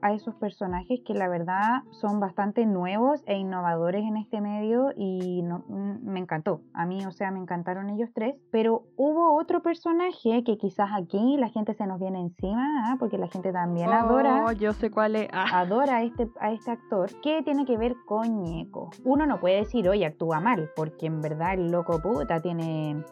a 0.02 0.14
esos 0.14 0.36
personajes 0.36 1.00
que 1.06 1.14
la 1.16 1.28
verdad 1.28 1.82
son 1.92 2.20
bastante 2.20 2.66
nuevos 2.66 3.24
e 3.26 3.38
innovadores 3.38 4.04
en 4.04 4.18
este 4.18 4.40
medio 4.40 4.92
y 4.96 5.42
no, 5.42 5.64
mm, 5.68 6.04
me 6.04 6.20
encantó. 6.20 6.62
A 6.74 6.86
mí, 6.86 7.06
o 7.06 7.12
sea, 7.12 7.32
me 7.32 7.40
encantaron 7.40 7.90
ellos 7.90 8.10
tres, 8.14 8.36
pero 8.56 8.84
hubo 8.96 9.38
otro 9.38 9.62
personaje 9.62 10.42
que 10.46 10.58
quizás 10.58 10.88
aquí 10.96 11.36
la 11.36 11.50
gente 11.50 11.74
se 11.74 11.86
nos 11.86 12.00
viene 12.00 12.22
encima, 12.22 12.90
¿ah? 12.90 12.96
porque 12.98 13.18
la 13.18 13.28
gente 13.28 13.52
también 13.52 13.90
adora. 13.90 14.46
Oh, 14.46 14.54
yo 14.54 14.72
sé 14.72 14.90
cuál 14.90 15.18
es. 15.18 15.28
Ah. 15.34 15.60
Adora 15.60 15.98
a 15.98 16.04
este, 16.04 16.30
a 16.40 16.54
este 16.54 16.72
actor 16.72 17.12
¿Qué 17.22 17.42
tiene 17.44 17.66
que 17.66 17.76
ver 17.78 17.98
con 18.06 18.44
Ñeco? 18.44 18.92
Uno 19.04 19.26
no 19.26 19.42
puede 19.42 19.58
decir, 19.58 19.90
oye, 19.90 20.06
actúa 20.06 20.40
mal, 20.40 20.72
porque 20.74 21.08
en 21.08 21.20
verdad 21.20 21.56
el 21.56 21.70
loco 21.70 22.02
puta 22.02 22.40
tiene 22.40 23.04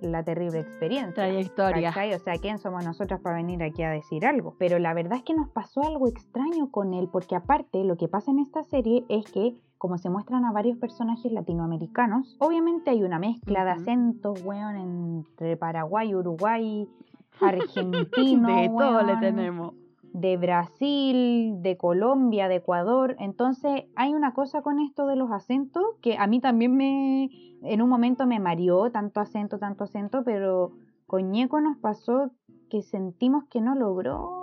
la 0.00 0.22
terrible 0.22 0.60
experiencia. 0.60 1.14
Trayectoria. 1.14 1.90
O 1.90 2.18
sea, 2.18 2.34
¿quién 2.40 2.58
somos 2.58 2.84
nosotros 2.84 3.20
para 3.20 3.36
venir 3.36 3.62
aquí 3.62 3.82
a 3.82 3.90
decir 3.90 4.26
algo? 4.26 4.54
Pero 4.58 4.78
la 4.78 4.94
verdad 4.94 5.18
es 5.18 5.24
que 5.24 5.34
nos 5.34 5.48
pasó 5.48 5.82
algo 5.82 6.08
extraño 6.08 6.70
con 6.70 6.94
él, 6.94 7.08
porque 7.10 7.36
aparte 7.36 7.84
lo 7.84 7.96
que 7.96 8.08
pasa 8.08 8.30
en 8.30 8.40
esta 8.40 8.64
serie 8.64 9.04
es 9.08 9.30
que 9.30 9.56
como 9.78 9.96
se 9.96 10.10
muestran 10.10 10.44
a 10.44 10.52
varios 10.52 10.76
personajes 10.76 11.32
latinoamericanos, 11.32 12.36
obviamente 12.38 12.90
hay 12.90 13.02
una 13.02 13.18
mezcla 13.18 13.64
de 13.64 13.70
acentos, 13.70 14.42
weón, 14.44 14.76
entre 14.76 15.56
Paraguay, 15.56 16.14
Uruguay, 16.14 16.86
argentino. 17.40 18.60
de 18.60 18.68
todo 18.68 19.02
le 19.02 19.16
tenemos 19.16 19.72
de 20.12 20.36
Brasil, 20.36 21.62
de 21.62 21.76
Colombia, 21.76 22.48
de 22.48 22.56
Ecuador. 22.56 23.16
Entonces 23.18 23.84
hay 23.96 24.14
una 24.14 24.34
cosa 24.34 24.62
con 24.62 24.80
esto 24.80 25.06
de 25.06 25.16
los 25.16 25.30
acentos 25.30 25.84
que 26.00 26.16
a 26.18 26.26
mí 26.26 26.40
también 26.40 26.76
me, 26.76 27.30
en 27.62 27.82
un 27.82 27.88
momento 27.88 28.26
me 28.26 28.40
mareó 28.40 28.90
tanto 28.90 29.20
acento, 29.20 29.58
tanto 29.58 29.84
acento, 29.84 30.22
pero 30.24 30.72
con 31.06 31.30
Ñeco 31.30 31.60
nos 31.60 31.76
pasó 31.78 32.30
que 32.68 32.82
sentimos 32.82 33.44
que 33.50 33.60
no 33.60 33.74
logró 33.74 34.39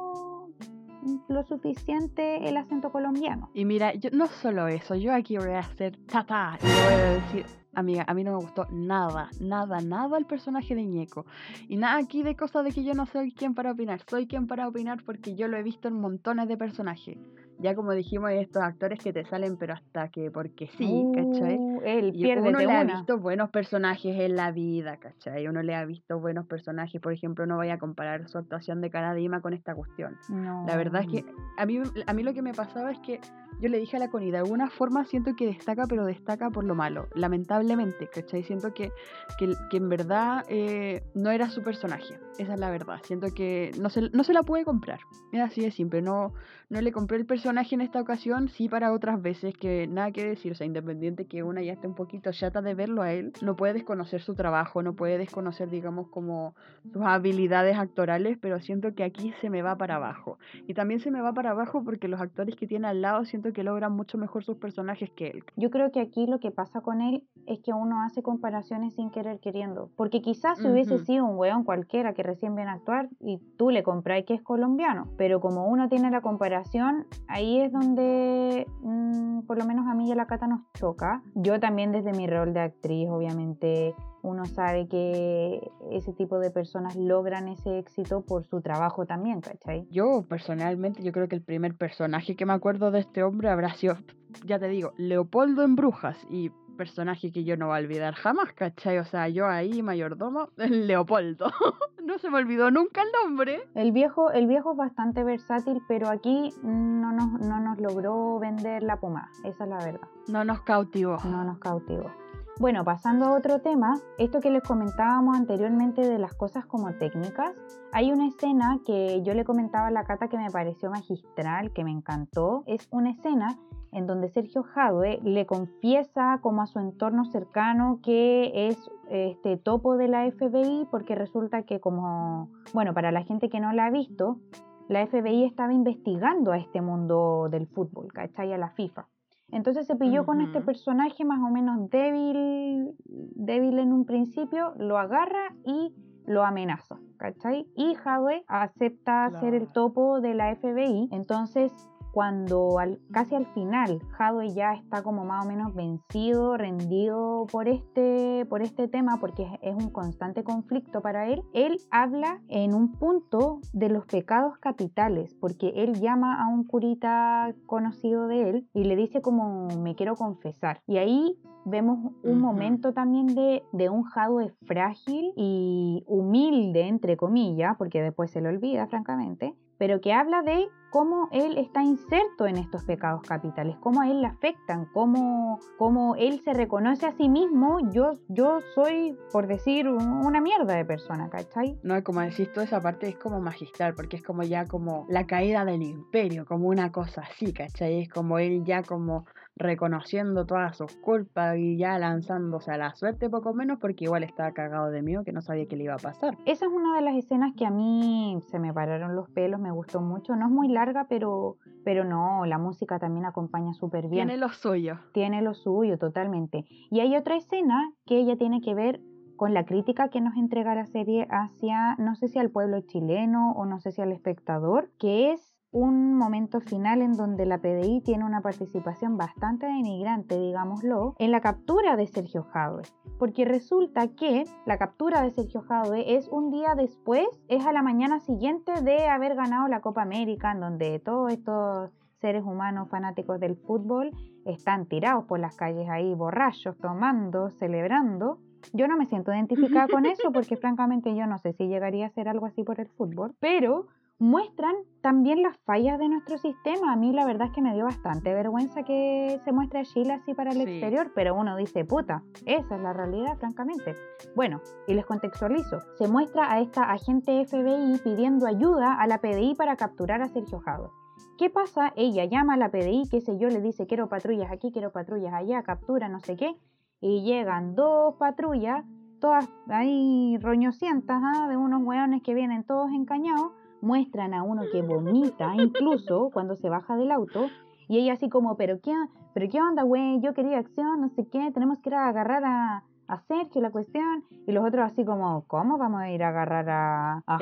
lo 1.28 1.44
suficiente 1.44 2.48
el 2.48 2.58
acento 2.58 2.92
colombiano. 2.92 3.50
Y 3.54 3.66
mira, 3.66 3.94
yo 3.94 4.10
no 4.12 4.28
solo 4.28 4.68
eso, 4.68 4.96
yo 4.96 5.14
aquí 5.14 5.38
voy 5.38 5.52
a 5.52 5.60
hacer 5.60 5.98
tata 6.06 6.58
y 6.62 6.66
voy 6.66 7.02
a 7.02 7.12
decir 7.12 7.46
Amiga, 7.78 8.06
a 8.08 8.16
mí 8.16 8.24
no 8.24 8.32
me 8.32 8.38
gustó 8.38 8.66
nada, 8.72 9.30
nada, 9.40 9.82
nada 9.82 10.18
el 10.18 10.26
personaje 10.26 10.74
de 10.74 10.84
Ñeco. 10.84 11.28
Y 11.68 11.78
nada 11.78 12.00
aquí 12.00 12.24
de 12.24 12.36
cosas 12.36 12.66
de 12.66 12.72
que 12.72 12.84
yo 12.84 12.96
no 12.96 13.06
soy 13.06 13.32
quien 13.32 13.54
para 13.54 13.72
opinar. 13.72 14.02
Soy 14.10 14.26
quien 14.26 14.48
para 14.48 14.68
opinar 14.68 15.04
porque 15.04 15.36
yo 15.36 15.48
lo 15.48 15.58
he 15.58 15.62
visto 15.62 15.88
en 15.88 15.94
montones 15.94 16.48
de 16.48 16.58
personajes. 16.58 17.20
Ya 17.60 17.76
como 17.76 17.94
dijimos, 17.94 18.32
estos 18.32 18.62
actores 18.62 19.00
que 19.00 19.14
te 19.14 19.26
salen, 19.26 19.58
pero 19.58 19.74
hasta 19.74 20.10
que 20.10 20.30
porque 20.30 20.68
sí, 20.78 21.04
¿cachai? 21.16 21.58
Uh, 21.58 21.82
él 21.84 22.12
pierde 22.14 22.50
uno 22.50 22.60
le 22.60 22.72
ha 22.72 22.84
visto 22.84 23.18
buenos 23.18 23.50
personajes 23.50 24.20
en 24.20 24.36
la 24.36 24.52
vida, 24.52 24.98
¿cachai? 24.98 25.48
Uno 25.48 25.64
le 25.64 25.76
ha 25.76 25.86
visto 25.86 26.20
buenos 26.20 26.46
personajes. 26.46 27.02
Por 27.02 27.14
ejemplo, 27.14 27.46
no 27.46 27.56
voy 27.56 27.70
a 27.70 27.80
comparar 27.80 28.28
su 28.28 28.38
actuación 28.38 28.82
de 28.82 28.92
Dima 29.16 29.42
con 29.42 29.54
esta 29.54 29.74
cuestión. 29.76 30.18
La 30.66 30.76
verdad 30.76 31.04
es 31.04 31.08
que 31.08 31.26
a 31.58 31.66
mí, 31.66 31.80
a 32.06 32.14
mí 32.14 32.24
lo 32.24 32.34
que 32.34 32.42
me 32.42 32.54
pasaba 32.54 32.92
es 32.92 33.00
que 33.00 33.20
yo 33.60 33.70
le 33.70 33.80
dije 33.80 33.98
a 33.98 34.00
la 34.00 34.10
Connie, 34.10 34.32
de 34.32 34.38
alguna 34.38 34.70
forma 34.70 35.06
siento 35.06 35.36
que 35.36 35.48
destaca, 35.48 35.86
pero 35.88 36.06
destaca 36.06 36.50
por 36.50 36.64
lo 36.64 36.76
malo. 36.76 37.08
Lamentablemente, 37.16 38.08
¿cachai? 38.08 38.44
Siento 38.44 38.74
que, 38.74 38.92
que, 39.40 39.54
que 39.70 39.78
en 39.78 39.90
verdad 39.90 40.46
eh, 40.48 41.04
no 41.16 41.32
era 41.32 41.50
su 41.50 41.64
personaje. 41.64 42.20
Esa 42.38 42.54
es 42.54 42.60
la 42.60 42.70
verdad. 42.70 43.00
Siento 43.04 43.34
que 43.34 43.72
no 43.80 43.90
se, 43.90 44.10
no 44.12 44.24
se 44.24 44.34
la 44.34 44.44
puede 44.44 44.64
comprar. 44.64 45.00
Es 45.32 45.42
así 45.42 45.62
de 45.62 45.72
simple. 45.72 46.02
No, 46.02 46.34
no 46.70 46.82
le 46.82 46.92
compré 46.92 47.18
el 47.18 47.26
personaje 47.26 47.47
personaje 47.48 47.76
en 47.76 47.82
esta 47.82 48.02
ocasión, 48.02 48.50
sí 48.50 48.68
para 48.68 48.92
otras 48.92 49.22
veces, 49.22 49.56
que 49.56 49.88
nada 49.88 50.12
que 50.12 50.22
decir, 50.22 50.52
o 50.52 50.56
sea, 50.56 50.68
independiente 50.68 51.28
que 51.28 51.44
una 51.44 51.62
ya 51.62 51.72
esté 51.72 51.88
un 51.88 51.96
poquito 51.96 52.30
chata 52.34 52.62
de 52.62 52.74
verlo 52.74 53.04
a 53.04 53.14
él, 53.14 53.32
no 53.42 53.56
puede 53.56 53.72
desconocer 53.72 54.22
su 54.22 54.36
trabajo, 54.36 54.84
no 54.84 54.96
puede 54.98 55.18
desconocer, 55.18 55.70
digamos, 55.70 56.10
como 56.10 56.56
sus 56.92 57.02
habilidades 57.04 57.78
actorales, 57.78 58.38
pero 58.42 58.60
siento 58.60 58.94
que 58.96 59.06
aquí 59.06 59.32
se 59.40 59.50
me 59.50 59.62
va 59.62 59.78
para 59.78 59.96
abajo. 59.96 60.40
Y 60.68 60.74
también 60.74 61.00
se 61.00 61.10
me 61.10 61.22
va 61.22 61.32
para 61.32 61.52
abajo 61.52 61.86
porque 61.86 62.10
los 62.10 62.20
actores 62.20 62.58
que 62.58 62.68
tiene 62.68 62.90
al 62.90 63.02
lado 63.02 63.24
siento 63.24 63.54
que 63.54 63.64
logran 63.64 63.94
mucho 63.94 64.18
mejor 64.18 64.44
sus 64.44 64.58
personajes 64.58 65.10
que 65.12 65.28
él. 65.28 65.46
Yo 65.56 65.70
creo 65.70 65.90
que 65.94 66.02
aquí 66.02 66.28
lo 66.28 66.42
que 66.42 66.52
pasa 66.52 66.82
con 66.82 67.00
él 67.00 67.24
es 67.46 67.60
que 67.60 67.72
uno 67.72 68.04
hace 68.04 68.24
comparaciones 68.24 68.96
sin 68.96 69.10
querer 69.10 69.40
queriendo, 69.40 69.90
porque 69.96 70.22
quizás 70.22 70.58
si 70.58 70.68
hubiese 70.68 71.00
sido 71.06 71.24
un 71.24 71.38
weón 71.38 71.64
cualquiera 71.64 72.14
que 72.14 72.24
recién 72.24 72.56
viene 72.56 72.72
a 72.72 72.74
actuar 72.74 73.08
y 73.22 73.40
tú 73.58 73.70
le 73.70 73.84
compras 73.84 74.26
que 74.28 74.34
es 74.34 74.42
colombiano, 74.42 75.08
pero 75.18 75.40
como 75.40 75.68
uno 75.68 75.88
tiene 75.88 76.12
la 76.12 76.20
comparación, 76.20 77.06
ahí 77.38 77.62
es 77.62 77.72
donde 77.72 78.66
mm, 78.82 79.42
por 79.42 79.58
lo 79.60 79.66
menos 79.66 79.88
a 79.88 79.94
mí 79.94 80.10
y 80.10 80.12
a 80.12 80.16
la 80.16 80.26
Cata 80.26 80.48
nos 80.48 80.62
choca. 80.74 81.22
Yo 81.36 81.60
también 81.60 81.92
desde 81.92 82.12
mi 82.12 82.26
rol 82.28 82.54
de 82.54 82.62
actriz, 82.62 83.08
obviamente 83.10 83.94
uno 84.24 84.46
sabe 84.46 84.88
que 84.88 85.72
ese 85.92 86.14
tipo 86.14 86.40
de 86.40 86.50
personas 86.50 86.96
logran 86.96 87.48
ese 87.48 87.78
éxito 87.78 88.22
por 88.22 88.44
su 88.46 88.62
trabajo 88.62 89.06
también, 89.06 89.42
¿cachai? 89.42 89.88
Yo 89.92 90.26
personalmente, 90.28 91.04
yo 91.04 91.12
creo 91.12 91.28
que 91.28 91.36
el 91.36 91.44
primer 91.44 91.78
personaje 91.78 92.36
que 92.36 92.46
me 92.46 92.54
acuerdo 92.54 92.90
de 92.92 93.00
este 93.00 93.24
hombre 93.24 93.50
habrá 93.50 93.74
sido, 93.76 93.98
ya 94.46 94.58
te 94.58 94.68
digo, 94.68 94.94
Leopoldo 94.98 95.64
en 95.64 95.76
Brujas 95.76 96.18
y 96.30 96.52
personaje 96.78 97.32
que 97.32 97.44
yo 97.44 97.58
no 97.58 97.68
voy 97.68 97.78
a 97.78 97.82
olvidar 97.82 98.14
jamás, 98.14 98.54
¿cachai? 98.54 99.00
O 99.00 99.06
sea, 99.06 99.28
yo 99.28 99.48
ahí, 99.48 99.82
mayordomo, 99.82 100.50
Leopoldo. 100.58 101.52
no 102.04 102.18
se 102.20 102.30
me 102.30 102.38
olvidó 102.38 102.72
nunca 102.72 103.02
el 103.02 103.10
nombre. 103.24 103.68
El 103.76 103.92
viejo, 103.92 104.32
el 104.32 104.48
viejo 104.48 104.72
es 104.72 104.78
bastante 104.78 105.24
versátil, 105.24 105.82
pero 105.88 106.10
aquí 106.10 106.54
no 106.64 107.12
nos, 107.12 107.42
no 107.42 107.60
nos 107.60 107.80
logró 107.80 108.40
vender 108.40 108.84
la 108.84 108.98
pomada, 108.98 109.30
esa 109.44 109.64
es 109.64 109.70
la 109.70 109.78
verdad. 109.78 110.08
No 110.28 110.44
nos 110.46 110.62
cautivó. 110.62 111.18
No 111.26 111.44
nos 111.44 111.60
cautivó. 111.60 112.12
Bueno, 112.60 112.84
pasando 112.84 113.26
a 113.26 113.38
otro 113.38 113.60
tema, 113.60 114.00
esto 114.18 114.40
que 114.40 114.50
les 114.50 114.64
comentábamos 114.64 115.38
anteriormente 115.38 116.02
de 116.02 116.18
las 116.18 116.34
cosas 116.34 116.66
como 116.66 116.92
técnicas, 116.96 117.56
hay 117.92 118.12
una 118.12 118.28
escena 118.28 118.80
que 118.84 119.22
yo 119.22 119.36
le 119.36 119.46
comentaba 119.46 119.88
a 119.88 119.92
la 119.92 120.06
Cata 120.06 120.28
que 120.28 120.40
me 120.40 120.50
pareció 120.50 120.90
magistral, 120.90 121.72
que 121.72 121.84
me 121.84 121.92
encantó. 121.92 122.64
Es 122.66 122.88
una 122.90 123.12
escena 123.12 123.60
en 123.92 124.08
donde 124.08 124.30
Sergio 124.30 124.64
Jadwe 124.64 125.20
le 125.24 125.46
confiesa 125.46 126.40
como 126.42 126.64
a 126.64 126.66
su 126.66 126.80
entorno 126.80 127.26
cercano 127.26 128.00
que 128.02 128.70
es 128.70 128.90
este 129.12 129.58
topo 129.58 129.96
de 129.96 130.08
la 130.08 130.30
FBI 130.32 130.88
porque 130.90 131.14
resulta 131.14 131.62
que 131.62 131.80
como, 131.80 132.50
bueno, 132.74 132.96
para 132.96 133.12
la 133.12 133.24
gente 133.24 133.50
que 133.50 133.60
no 133.60 133.72
la 133.72 133.86
ha 133.86 133.92
visto, 133.92 134.40
la 134.88 135.06
FBI 135.06 135.46
estaba 135.46 135.74
investigando 135.74 136.54
a 136.54 136.58
este 136.58 136.82
mundo 136.82 137.50
del 137.52 137.68
fútbol, 137.68 138.12
¿cachai? 138.12 138.52
A 138.52 138.58
la 138.58 138.72
FIFA. 138.72 139.06
Entonces 139.52 139.88
se 139.88 139.96
pilló 139.96 140.26
con 140.26 140.42
este 140.42 140.62
personaje 140.62 141.24
más 141.24 141.40
o 141.40 141.50
menos 141.50 141.90
débil, 141.90 142.96
débil 143.06 143.80
en 143.80 143.94
un 143.94 144.06
principio, 144.06 144.74
lo 144.78 144.98
agarra 144.98 145.56
y 145.64 145.94
lo 146.26 146.44
amenaza, 146.44 147.00
¿cachai? 147.18 147.66
Y 147.76 147.96
Hadwe 148.04 148.44
acepta 148.48 149.32
ser 149.40 149.54
el 149.54 149.72
topo 149.72 150.20
de 150.20 150.34
la 150.34 150.54
FBI, 150.56 151.08
entonces 151.12 151.72
cuando 152.18 152.80
al, 152.80 153.00
casi 153.12 153.36
al 153.36 153.46
final 153.54 154.02
Hadwe 154.18 154.52
ya 154.52 154.74
está 154.74 155.04
como 155.04 155.24
más 155.24 155.46
o 155.46 155.48
menos 155.48 155.76
vencido, 155.76 156.58
rendido 156.58 157.46
por 157.52 157.68
este, 157.68 158.44
por 158.50 158.64
este 158.64 158.88
tema, 158.88 159.20
porque 159.20 159.48
es, 159.62 159.76
un 159.76 159.92
constante 159.92 160.44
conflicto 160.44 161.02
para 161.02 161.28
él, 161.28 161.44
él 161.54 161.80
habla 161.92 162.42
en 162.48 162.74
un 162.74 162.94
punto 162.94 163.60
de 163.72 163.90
los 163.90 164.08
pecados 164.08 164.58
capitales, 164.58 165.36
porque 165.40 165.74
él 165.76 165.94
llama 166.02 166.44
a 166.44 166.48
un 166.48 166.64
curita 166.64 167.54
conocido 167.68 168.26
de 168.26 168.50
él 168.50 168.68
y 168.74 168.86
le 168.86 168.96
dice 168.96 169.22
como 169.22 169.68
me 169.78 169.94
quiero 169.94 170.16
confesar. 170.16 170.82
Y 170.88 170.98
ahí 170.98 171.38
vemos 171.68 172.14
un 172.24 172.40
momento 172.40 172.94
también 172.94 173.28
de, 173.28 173.64
de 173.74 173.90
un 173.90 174.06
Hadwe 174.16 174.54
frágil 174.66 175.34
y 175.36 176.04
humilde, 176.08 176.88
entre 176.88 177.18
comillas, 177.18 177.76
porque 177.78 178.02
después 178.02 178.32
se 178.32 178.42
lo 178.42 178.50
olvida, 178.50 178.88
francamente, 178.88 179.54
pero 179.78 180.02
que 180.02 180.14
habla 180.14 180.42
de 180.42 180.68
cómo 180.90 181.28
él 181.32 181.58
está 181.58 181.84
inserto 181.84 182.48
en 182.48 182.58
estos 182.58 182.86
pecados 182.86 183.22
capitales, 183.22 183.76
cómo 183.82 184.02
a 184.02 184.10
él 184.10 184.22
le 184.22 184.28
afectan, 184.28 184.88
cómo, 184.94 185.60
cómo 185.78 186.16
él 186.16 186.42
se 186.44 186.54
reconoce 186.54 187.06
a 187.06 187.12
sí 187.12 187.28
mismo, 187.28 187.80
yo, 187.92 188.14
yo 188.30 188.60
soy, 188.74 189.18
por 189.32 189.48
decir, 189.48 189.88
una 189.88 190.40
mierda 190.40 190.76
de 190.76 190.86
persona, 190.86 191.30
¿cachai? 191.30 191.78
No, 191.84 192.02
como 192.04 192.22
decís, 192.22 192.52
toda 192.52 192.66
esa 192.66 192.82
parte 192.82 193.10
es 193.10 193.18
como 193.18 193.42
magistral, 193.42 193.94
porque 193.94 194.16
es 194.16 194.24
como 194.24 194.44
ya 194.44 194.66
como 194.66 195.06
la 195.10 195.28
caída 195.28 195.66
del 195.66 195.84
imperio, 195.84 196.46
como 196.46 196.70
una 196.70 196.92
cosa 196.92 197.22
así, 197.22 197.54
¿cachai? 197.54 198.02
Es 198.02 198.10
como 198.10 198.40
él 198.40 198.64
ya 198.64 198.82
como 198.84 199.26
reconociendo 199.58 200.46
todas 200.46 200.78
sus 200.78 200.96
culpas 200.98 201.58
y 201.58 201.78
ya 201.78 201.98
lanzándose 201.98 202.72
a 202.72 202.78
la 202.78 202.96
suerte 202.96 203.30
poco 203.30 203.54
menos 203.54 203.80
porque 203.80 204.06
igual 204.06 204.24
estaba 204.24 204.52
cagado 204.52 204.92
de 204.92 205.02
miedo 205.02 205.24
que 205.24 205.32
no 205.32 205.42
sabía 205.42 205.68
qué 205.68 205.76
le 205.76 205.86
iba 205.86 205.96
a 205.96 205.98
pasar. 205.98 206.38
Esa 206.46 206.66
es 206.66 206.72
una 206.72 206.96
de 206.96 207.02
las 207.02 207.16
escenas 207.16 207.54
que 207.56 207.66
a 207.66 207.72
mí 207.72 208.40
se 208.50 208.60
me 208.60 208.74
pararon 208.74 209.16
los 209.16 209.30
pelos, 209.30 209.60
me 209.60 209.72
gustó 209.72 210.02
mucho, 210.02 210.36
no 210.36 210.46
es 210.46 210.52
muy 210.52 210.68
larga 210.68 211.08
pero, 211.10 211.58
pero 211.84 212.04
no, 212.04 212.46
la 212.46 212.58
música 212.58 213.00
también 213.00 213.26
acompaña 213.26 213.74
súper 213.74 214.08
bien. 214.08 214.28
Tiene 214.28 214.38
lo 214.40 214.50
suyo. 214.50 215.00
Tiene 215.14 215.42
lo 215.42 215.54
suyo 215.54 215.98
totalmente. 215.98 216.66
Y 216.92 217.00
hay 217.00 217.16
otra 217.16 217.36
escena 217.36 217.92
que 218.06 218.20
ella 218.20 218.38
tiene 218.38 218.62
que 218.62 218.74
ver 218.74 219.02
con 219.36 219.54
la 219.54 219.66
crítica 219.66 220.10
que 220.10 220.20
nos 220.20 220.36
entrega 220.36 220.76
la 220.76 220.86
serie 220.86 221.28
hacia, 221.30 221.96
no 221.98 222.16
sé 222.16 222.28
si 222.28 222.40
al 222.40 222.50
pueblo 222.50 222.82
chileno 222.82 223.52
o 223.52 223.66
no 223.66 223.80
sé 223.80 223.92
si 223.92 224.02
al 224.02 224.12
espectador, 224.12 224.90
que 225.00 225.32
es 225.32 225.57
un 225.78 226.16
momento 226.16 226.60
final 226.60 227.04
en 227.04 227.14
donde 227.14 227.46
la 227.46 227.60
PDI 227.60 228.02
tiene 228.02 228.26
una 228.26 228.42
participación 228.42 229.16
bastante 229.16 229.68
denigrante, 229.68 230.40
digámoslo, 230.40 231.16
en 231.20 231.32
la 231.32 231.40
captura 231.40 231.96
de 231.96 232.08
Sergio 232.08 232.44
Jadwe. 232.44 232.82
Porque 233.20 233.46
resulta 233.46 234.08
que 234.08 234.46
la 234.66 234.80
captura 234.80 235.22
de 235.22 235.30
Sergio 235.30 235.62
Jadwe 235.62 236.16
es 236.16 236.28
un 236.30 236.50
día 236.50 236.74
después, 236.76 237.28
es 237.48 237.64
a 237.66 237.74
la 237.74 237.84
mañana 237.84 238.20
siguiente 238.20 238.72
de 238.82 239.08
haber 239.08 239.36
ganado 239.36 239.68
la 239.68 239.82
Copa 239.82 240.02
América, 240.02 240.52
en 240.52 240.62
donde 240.62 241.00
todos 241.00 241.32
estos 241.32 241.92
seres 242.22 242.44
humanos 242.44 242.90
fanáticos 242.90 243.40
del 243.40 243.56
fútbol 243.56 244.12
están 244.46 244.88
tirados 244.88 245.26
por 245.26 245.40
las 245.40 245.56
calles 245.56 245.88
ahí, 245.90 246.16
borrachos, 246.16 246.76
tomando, 246.80 247.52
celebrando. 247.52 248.40
Yo 248.74 248.88
no 248.88 248.98
me 248.98 249.06
siento 249.06 249.32
identificada 249.32 249.88
con 249.88 250.06
eso 250.08 250.32
porque 250.32 250.58
francamente 250.58 251.16
yo 251.16 251.28
no 251.28 251.38
sé 251.38 251.54
si 251.54 251.68
llegaría 251.68 252.08
a 252.08 252.10
ser 252.10 252.28
algo 252.30 252.48
así 252.48 252.64
por 252.64 252.80
el 252.80 252.88
fútbol, 252.88 253.36
pero 253.40 253.86
muestran 254.20 254.76
también 255.02 255.44
las 255.44 255.58
fallas 255.60 256.00
de 256.00 256.10
nuestro 256.10 256.38
sistema. 256.38 256.92
A 256.92 256.96
mí 256.96 257.14
la 257.14 257.26
verdad 257.26 257.48
es 257.48 257.54
que 257.54 257.62
me 257.62 257.74
dio 257.74 257.86
bastante 257.86 258.34
vergüenza 258.34 258.84
que 258.84 259.40
se 259.44 259.52
muestre 259.52 259.80
a 259.80 259.84
Chile 259.84 260.14
así 260.14 260.34
para 260.34 260.52
el 260.52 260.62
exterior, 260.62 261.12
pero 261.14 261.36
uno 261.36 261.56
dice, 261.56 261.86
puta, 261.86 262.24
esa 262.46 262.76
es 262.76 262.82
la 262.82 262.94
realidad, 262.94 263.38
francamente. 263.38 263.96
Bueno, 264.36 264.62
y 264.88 264.94
les 264.94 265.06
contextualizo. 265.06 265.80
Se 265.98 266.08
muestra 266.08 266.52
a 266.52 266.60
esta 266.60 266.92
agente 266.92 267.46
FBI 267.46 268.00
pidiendo 268.04 268.48
ayuda 268.48 268.96
a 268.96 269.08
la 269.08 269.20
PDI 269.20 269.56
para 269.56 269.76
capturar 269.76 270.22
a 270.22 270.28
Sergio 270.28 270.60
Jado. 270.60 270.92
¿Qué 271.38 271.52
pasa? 271.52 271.94
Ella 271.96 272.26
llama 272.26 272.56
a 272.56 272.58
la 272.58 272.72
PDI, 272.72 273.08
qué 273.12 273.22
sé 273.22 273.38
yo, 273.38 273.50
le 273.50 273.62
dice, 273.62 273.86
quiero 273.86 274.10
patrullas 274.10 274.52
aquí, 274.52 274.72
quiero 274.72 274.92
patrullas 274.92 275.34
allá, 275.34 275.62
captura, 275.62 276.10
no 276.10 276.20
sé 276.20 276.36
qué, 276.36 276.56
y 277.00 277.22
llegan 277.22 277.76
dos 277.76 278.16
patrullas, 278.16 278.84
todas 279.20 279.48
ahí 279.70 280.40
roñosientas, 280.42 281.22
¿ah? 281.24 281.48
de 281.48 281.56
unos 281.56 281.84
hueones 281.84 282.24
que 282.24 282.34
vienen 282.34 282.64
todos 282.64 282.90
encañados, 282.92 283.52
muestran 283.82 284.34
a 284.34 284.44
uno 284.44 284.64
que 284.72 284.82
vomita 284.82 285.54
incluso 285.56 286.30
cuando 286.34 286.56
se 286.56 286.70
baja 286.70 286.96
del 286.98 287.12
auto 287.12 287.48
y 287.88 288.00
ella 288.00 288.14
así 288.14 288.30
como, 288.30 288.58
pero 288.58 288.80
qué, 288.82 288.94
pero 289.34 289.50
qué 289.50 289.62
onda, 289.62 289.84
güey, 289.84 290.20
yo 290.20 290.34
quería 290.34 290.60
acción, 290.60 291.02
no 291.02 291.10
sé 291.10 291.26
qué, 291.32 291.52
tenemos 291.54 291.80
que 291.80 291.90
ir 291.90 291.96
a 291.96 292.10
agarrar 292.10 292.44
a, 292.44 292.84
a 293.08 293.20
Sergio 293.22 293.62
la 293.62 293.72
cuestión 293.72 294.26
y 294.46 294.52
los 294.52 294.66
otros 294.66 294.92
así 294.92 295.06
como, 295.06 295.46
¿cómo 295.48 295.78
vamos 295.78 296.02
a 296.02 296.12
ir 296.12 296.24
a 296.24 296.30
agarrar 296.30 296.70
a, 296.70 297.24
a 297.26 297.38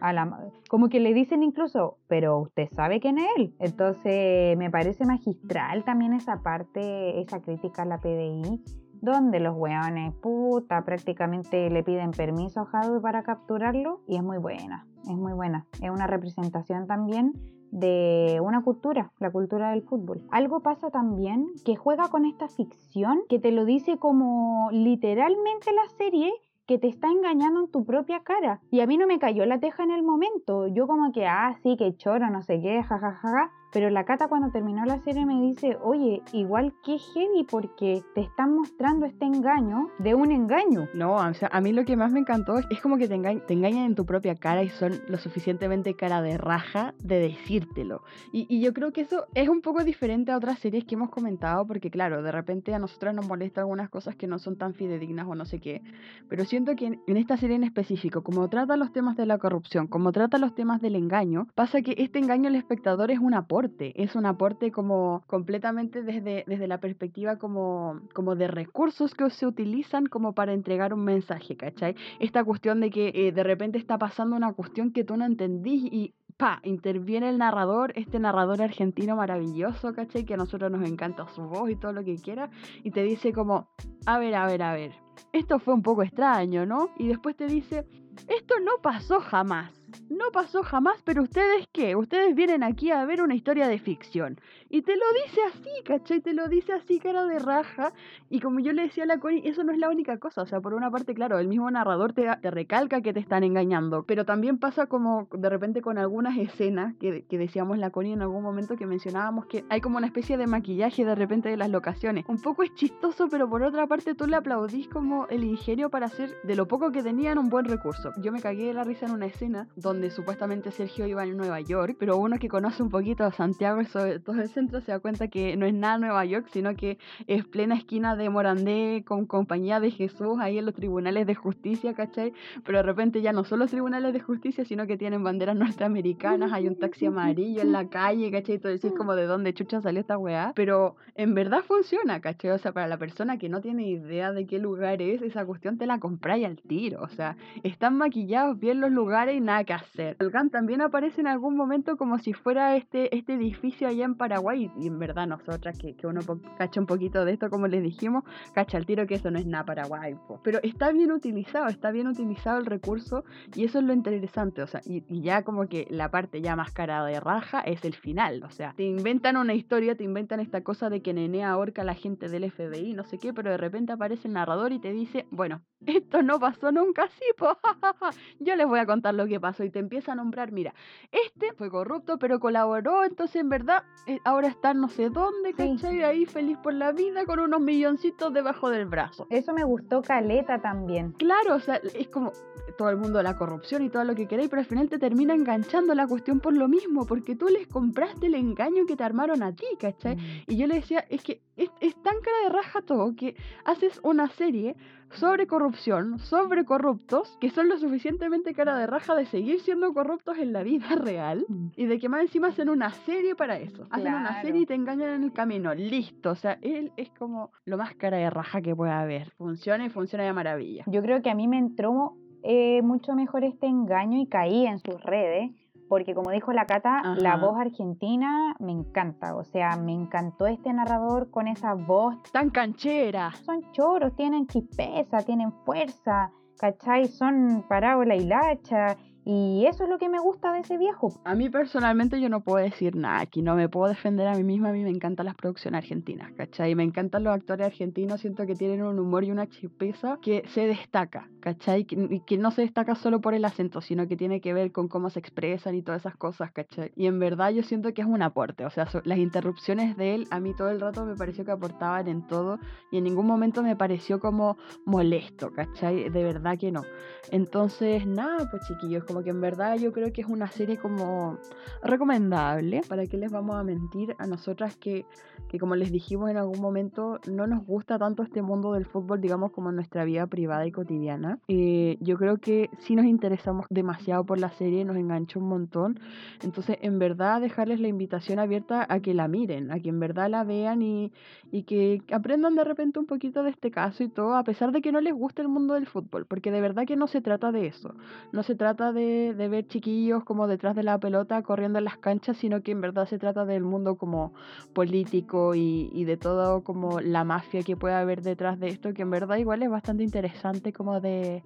A 0.00 0.12
la, 0.12 0.50
como 0.68 0.88
que 0.88 1.00
le 1.00 1.12
dicen 1.12 1.42
incluso, 1.42 1.98
pero 2.06 2.38
usted 2.38 2.68
sabe 2.70 3.00
quién 3.00 3.18
es 3.18 3.26
él. 3.36 3.54
Entonces 3.58 4.56
me 4.56 4.70
parece 4.70 5.04
magistral 5.04 5.84
también 5.84 6.12
esa 6.12 6.42
parte, 6.42 7.20
esa 7.20 7.40
crítica 7.40 7.82
a 7.82 7.86
la 7.86 7.98
PDI 7.98 8.62
donde 9.00 9.40
los 9.40 9.56
weones 9.56 10.14
puta 10.14 10.84
prácticamente 10.84 11.70
le 11.70 11.82
piden 11.82 12.10
permiso 12.10 12.60
a 12.60 12.68
Hadwe 12.70 13.00
para 13.00 13.22
capturarlo 13.22 14.00
y 14.06 14.16
es 14.16 14.22
muy 14.22 14.38
buena, 14.38 14.86
es 15.04 15.16
muy 15.16 15.32
buena. 15.32 15.66
Es 15.82 15.90
una 15.90 16.06
representación 16.06 16.86
también 16.86 17.32
de 17.70 18.40
una 18.42 18.62
cultura, 18.62 19.12
la 19.18 19.30
cultura 19.30 19.70
del 19.70 19.82
fútbol. 19.82 20.22
Algo 20.30 20.60
pasa 20.60 20.90
también 20.90 21.46
que 21.64 21.76
juega 21.76 22.08
con 22.08 22.24
esta 22.24 22.48
ficción 22.48 23.20
que 23.28 23.38
te 23.38 23.52
lo 23.52 23.64
dice 23.64 23.98
como 23.98 24.68
literalmente 24.72 25.72
la 25.72 25.88
serie 25.96 26.32
que 26.66 26.78
te 26.78 26.88
está 26.88 27.08
engañando 27.08 27.60
en 27.60 27.70
tu 27.70 27.84
propia 27.84 28.20
cara. 28.20 28.60
Y 28.70 28.80
a 28.80 28.86
mí 28.86 28.96
no 28.96 29.06
me 29.06 29.18
cayó 29.18 29.44
la 29.44 29.58
teja 29.58 29.82
en 29.82 29.90
el 29.90 30.04
momento. 30.04 30.68
Yo 30.68 30.86
como 30.86 31.10
que, 31.10 31.26
ah, 31.26 31.56
sí, 31.62 31.76
que 31.76 31.96
choro, 31.96 32.30
no 32.30 32.42
sé 32.42 32.60
qué, 32.60 32.82
jajaja. 32.82 33.50
Pero 33.72 33.88
la 33.90 34.04
Cata 34.04 34.28
cuando 34.28 34.50
terminó 34.50 34.84
la 34.84 35.00
serie 35.00 35.24
me 35.26 35.40
dice, 35.40 35.76
oye, 35.82 36.22
igual 36.32 36.74
que 36.84 36.98
heavy 36.98 37.44
porque 37.48 38.02
te 38.14 38.22
están 38.22 38.54
mostrando 38.54 39.06
este 39.06 39.24
engaño 39.24 39.90
de 39.98 40.14
un 40.14 40.32
engaño. 40.32 40.88
No, 40.94 41.14
o 41.14 41.34
sea, 41.34 41.48
a 41.52 41.60
mí 41.60 41.72
lo 41.72 41.84
que 41.84 41.96
más 41.96 42.10
me 42.10 42.20
encantó 42.20 42.58
es 42.58 42.80
como 42.80 42.96
que 42.96 43.06
te, 43.06 43.14
engañan 43.14 43.84
en 43.84 43.94
tu 43.94 44.04
propia 44.04 44.34
cara 44.34 44.62
y 44.62 44.70
son 44.70 45.00
lo 45.08 45.18
suficientemente 45.18 45.94
cara 45.94 46.20
de 46.22 46.36
raja 46.36 46.94
de 47.02 47.20
decírtelo. 47.20 48.02
Y, 48.32 48.46
y 48.48 48.60
yo 48.60 48.72
creo 48.72 48.92
que 48.92 49.02
eso 49.02 49.26
es 49.34 49.48
un 49.48 49.60
poco 49.60 49.84
diferente 49.84 50.32
a 50.32 50.36
otras 50.36 50.58
series 50.58 50.84
que 50.84 50.96
hemos 50.96 51.10
comentado 51.10 51.66
porque 51.66 51.90
claro, 51.90 52.22
de 52.22 52.32
repente 52.32 52.74
a 52.74 52.78
nosotros 52.78 53.14
nos 53.14 53.28
molesta 53.28 53.60
algunas 53.60 53.88
cosas 53.88 54.16
que 54.16 54.26
no 54.26 54.38
son 54.38 54.56
tan 54.56 54.74
fidedignas 54.74 55.26
o 55.28 55.34
no 55.34 55.44
sé 55.44 55.60
qué. 55.60 55.82
Pero 56.28 56.44
siento 56.44 56.74
que 56.74 56.86
en, 56.86 57.00
en 57.06 57.16
esta 57.16 57.36
serie 57.36 57.56
en 57.56 57.64
específico, 57.64 58.22
como 58.22 58.48
trata 58.48 58.76
los 58.76 58.92
temas 58.92 59.16
de 59.16 59.26
la 59.26 59.38
corrupción, 59.38 59.86
como 59.86 60.12
trata 60.12 60.38
los 60.38 60.54
temas 60.54 60.80
del 60.80 60.96
engaño, 60.96 61.46
pasa 61.54 61.82
que 61.82 61.94
este 61.98 62.18
engaño 62.18 62.48
al 62.48 62.56
espectador 62.56 63.10
es 63.10 63.18
un 63.18 63.34
aporte, 63.34 63.59
es 63.96 64.14
un 64.14 64.26
aporte 64.26 64.70
como 64.70 65.22
completamente 65.26 66.02
desde, 66.02 66.44
desde 66.46 66.66
la 66.66 66.78
perspectiva 66.78 67.36
como, 67.36 68.00
como 68.14 68.36
de 68.36 68.48
recursos 68.48 69.14
que 69.14 69.28
se 69.30 69.46
utilizan 69.46 70.06
como 70.06 70.32
para 70.32 70.52
entregar 70.52 70.94
un 70.94 71.04
mensaje, 71.04 71.56
¿cachai? 71.56 71.94
Esta 72.18 72.44
cuestión 72.44 72.80
de 72.80 72.90
que 72.90 73.12
eh, 73.14 73.32
de 73.32 73.42
repente 73.42 73.78
está 73.78 73.98
pasando 73.98 74.36
una 74.36 74.52
cuestión 74.52 74.92
que 74.92 75.04
tú 75.04 75.16
no 75.16 75.24
entendís 75.24 75.82
y 75.92 76.14
pa, 76.36 76.60
interviene 76.64 77.28
el 77.28 77.38
narrador, 77.38 77.92
este 77.96 78.18
narrador 78.18 78.62
argentino 78.62 79.16
maravilloso, 79.16 79.92
¿cachai? 79.92 80.24
Que 80.24 80.34
a 80.34 80.38
nosotros 80.38 80.70
nos 80.70 80.88
encanta 80.88 81.28
su 81.28 81.42
voz 81.42 81.70
y 81.70 81.76
todo 81.76 81.92
lo 81.92 82.02
que 82.02 82.16
quiera, 82.16 82.50
y 82.82 82.90
te 82.90 83.02
dice 83.02 83.32
como, 83.32 83.68
a 84.06 84.18
ver, 84.18 84.34
a 84.34 84.46
ver, 84.46 84.62
a 84.62 84.72
ver, 84.72 84.92
esto 85.32 85.58
fue 85.58 85.74
un 85.74 85.82
poco 85.82 86.02
extraño, 86.02 86.64
¿no? 86.64 86.90
Y 86.98 87.08
después 87.08 87.36
te 87.36 87.46
dice, 87.46 87.86
esto 88.26 88.54
no 88.60 88.72
pasó 88.82 89.20
jamás. 89.20 89.79
No 90.08 90.30
pasó 90.32 90.62
jamás, 90.62 91.00
pero 91.04 91.22
ustedes 91.22 91.66
qué? 91.72 91.96
Ustedes 91.96 92.34
vienen 92.34 92.62
aquí 92.62 92.90
a 92.90 93.04
ver 93.04 93.22
una 93.22 93.34
historia 93.34 93.68
de 93.68 93.78
ficción. 93.78 94.40
Y 94.68 94.82
te 94.82 94.94
lo 94.94 95.04
dice 95.24 95.40
así, 95.48 95.70
¿cachai? 95.84 96.20
Te 96.20 96.32
lo 96.32 96.48
dice 96.48 96.72
así, 96.72 96.98
cara 97.00 97.24
de 97.24 97.38
raja. 97.38 97.92
Y 98.28 98.40
como 98.40 98.60
yo 98.60 98.72
le 98.72 98.82
decía 98.82 99.04
a 99.04 99.06
la 99.06 99.18
Connie, 99.18 99.42
eso 99.44 99.64
no 99.64 99.72
es 99.72 99.78
la 99.78 99.88
única 99.88 100.18
cosa. 100.18 100.42
O 100.42 100.46
sea, 100.46 100.60
por 100.60 100.74
una 100.74 100.90
parte, 100.90 101.14
claro, 101.14 101.38
el 101.38 101.48
mismo 101.48 101.70
narrador 101.70 102.12
te, 102.12 102.26
recalca 102.50 103.00
que 103.00 103.12
te 103.12 103.20
están 103.20 103.44
engañando. 103.44 104.04
Pero 104.04 104.24
también 104.24 104.58
pasa 104.58 104.86
como 104.86 105.28
de 105.32 105.48
repente 105.48 105.82
con 105.82 105.98
algunas 105.98 106.38
escenas 106.38 106.94
que, 106.96 107.24
que 107.24 107.38
decíamos 107.38 107.78
la 107.78 107.90
Connie 107.90 108.12
en 108.12 108.22
algún 108.22 108.42
momento 108.42 108.76
que 108.76 108.86
mencionábamos 108.86 109.46
que 109.46 109.64
hay 109.68 109.80
como 109.80 109.96
una 109.96 110.06
especie 110.06 110.36
de 110.36 110.46
maquillaje 110.46 111.04
de 111.04 111.14
repente 111.14 111.48
de 111.48 111.56
las 111.56 111.70
locaciones. 111.70 112.24
Un 112.28 112.40
poco 112.40 112.62
es 112.62 112.74
chistoso, 112.74 113.28
pero 113.28 113.48
por 113.48 113.62
otra 113.62 113.86
parte 113.86 114.14
tú 114.14 114.26
le 114.26 114.36
aplaudís 114.36 114.88
como 114.88 115.26
el 115.28 115.44
ingenio 115.44 115.90
para 115.90 116.06
hacer 116.06 116.36
de 116.44 116.54
lo 116.54 116.68
poco 116.68 116.92
que 116.92 117.02
tenían 117.02 117.38
un 117.38 117.48
buen 117.48 117.64
recurso. 117.64 118.12
Yo 118.22 118.32
me 118.32 118.40
cagué 118.40 118.66
de 118.66 118.74
la 118.74 118.84
risa 118.84 119.06
en 119.06 119.12
una 119.12 119.26
escena 119.26 119.68
donde 119.80 120.10
supuestamente 120.10 120.70
Sergio 120.70 121.06
iba 121.06 121.22
a 121.22 121.26
Nueva 121.26 121.60
York, 121.60 121.96
pero 121.98 122.16
uno 122.16 122.38
que 122.38 122.48
conoce 122.48 122.82
un 122.82 122.90
poquito 122.90 123.24
a 123.24 123.32
Santiago 123.32 123.80
y 123.80 123.86
sobre 123.86 124.20
todo 124.20 124.40
el 124.40 124.48
centro 124.48 124.80
se 124.80 124.92
da 124.92 125.00
cuenta 125.00 125.28
que 125.28 125.56
no 125.56 125.66
es 125.66 125.74
nada 125.74 125.98
Nueva 125.98 126.24
York, 126.24 126.48
sino 126.52 126.74
que 126.76 126.98
es 127.26 127.44
plena 127.44 127.76
esquina 127.76 128.16
de 128.16 128.28
Morandé 128.30 129.04
con 129.06 129.26
compañía 129.26 129.80
de 129.80 129.90
Jesús 129.90 130.38
ahí 130.40 130.58
en 130.58 130.66
los 130.66 130.74
tribunales 130.74 131.26
de 131.26 131.34
justicia, 131.34 131.94
¿cachai? 131.94 132.32
Pero 132.64 132.78
de 132.78 132.82
repente 132.82 133.22
ya 133.22 133.32
no 133.32 133.44
son 133.44 133.60
los 133.60 133.70
tribunales 133.70 134.12
de 134.12 134.20
justicia, 134.20 134.64
sino 134.64 134.86
que 134.86 134.96
tienen 134.96 135.22
banderas 135.22 135.56
norteamericanas, 135.56 136.52
hay 136.52 136.66
un 136.66 136.76
taxi 136.76 137.06
amarillo 137.06 137.62
en 137.62 137.72
la 137.72 137.88
calle, 137.88 138.30
¿cachai? 138.30 138.58
Todo 138.58 138.72
decir 138.72 138.92
como 138.94 139.14
de 139.14 139.26
dónde 139.26 139.54
chucha 139.54 139.80
salió 139.80 140.00
esta 140.00 140.18
weá, 140.18 140.52
pero 140.54 140.96
en 141.14 141.34
verdad 141.34 141.62
funciona, 141.66 142.20
¿cachai? 142.20 142.50
O 142.50 142.58
sea, 142.58 142.72
para 142.72 142.86
la 142.86 142.98
persona 142.98 143.38
que 143.38 143.48
no 143.48 143.60
tiene 143.60 143.88
idea 143.88 144.32
de 144.32 144.46
qué 144.46 144.58
lugar 144.58 145.02
es, 145.02 145.22
esa 145.22 145.44
cuestión 145.44 145.78
te 145.78 145.86
la 145.86 145.98
compráis 145.98 146.46
al 146.46 146.56
tiro, 146.56 147.02
o 147.02 147.08
sea, 147.08 147.36
están 147.62 147.96
maquillados 147.96 148.58
bien 148.58 148.80
los 148.80 148.90
lugares 148.90 149.36
y 149.36 149.40
nada 149.40 149.64
que 149.70 149.74
hacer. 149.74 150.16
También 150.50 150.80
aparece 150.80 151.20
en 151.20 151.28
algún 151.28 151.56
momento 151.56 151.96
como 151.96 152.18
si 152.18 152.32
fuera 152.32 152.74
este, 152.76 153.14
este 153.16 153.34
edificio 153.34 153.86
allá 153.86 154.04
en 154.04 154.16
Paraguay, 154.16 154.68
y 154.76 154.88
en 154.88 154.98
verdad 154.98 155.28
nosotras 155.28 155.78
que, 155.78 155.94
que 155.94 156.08
uno 156.08 156.20
cacha 156.58 156.80
un 156.80 156.86
poquito 156.86 157.24
de 157.24 157.32
esto, 157.32 157.50
como 157.50 157.68
les 157.68 157.80
dijimos, 157.80 158.24
cacha 158.52 158.78
el 158.78 158.86
tiro 158.86 159.06
que 159.06 159.14
eso 159.14 159.30
no 159.30 159.38
es 159.38 159.46
nada 159.46 159.64
Paraguay, 159.64 160.16
pero 160.42 160.58
está 160.64 160.90
bien 160.90 161.12
utilizado, 161.12 161.68
está 161.68 161.92
bien 161.92 162.08
utilizado 162.08 162.58
el 162.58 162.66
recurso, 162.66 163.24
y 163.54 163.64
eso 163.64 163.78
es 163.78 163.84
lo 163.84 163.92
interesante, 163.92 164.62
o 164.62 164.66
sea, 164.66 164.80
y, 164.84 165.04
ya 165.20 165.44
como 165.44 165.68
que 165.68 165.86
la 165.90 166.10
parte 166.10 166.40
ya 166.40 166.56
más 166.56 166.72
cara 166.72 167.04
de 167.04 167.20
raja 167.20 167.60
es 167.60 167.84
el 167.84 167.94
final, 167.94 168.42
o 168.42 168.50
sea, 168.50 168.72
te 168.76 168.82
inventan 168.82 169.36
una 169.36 169.54
historia, 169.54 169.94
te 169.94 170.02
inventan 170.02 170.40
esta 170.40 170.62
cosa 170.62 170.90
de 170.90 171.00
que 171.00 171.12
Nene 171.12 171.44
ahorca 171.44 171.82
a 171.82 171.84
la 171.84 171.94
gente 171.94 172.28
del 172.28 172.50
FBI, 172.50 172.94
no 172.94 173.04
sé 173.04 173.18
qué, 173.18 173.32
pero 173.32 173.50
de 173.50 173.56
repente 173.56 173.92
aparece 173.92 174.26
el 174.26 174.34
narrador 174.34 174.72
y 174.72 174.80
te 174.80 174.92
dice, 174.92 175.26
bueno, 175.30 175.62
esto 175.86 176.22
no 176.22 176.40
pasó 176.40 176.72
nunca 176.72 177.04
así, 177.04 177.24
po. 177.36 177.56
yo 178.40 178.56
les 178.56 178.66
voy 178.66 178.80
a 178.80 178.86
contar 178.86 179.14
lo 179.14 179.26
que 179.26 179.38
pasó 179.38 179.59
y 179.64 179.70
te 179.70 179.78
empieza 179.78 180.12
a 180.12 180.14
nombrar, 180.14 180.52
mira, 180.52 180.74
este 181.12 181.52
fue 181.54 181.70
corrupto 181.70 182.18
pero 182.18 182.40
colaboró, 182.40 183.04
entonces 183.04 183.36
en 183.36 183.48
verdad 183.48 183.84
eh, 184.06 184.18
ahora 184.24 184.48
está 184.48 184.74
no 184.74 184.88
sé 184.88 185.10
dónde, 185.10 185.52
¿cachai? 185.54 186.02
Ahí 186.02 186.26
feliz 186.26 186.58
por 186.58 186.74
la 186.74 186.92
vida 186.92 187.24
con 187.26 187.40
unos 187.40 187.60
milloncitos 187.60 188.32
debajo 188.32 188.70
del 188.70 188.86
brazo. 188.86 189.26
Eso 189.30 189.52
me 189.52 189.64
gustó 189.64 190.02
Caleta 190.02 190.60
también. 190.60 191.12
Claro, 191.12 191.56
o 191.56 191.60
sea, 191.60 191.80
es 191.94 192.08
como 192.08 192.32
todo 192.76 192.90
el 192.90 192.96
mundo 192.96 193.22
la 193.22 193.36
corrupción 193.36 193.82
y 193.82 193.90
todo 193.90 194.04
lo 194.04 194.14
que 194.14 194.26
queréis, 194.26 194.48
pero 194.48 194.60
al 194.60 194.66
final 194.66 194.88
te 194.88 194.98
termina 194.98 195.34
enganchando 195.34 195.94
la 195.94 196.06
cuestión 196.06 196.40
por 196.40 196.54
lo 196.54 196.68
mismo, 196.68 197.06
porque 197.06 197.36
tú 197.36 197.48
les 197.48 197.66
compraste 197.66 198.26
el 198.26 198.34
engaño 198.34 198.86
que 198.86 198.96
te 198.96 199.04
armaron 199.04 199.42
a 199.42 199.54
ti, 199.54 199.66
¿cachai? 199.78 200.16
Mm. 200.16 200.20
Y 200.46 200.56
yo 200.56 200.66
le 200.66 200.76
decía, 200.76 201.04
es 201.08 201.22
que 201.22 201.40
es, 201.56 201.70
es 201.80 201.94
tan 202.02 202.14
cara 202.20 202.36
de 202.44 202.48
raja 202.50 202.82
todo 202.82 203.14
que 203.16 203.36
haces 203.64 204.00
una 204.02 204.28
serie 204.30 204.76
sobre 205.12 205.46
corrupción, 205.46 206.18
sobre 206.18 206.64
corruptos, 206.64 207.36
que 207.40 207.50
son 207.50 207.68
lo 207.68 207.78
suficientemente 207.78 208.54
cara 208.54 208.76
de 208.76 208.86
raja 208.86 209.14
de 209.14 209.26
seguir 209.26 209.60
siendo 209.60 209.92
corruptos 209.92 210.38
en 210.38 210.52
la 210.52 210.62
vida 210.62 210.88
real 210.96 211.44
mm. 211.48 211.68
y 211.76 211.86
de 211.86 211.98
que 211.98 212.08
más 212.08 212.22
encima 212.22 212.48
hacen 212.48 212.68
una 212.68 212.90
serie 212.90 213.34
para 213.34 213.58
eso. 213.58 213.86
Hacen 213.90 214.14
una 214.14 214.42
serie 214.42 214.62
y 214.62 214.66
te 214.66 214.74
engañan 214.74 215.10
en 215.10 215.24
el 215.24 215.32
camino. 215.32 215.74
Listo. 215.74 216.30
O 216.30 216.34
sea, 216.34 216.58
él 216.62 216.92
es 216.96 217.10
como 217.10 217.50
lo 217.64 217.76
más 217.76 217.94
cara 217.94 218.18
de 218.18 218.30
raja 218.30 218.60
que 218.60 218.74
puede 218.74 218.92
haber. 218.92 219.30
Funciona 219.32 219.84
y 219.84 219.90
funciona 219.90 220.24
de 220.24 220.32
maravilla. 220.32 220.84
Yo 220.86 221.02
creo 221.02 221.22
que 221.22 221.30
a 221.30 221.34
mí 221.34 221.48
me 221.48 221.58
entró 221.58 222.16
eh, 222.42 222.82
mucho 222.82 223.14
mejor 223.14 223.44
este 223.44 223.66
engaño 223.66 224.18
y 224.18 224.26
caí 224.26 224.66
en 224.66 224.78
sus 224.78 225.02
redes 225.02 225.50
porque 225.90 226.14
como 226.14 226.30
dijo 226.30 226.52
la 226.52 226.66
Cata, 226.66 227.02
la 227.16 227.36
voz 227.36 227.58
argentina 227.58 228.54
me 228.60 228.70
encanta, 228.70 229.34
o 229.34 229.42
sea, 229.42 229.76
me 229.76 229.92
encantó 229.92 230.46
este 230.46 230.72
narrador 230.72 231.32
con 231.32 231.48
esa 231.48 231.74
voz 231.74 232.16
tan 232.32 232.50
canchera. 232.50 233.32
Son 233.44 233.60
choros, 233.72 234.14
tienen 234.14 234.46
chispeza, 234.46 235.18
tienen 235.18 235.52
fuerza, 235.64 236.30
¿cachai? 236.60 237.08
Son 237.08 237.64
parábola 237.68 238.14
y 238.14 238.24
lacha 238.24 238.96
y 239.24 239.66
eso 239.66 239.84
es 239.84 239.90
lo 239.90 239.98
que 239.98 240.08
me 240.08 240.18
gusta 240.18 240.52
de 240.52 240.60
ese 240.60 240.78
viejo. 240.78 241.20
A 241.24 241.34
mí 241.34 241.50
personalmente 241.50 242.20
yo 242.20 242.28
no 242.28 242.40
puedo 242.40 242.64
decir 242.64 242.96
nada, 242.96 243.20
aquí 243.20 243.42
no 243.42 243.54
me 243.54 243.68
puedo 243.68 243.88
defender 243.88 244.26
a 244.26 244.34
mí 244.34 244.44
misma, 244.44 244.70
a 244.70 244.72
mí 244.72 244.82
me 244.82 244.90
encantan 244.90 245.26
las 245.26 245.34
producciones 245.34 245.78
argentinas, 245.78 246.32
¿cachai? 246.32 246.74
Me 246.74 246.82
encantan 246.82 247.24
los 247.24 247.34
actores 247.34 247.66
argentinos, 247.66 248.20
siento 248.20 248.46
que 248.46 248.54
tienen 248.54 248.82
un 248.82 248.98
humor 248.98 249.24
y 249.24 249.30
una 249.30 249.48
chipeza 249.48 250.18
que 250.22 250.44
se 250.48 250.66
destaca, 250.66 251.28
¿cachai? 251.40 251.86
Y 251.90 252.20
que, 252.20 252.38
no 252.38 252.50
se 252.50 252.62
destaca 252.62 252.94
solo 252.94 253.20
por 253.20 253.34
el 253.34 253.44
acento, 253.44 253.80
sino 253.80 254.08
que 254.08 254.16
tiene 254.16 254.40
que 254.40 254.54
ver 254.54 254.72
con 254.72 254.88
cómo 254.88 255.10
se 255.10 255.18
expresan 255.18 255.74
y 255.74 255.82
todas 255.82 256.02
esas 256.02 256.16
cosas, 256.16 256.50
¿cachai? 256.52 256.92
Y 256.96 257.06
en 257.06 257.18
verdad 257.18 257.50
yo 257.50 257.62
siento 257.62 257.92
que 257.92 258.02
es 258.02 258.08
un 258.08 258.22
aporte, 258.22 258.64
o 258.64 258.70
sea, 258.70 258.88
las 259.04 259.18
interrupciones 259.18 259.96
de 259.96 260.14
él 260.14 260.26
a 260.30 260.40
mí 260.40 260.54
todo 260.54 260.70
el 260.70 260.80
rato 260.80 261.04
me 261.04 261.16
pareció 261.16 261.44
que 261.44 261.50
aportaban 261.50 262.08
en 262.08 262.26
todo 262.26 262.58
y 262.90 262.98
en 262.98 263.04
ningún 263.04 263.26
momento 263.26 263.62
me 263.62 263.76
pareció 263.76 264.18
como 264.20 264.56
molesto, 264.86 265.50
¿cachai? 265.52 266.08
De 266.08 266.24
verdad 266.24 266.58
que 266.58 266.72
no. 266.72 266.82
Entonces, 267.30 268.06
nada, 268.06 268.48
pues 268.50 268.62
chiquillos, 268.66 269.04
como 269.10 269.24
que 269.24 269.30
en 269.30 269.40
verdad 269.40 269.76
yo 269.76 269.92
creo 269.92 270.12
que 270.12 270.20
es 270.20 270.28
una 270.28 270.46
serie 270.52 270.78
como 270.78 271.36
recomendable. 271.82 272.82
¿Para 272.88 273.06
qué 273.06 273.16
les 273.16 273.32
vamos 273.32 273.56
a 273.56 273.64
mentir 273.64 274.14
a 274.18 274.26
nosotras 274.28 274.76
que, 274.76 275.04
que 275.48 275.58
como 275.58 275.74
les 275.74 275.90
dijimos 275.90 276.30
en 276.30 276.36
algún 276.36 276.60
momento, 276.60 277.18
no 277.28 277.48
nos 277.48 277.66
gusta 277.66 277.98
tanto 277.98 278.22
este 278.22 278.40
mundo 278.40 278.72
del 278.72 278.86
fútbol, 278.86 279.20
digamos, 279.20 279.50
como 279.50 279.70
en 279.70 279.74
nuestra 279.74 280.04
vida 280.04 280.28
privada 280.28 280.64
y 280.64 280.70
cotidiana? 280.70 281.40
Eh, 281.48 281.98
yo 282.00 282.16
creo 282.18 282.38
que 282.38 282.70
sí 282.78 282.94
nos 282.94 283.04
interesamos 283.04 283.66
demasiado 283.68 284.24
por 284.24 284.38
la 284.38 284.50
serie, 284.50 284.84
nos 284.84 284.96
enganchó 284.96 285.40
un 285.40 285.48
montón. 285.48 285.98
Entonces, 286.44 286.78
en 286.80 287.00
verdad, 287.00 287.40
dejarles 287.40 287.80
la 287.80 287.88
invitación 287.88 288.38
abierta 288.38 288.86
a 288.88 289.00
que 289.00 289.12
la 289.12 289.26
miren, 289.26 289.72
a 289.72 289.80
que 289.80 289.88
en 289.88 289.98
verdad 289.98 290.30
la 290.30 290.44
vean 290.44 290.82
y, 290.82 291.10
y 291.50 291.64
que 291.64 292.00
aprendan 292.12 292.54
de 292.54 292.62
repente 292.62 293.00
un 293.00 293.06
poquito 293.06 293.42
de 293.42 293.50
este 293.50 293.72
caso 293.72 294.04
y 294.04 294.08
todo, 294.08 294.36
a 294.36 294.44
pesar 294.44 294.70
de 294.70 294.80
que 294.80 294.92
no 294.92 295.00
les 295.00 295.14
guste 295.14 295.42
el 295.42 295.48
mundo 295.48 295.74
del 295.74 295.88
fútbol, 295.88 296.26
porque 296.26 296.52
de 296.52 296.60
verdad 296.60 296.84
que 296.86 296.94
no 296.94 297.08
se 297.08 297.20
trata 297.20 297.50
de 297.50 297.66
eso. 297.66 297.94
No 298.32 298.44
se 298.44 298.54
trata 298.54 298.92
de 298.92 298.99
de, 299.00 299.48
ver 299.48 299.66
chiquillos 299.66 300.24
como 300.24 300.46
detrás 300.46 300.76
de 300.76 300.82
la 300.82 300.98
pelota 300.98 301.42
corriendo 301.42 301.78
en 301.78 301.84
las 301.84 301.98
canchas, 301.98 302.36
sino 302.36 302.62
que 302.62 302.72
en 302.72 302.80
verdad 302.80 303.06
se 303.06 303.18
trata 303.18 303.44
del 303.44 303.62
mundo 303.62 303.96
como 303.96 304.32
político 304.72 305.54
y, 305.54 305.90
y 305.92 306.04
de 306.04 306.16
todo 306.16 306.62
como 306.62 307.00
la 307.00 307.24
mafia 307.24 307.62
que 307.62 307.76
puede 307.76 307.94
haber 307.94 308.22
detrás 308.22 308.60
de 308.60 308.68
esto, 308.68 308.94
que 308.94 309.02
en 309.02 309.10
verdad 309.10 309.36
igual 309.36 309.62
es 309.62 309.70
bastante 309.70 310.02
interesante 310.04 310.72
como 310.72 311.00
de, 311.00 311.42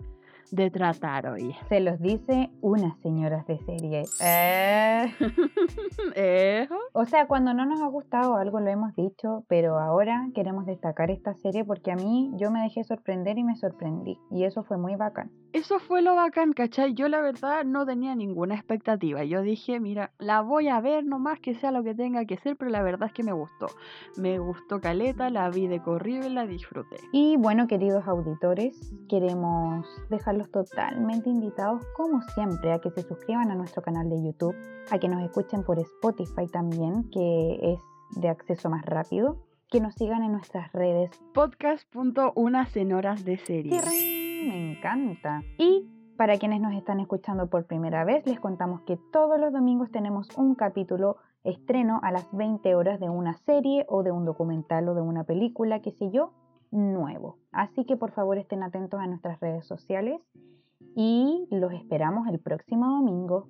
de 0.51 0.71
tratar 0.71 1.27
hoy. 1.27 1.55
Se 1.69 1.81
los 1.81 2.01
dice 2.01 2.51
unas 2.61 2.99
señoras 3.01 3.47
de 3.47 3.59
serie. 3.61 4.05
Eh. 4.21 5.15
¿Eh? 6.17 6.69
O 6.93 7.05
sea, 7.05 7.27
cuando 7.27 7.55
no 7.55 7.67
nos 7.67 7.81
ha 7.81 7.87
gustado 7.87 8.37
algo 8.37 8.61
lo 8.61 8.71
hemos 8.71 8.95
dicho, 8.95 9.45
pero 9.49 9.79
ahora 9.79 10.29
queremos 10.35 10.67
destacar 10.67 11.11
esta 11.11 11.35
serie 11.35 11.65
porque 11.65 11.93
a 11.93 11.97
mí 11.97 12.33
yo 12.37 12.51
me 12.51 12.63
dejé 12.63 12.85
sorprender 12.85 13.39
y 13.39 13.45
me 13.45 13.57
sorprendí. 13.57 14.19
Y 14.31 14.45
eso 14.45 14.63
fue 14.65 14.77
muy 14.77 14.97
bacán. 14.97 15.31
Eso 15.53 15.79
fue 15.79 16.03
lo 16.03 16.17
bacán, 16.17 16.53
¿cachai? 16.53 16.95
Yo 16.95 17.09
la 17.09 17.21
verdad 17.21 17.65
no 17.65 17.87
tenía 17.87 18.17
ninguna 18.17 18.57
expectativa. 18.57 19.23
Yo 19.23 19.43
dije, 19.43 19.79
mira, 19.79 20.11
la 20.19 20.41
voy 20.41 20.67
a 20.69 20.81
ver 20.81 21.05
nomás 21.05 21.39
que 21.39 21.55
sea 21.55 21.71
lo 21.71 21.85
que 21.85 21.95
tenga 21.95 22.25
que 22.25 22.39
ser, 22.39 22.57
pero 22.57 22.71
la 22.73 22.83
verdad 22.83 23.09
es 23.09 23.13
que 23.13 23.23
me 23.23 23.33
gustó. 23.33 23.69
Me 24.17 24.39
gustó 24.41 24.81
Caleta, 24.81 25.31
la 25.31 25.49
vi 25.51 25.69
de 25.69 25.81
corrido 25.81 26.27
y 26.27 26.33
la 26.33 26.47
disfruté. 26.47 26.97
Y 27.13 27.37
bueno, 27.37 27.69
queridos 27.69 28.07
auditores, 28.09 28.93
queremos 29.09 29.87
dejarlos 30.35 30.51
totalmente 30.51 31.31
invitados, 31.31 31.85
como 31.97 32.21
siempre, 32.35 32.73
a 32.73 32.79
que 32.79 32.91
se 32.91 33.03
suscriban 33.03 33.51
a 33.51 33.55
nuestro 33.55 33.83
canal 33.83 34.09
de 34.09 34.23
YouTube, 34.23 34.57
a 34.91 34.99
que 34.99 35.09
nos 35.09 35.23
escuchen 35.23 35.63
por 35.65 35.79
Spotify 35.79 36.47
también, 36.51 37.09
que 37.11 37.59
es 37.63 37.81
de 38.21 38.29
acceso 38.29 38.69
más 38.69 38.85
rápido, 38.85 39.39
que 39.71 39.81
nos 39.81 39.95
sigan 39.95 40.23
en 40.23 40.33
nuestras 40.33 40.73
redes. 40.73 41.11
Podcast.unas 41.33 42.77
en 42.77 42.93
horas 42.93 43.25
de 43.25 43.39
serie. 43.39 43.81
Me 44.49 44.73
encanta. 44.73 45.43
Y 45.59 45.89
para 46.17 46.39
quienes 46.39 46.61
nos 46.61 46.75
están 46.75 47.01
escuchando 47.01 47.49
por 47.49 47.67
primera 47.67 48.05
vez, 48.05 48.27
les 48.27 48.41
contamos 48.41 48.83
que 48.83 48.97
todos 49.13 49.41
los 49.41 49.53
domingos 49.53 49.91
tenemos 49.91 50.29
un 50.37 50.55
capítulo 50.55 51.17
estreno 51.45 52.01
a 52.03 52.11
las 52.13 52.27
20 52.33 52.75
horas 52.75 53.01
de 53.01 53.09
una 53.09 53.35
serie 53.35 53.85
o 53.89 54.03
de 54.03 54.13
un 54.13 54.25
documental 54.25 54.89
o 54.89 54.95
de 54.95 55.03
una 55.03 55.25
película, 55.25 55.81
qué 55.81 55.91
sé 55.93 56.11
yo, 56.11 56.33
nuevo. 56.75 57.39
Así 57.53 57.85
que 57.85 57.97
por 57.97 58.13
favor 58.13 58.37
estén 58.37 58.63
atentos 58.63 59.01
a 59.01 59.07
nuestras 59.07 59.41
redes 59.41 59.67
sociales 59.67 60.21
y 60.95 61.47
los 61.51 61.73
esperamos 61.73 62.29
el 62.29 62.41
próximo 62.41 62.87
domingo. 62.87 63.49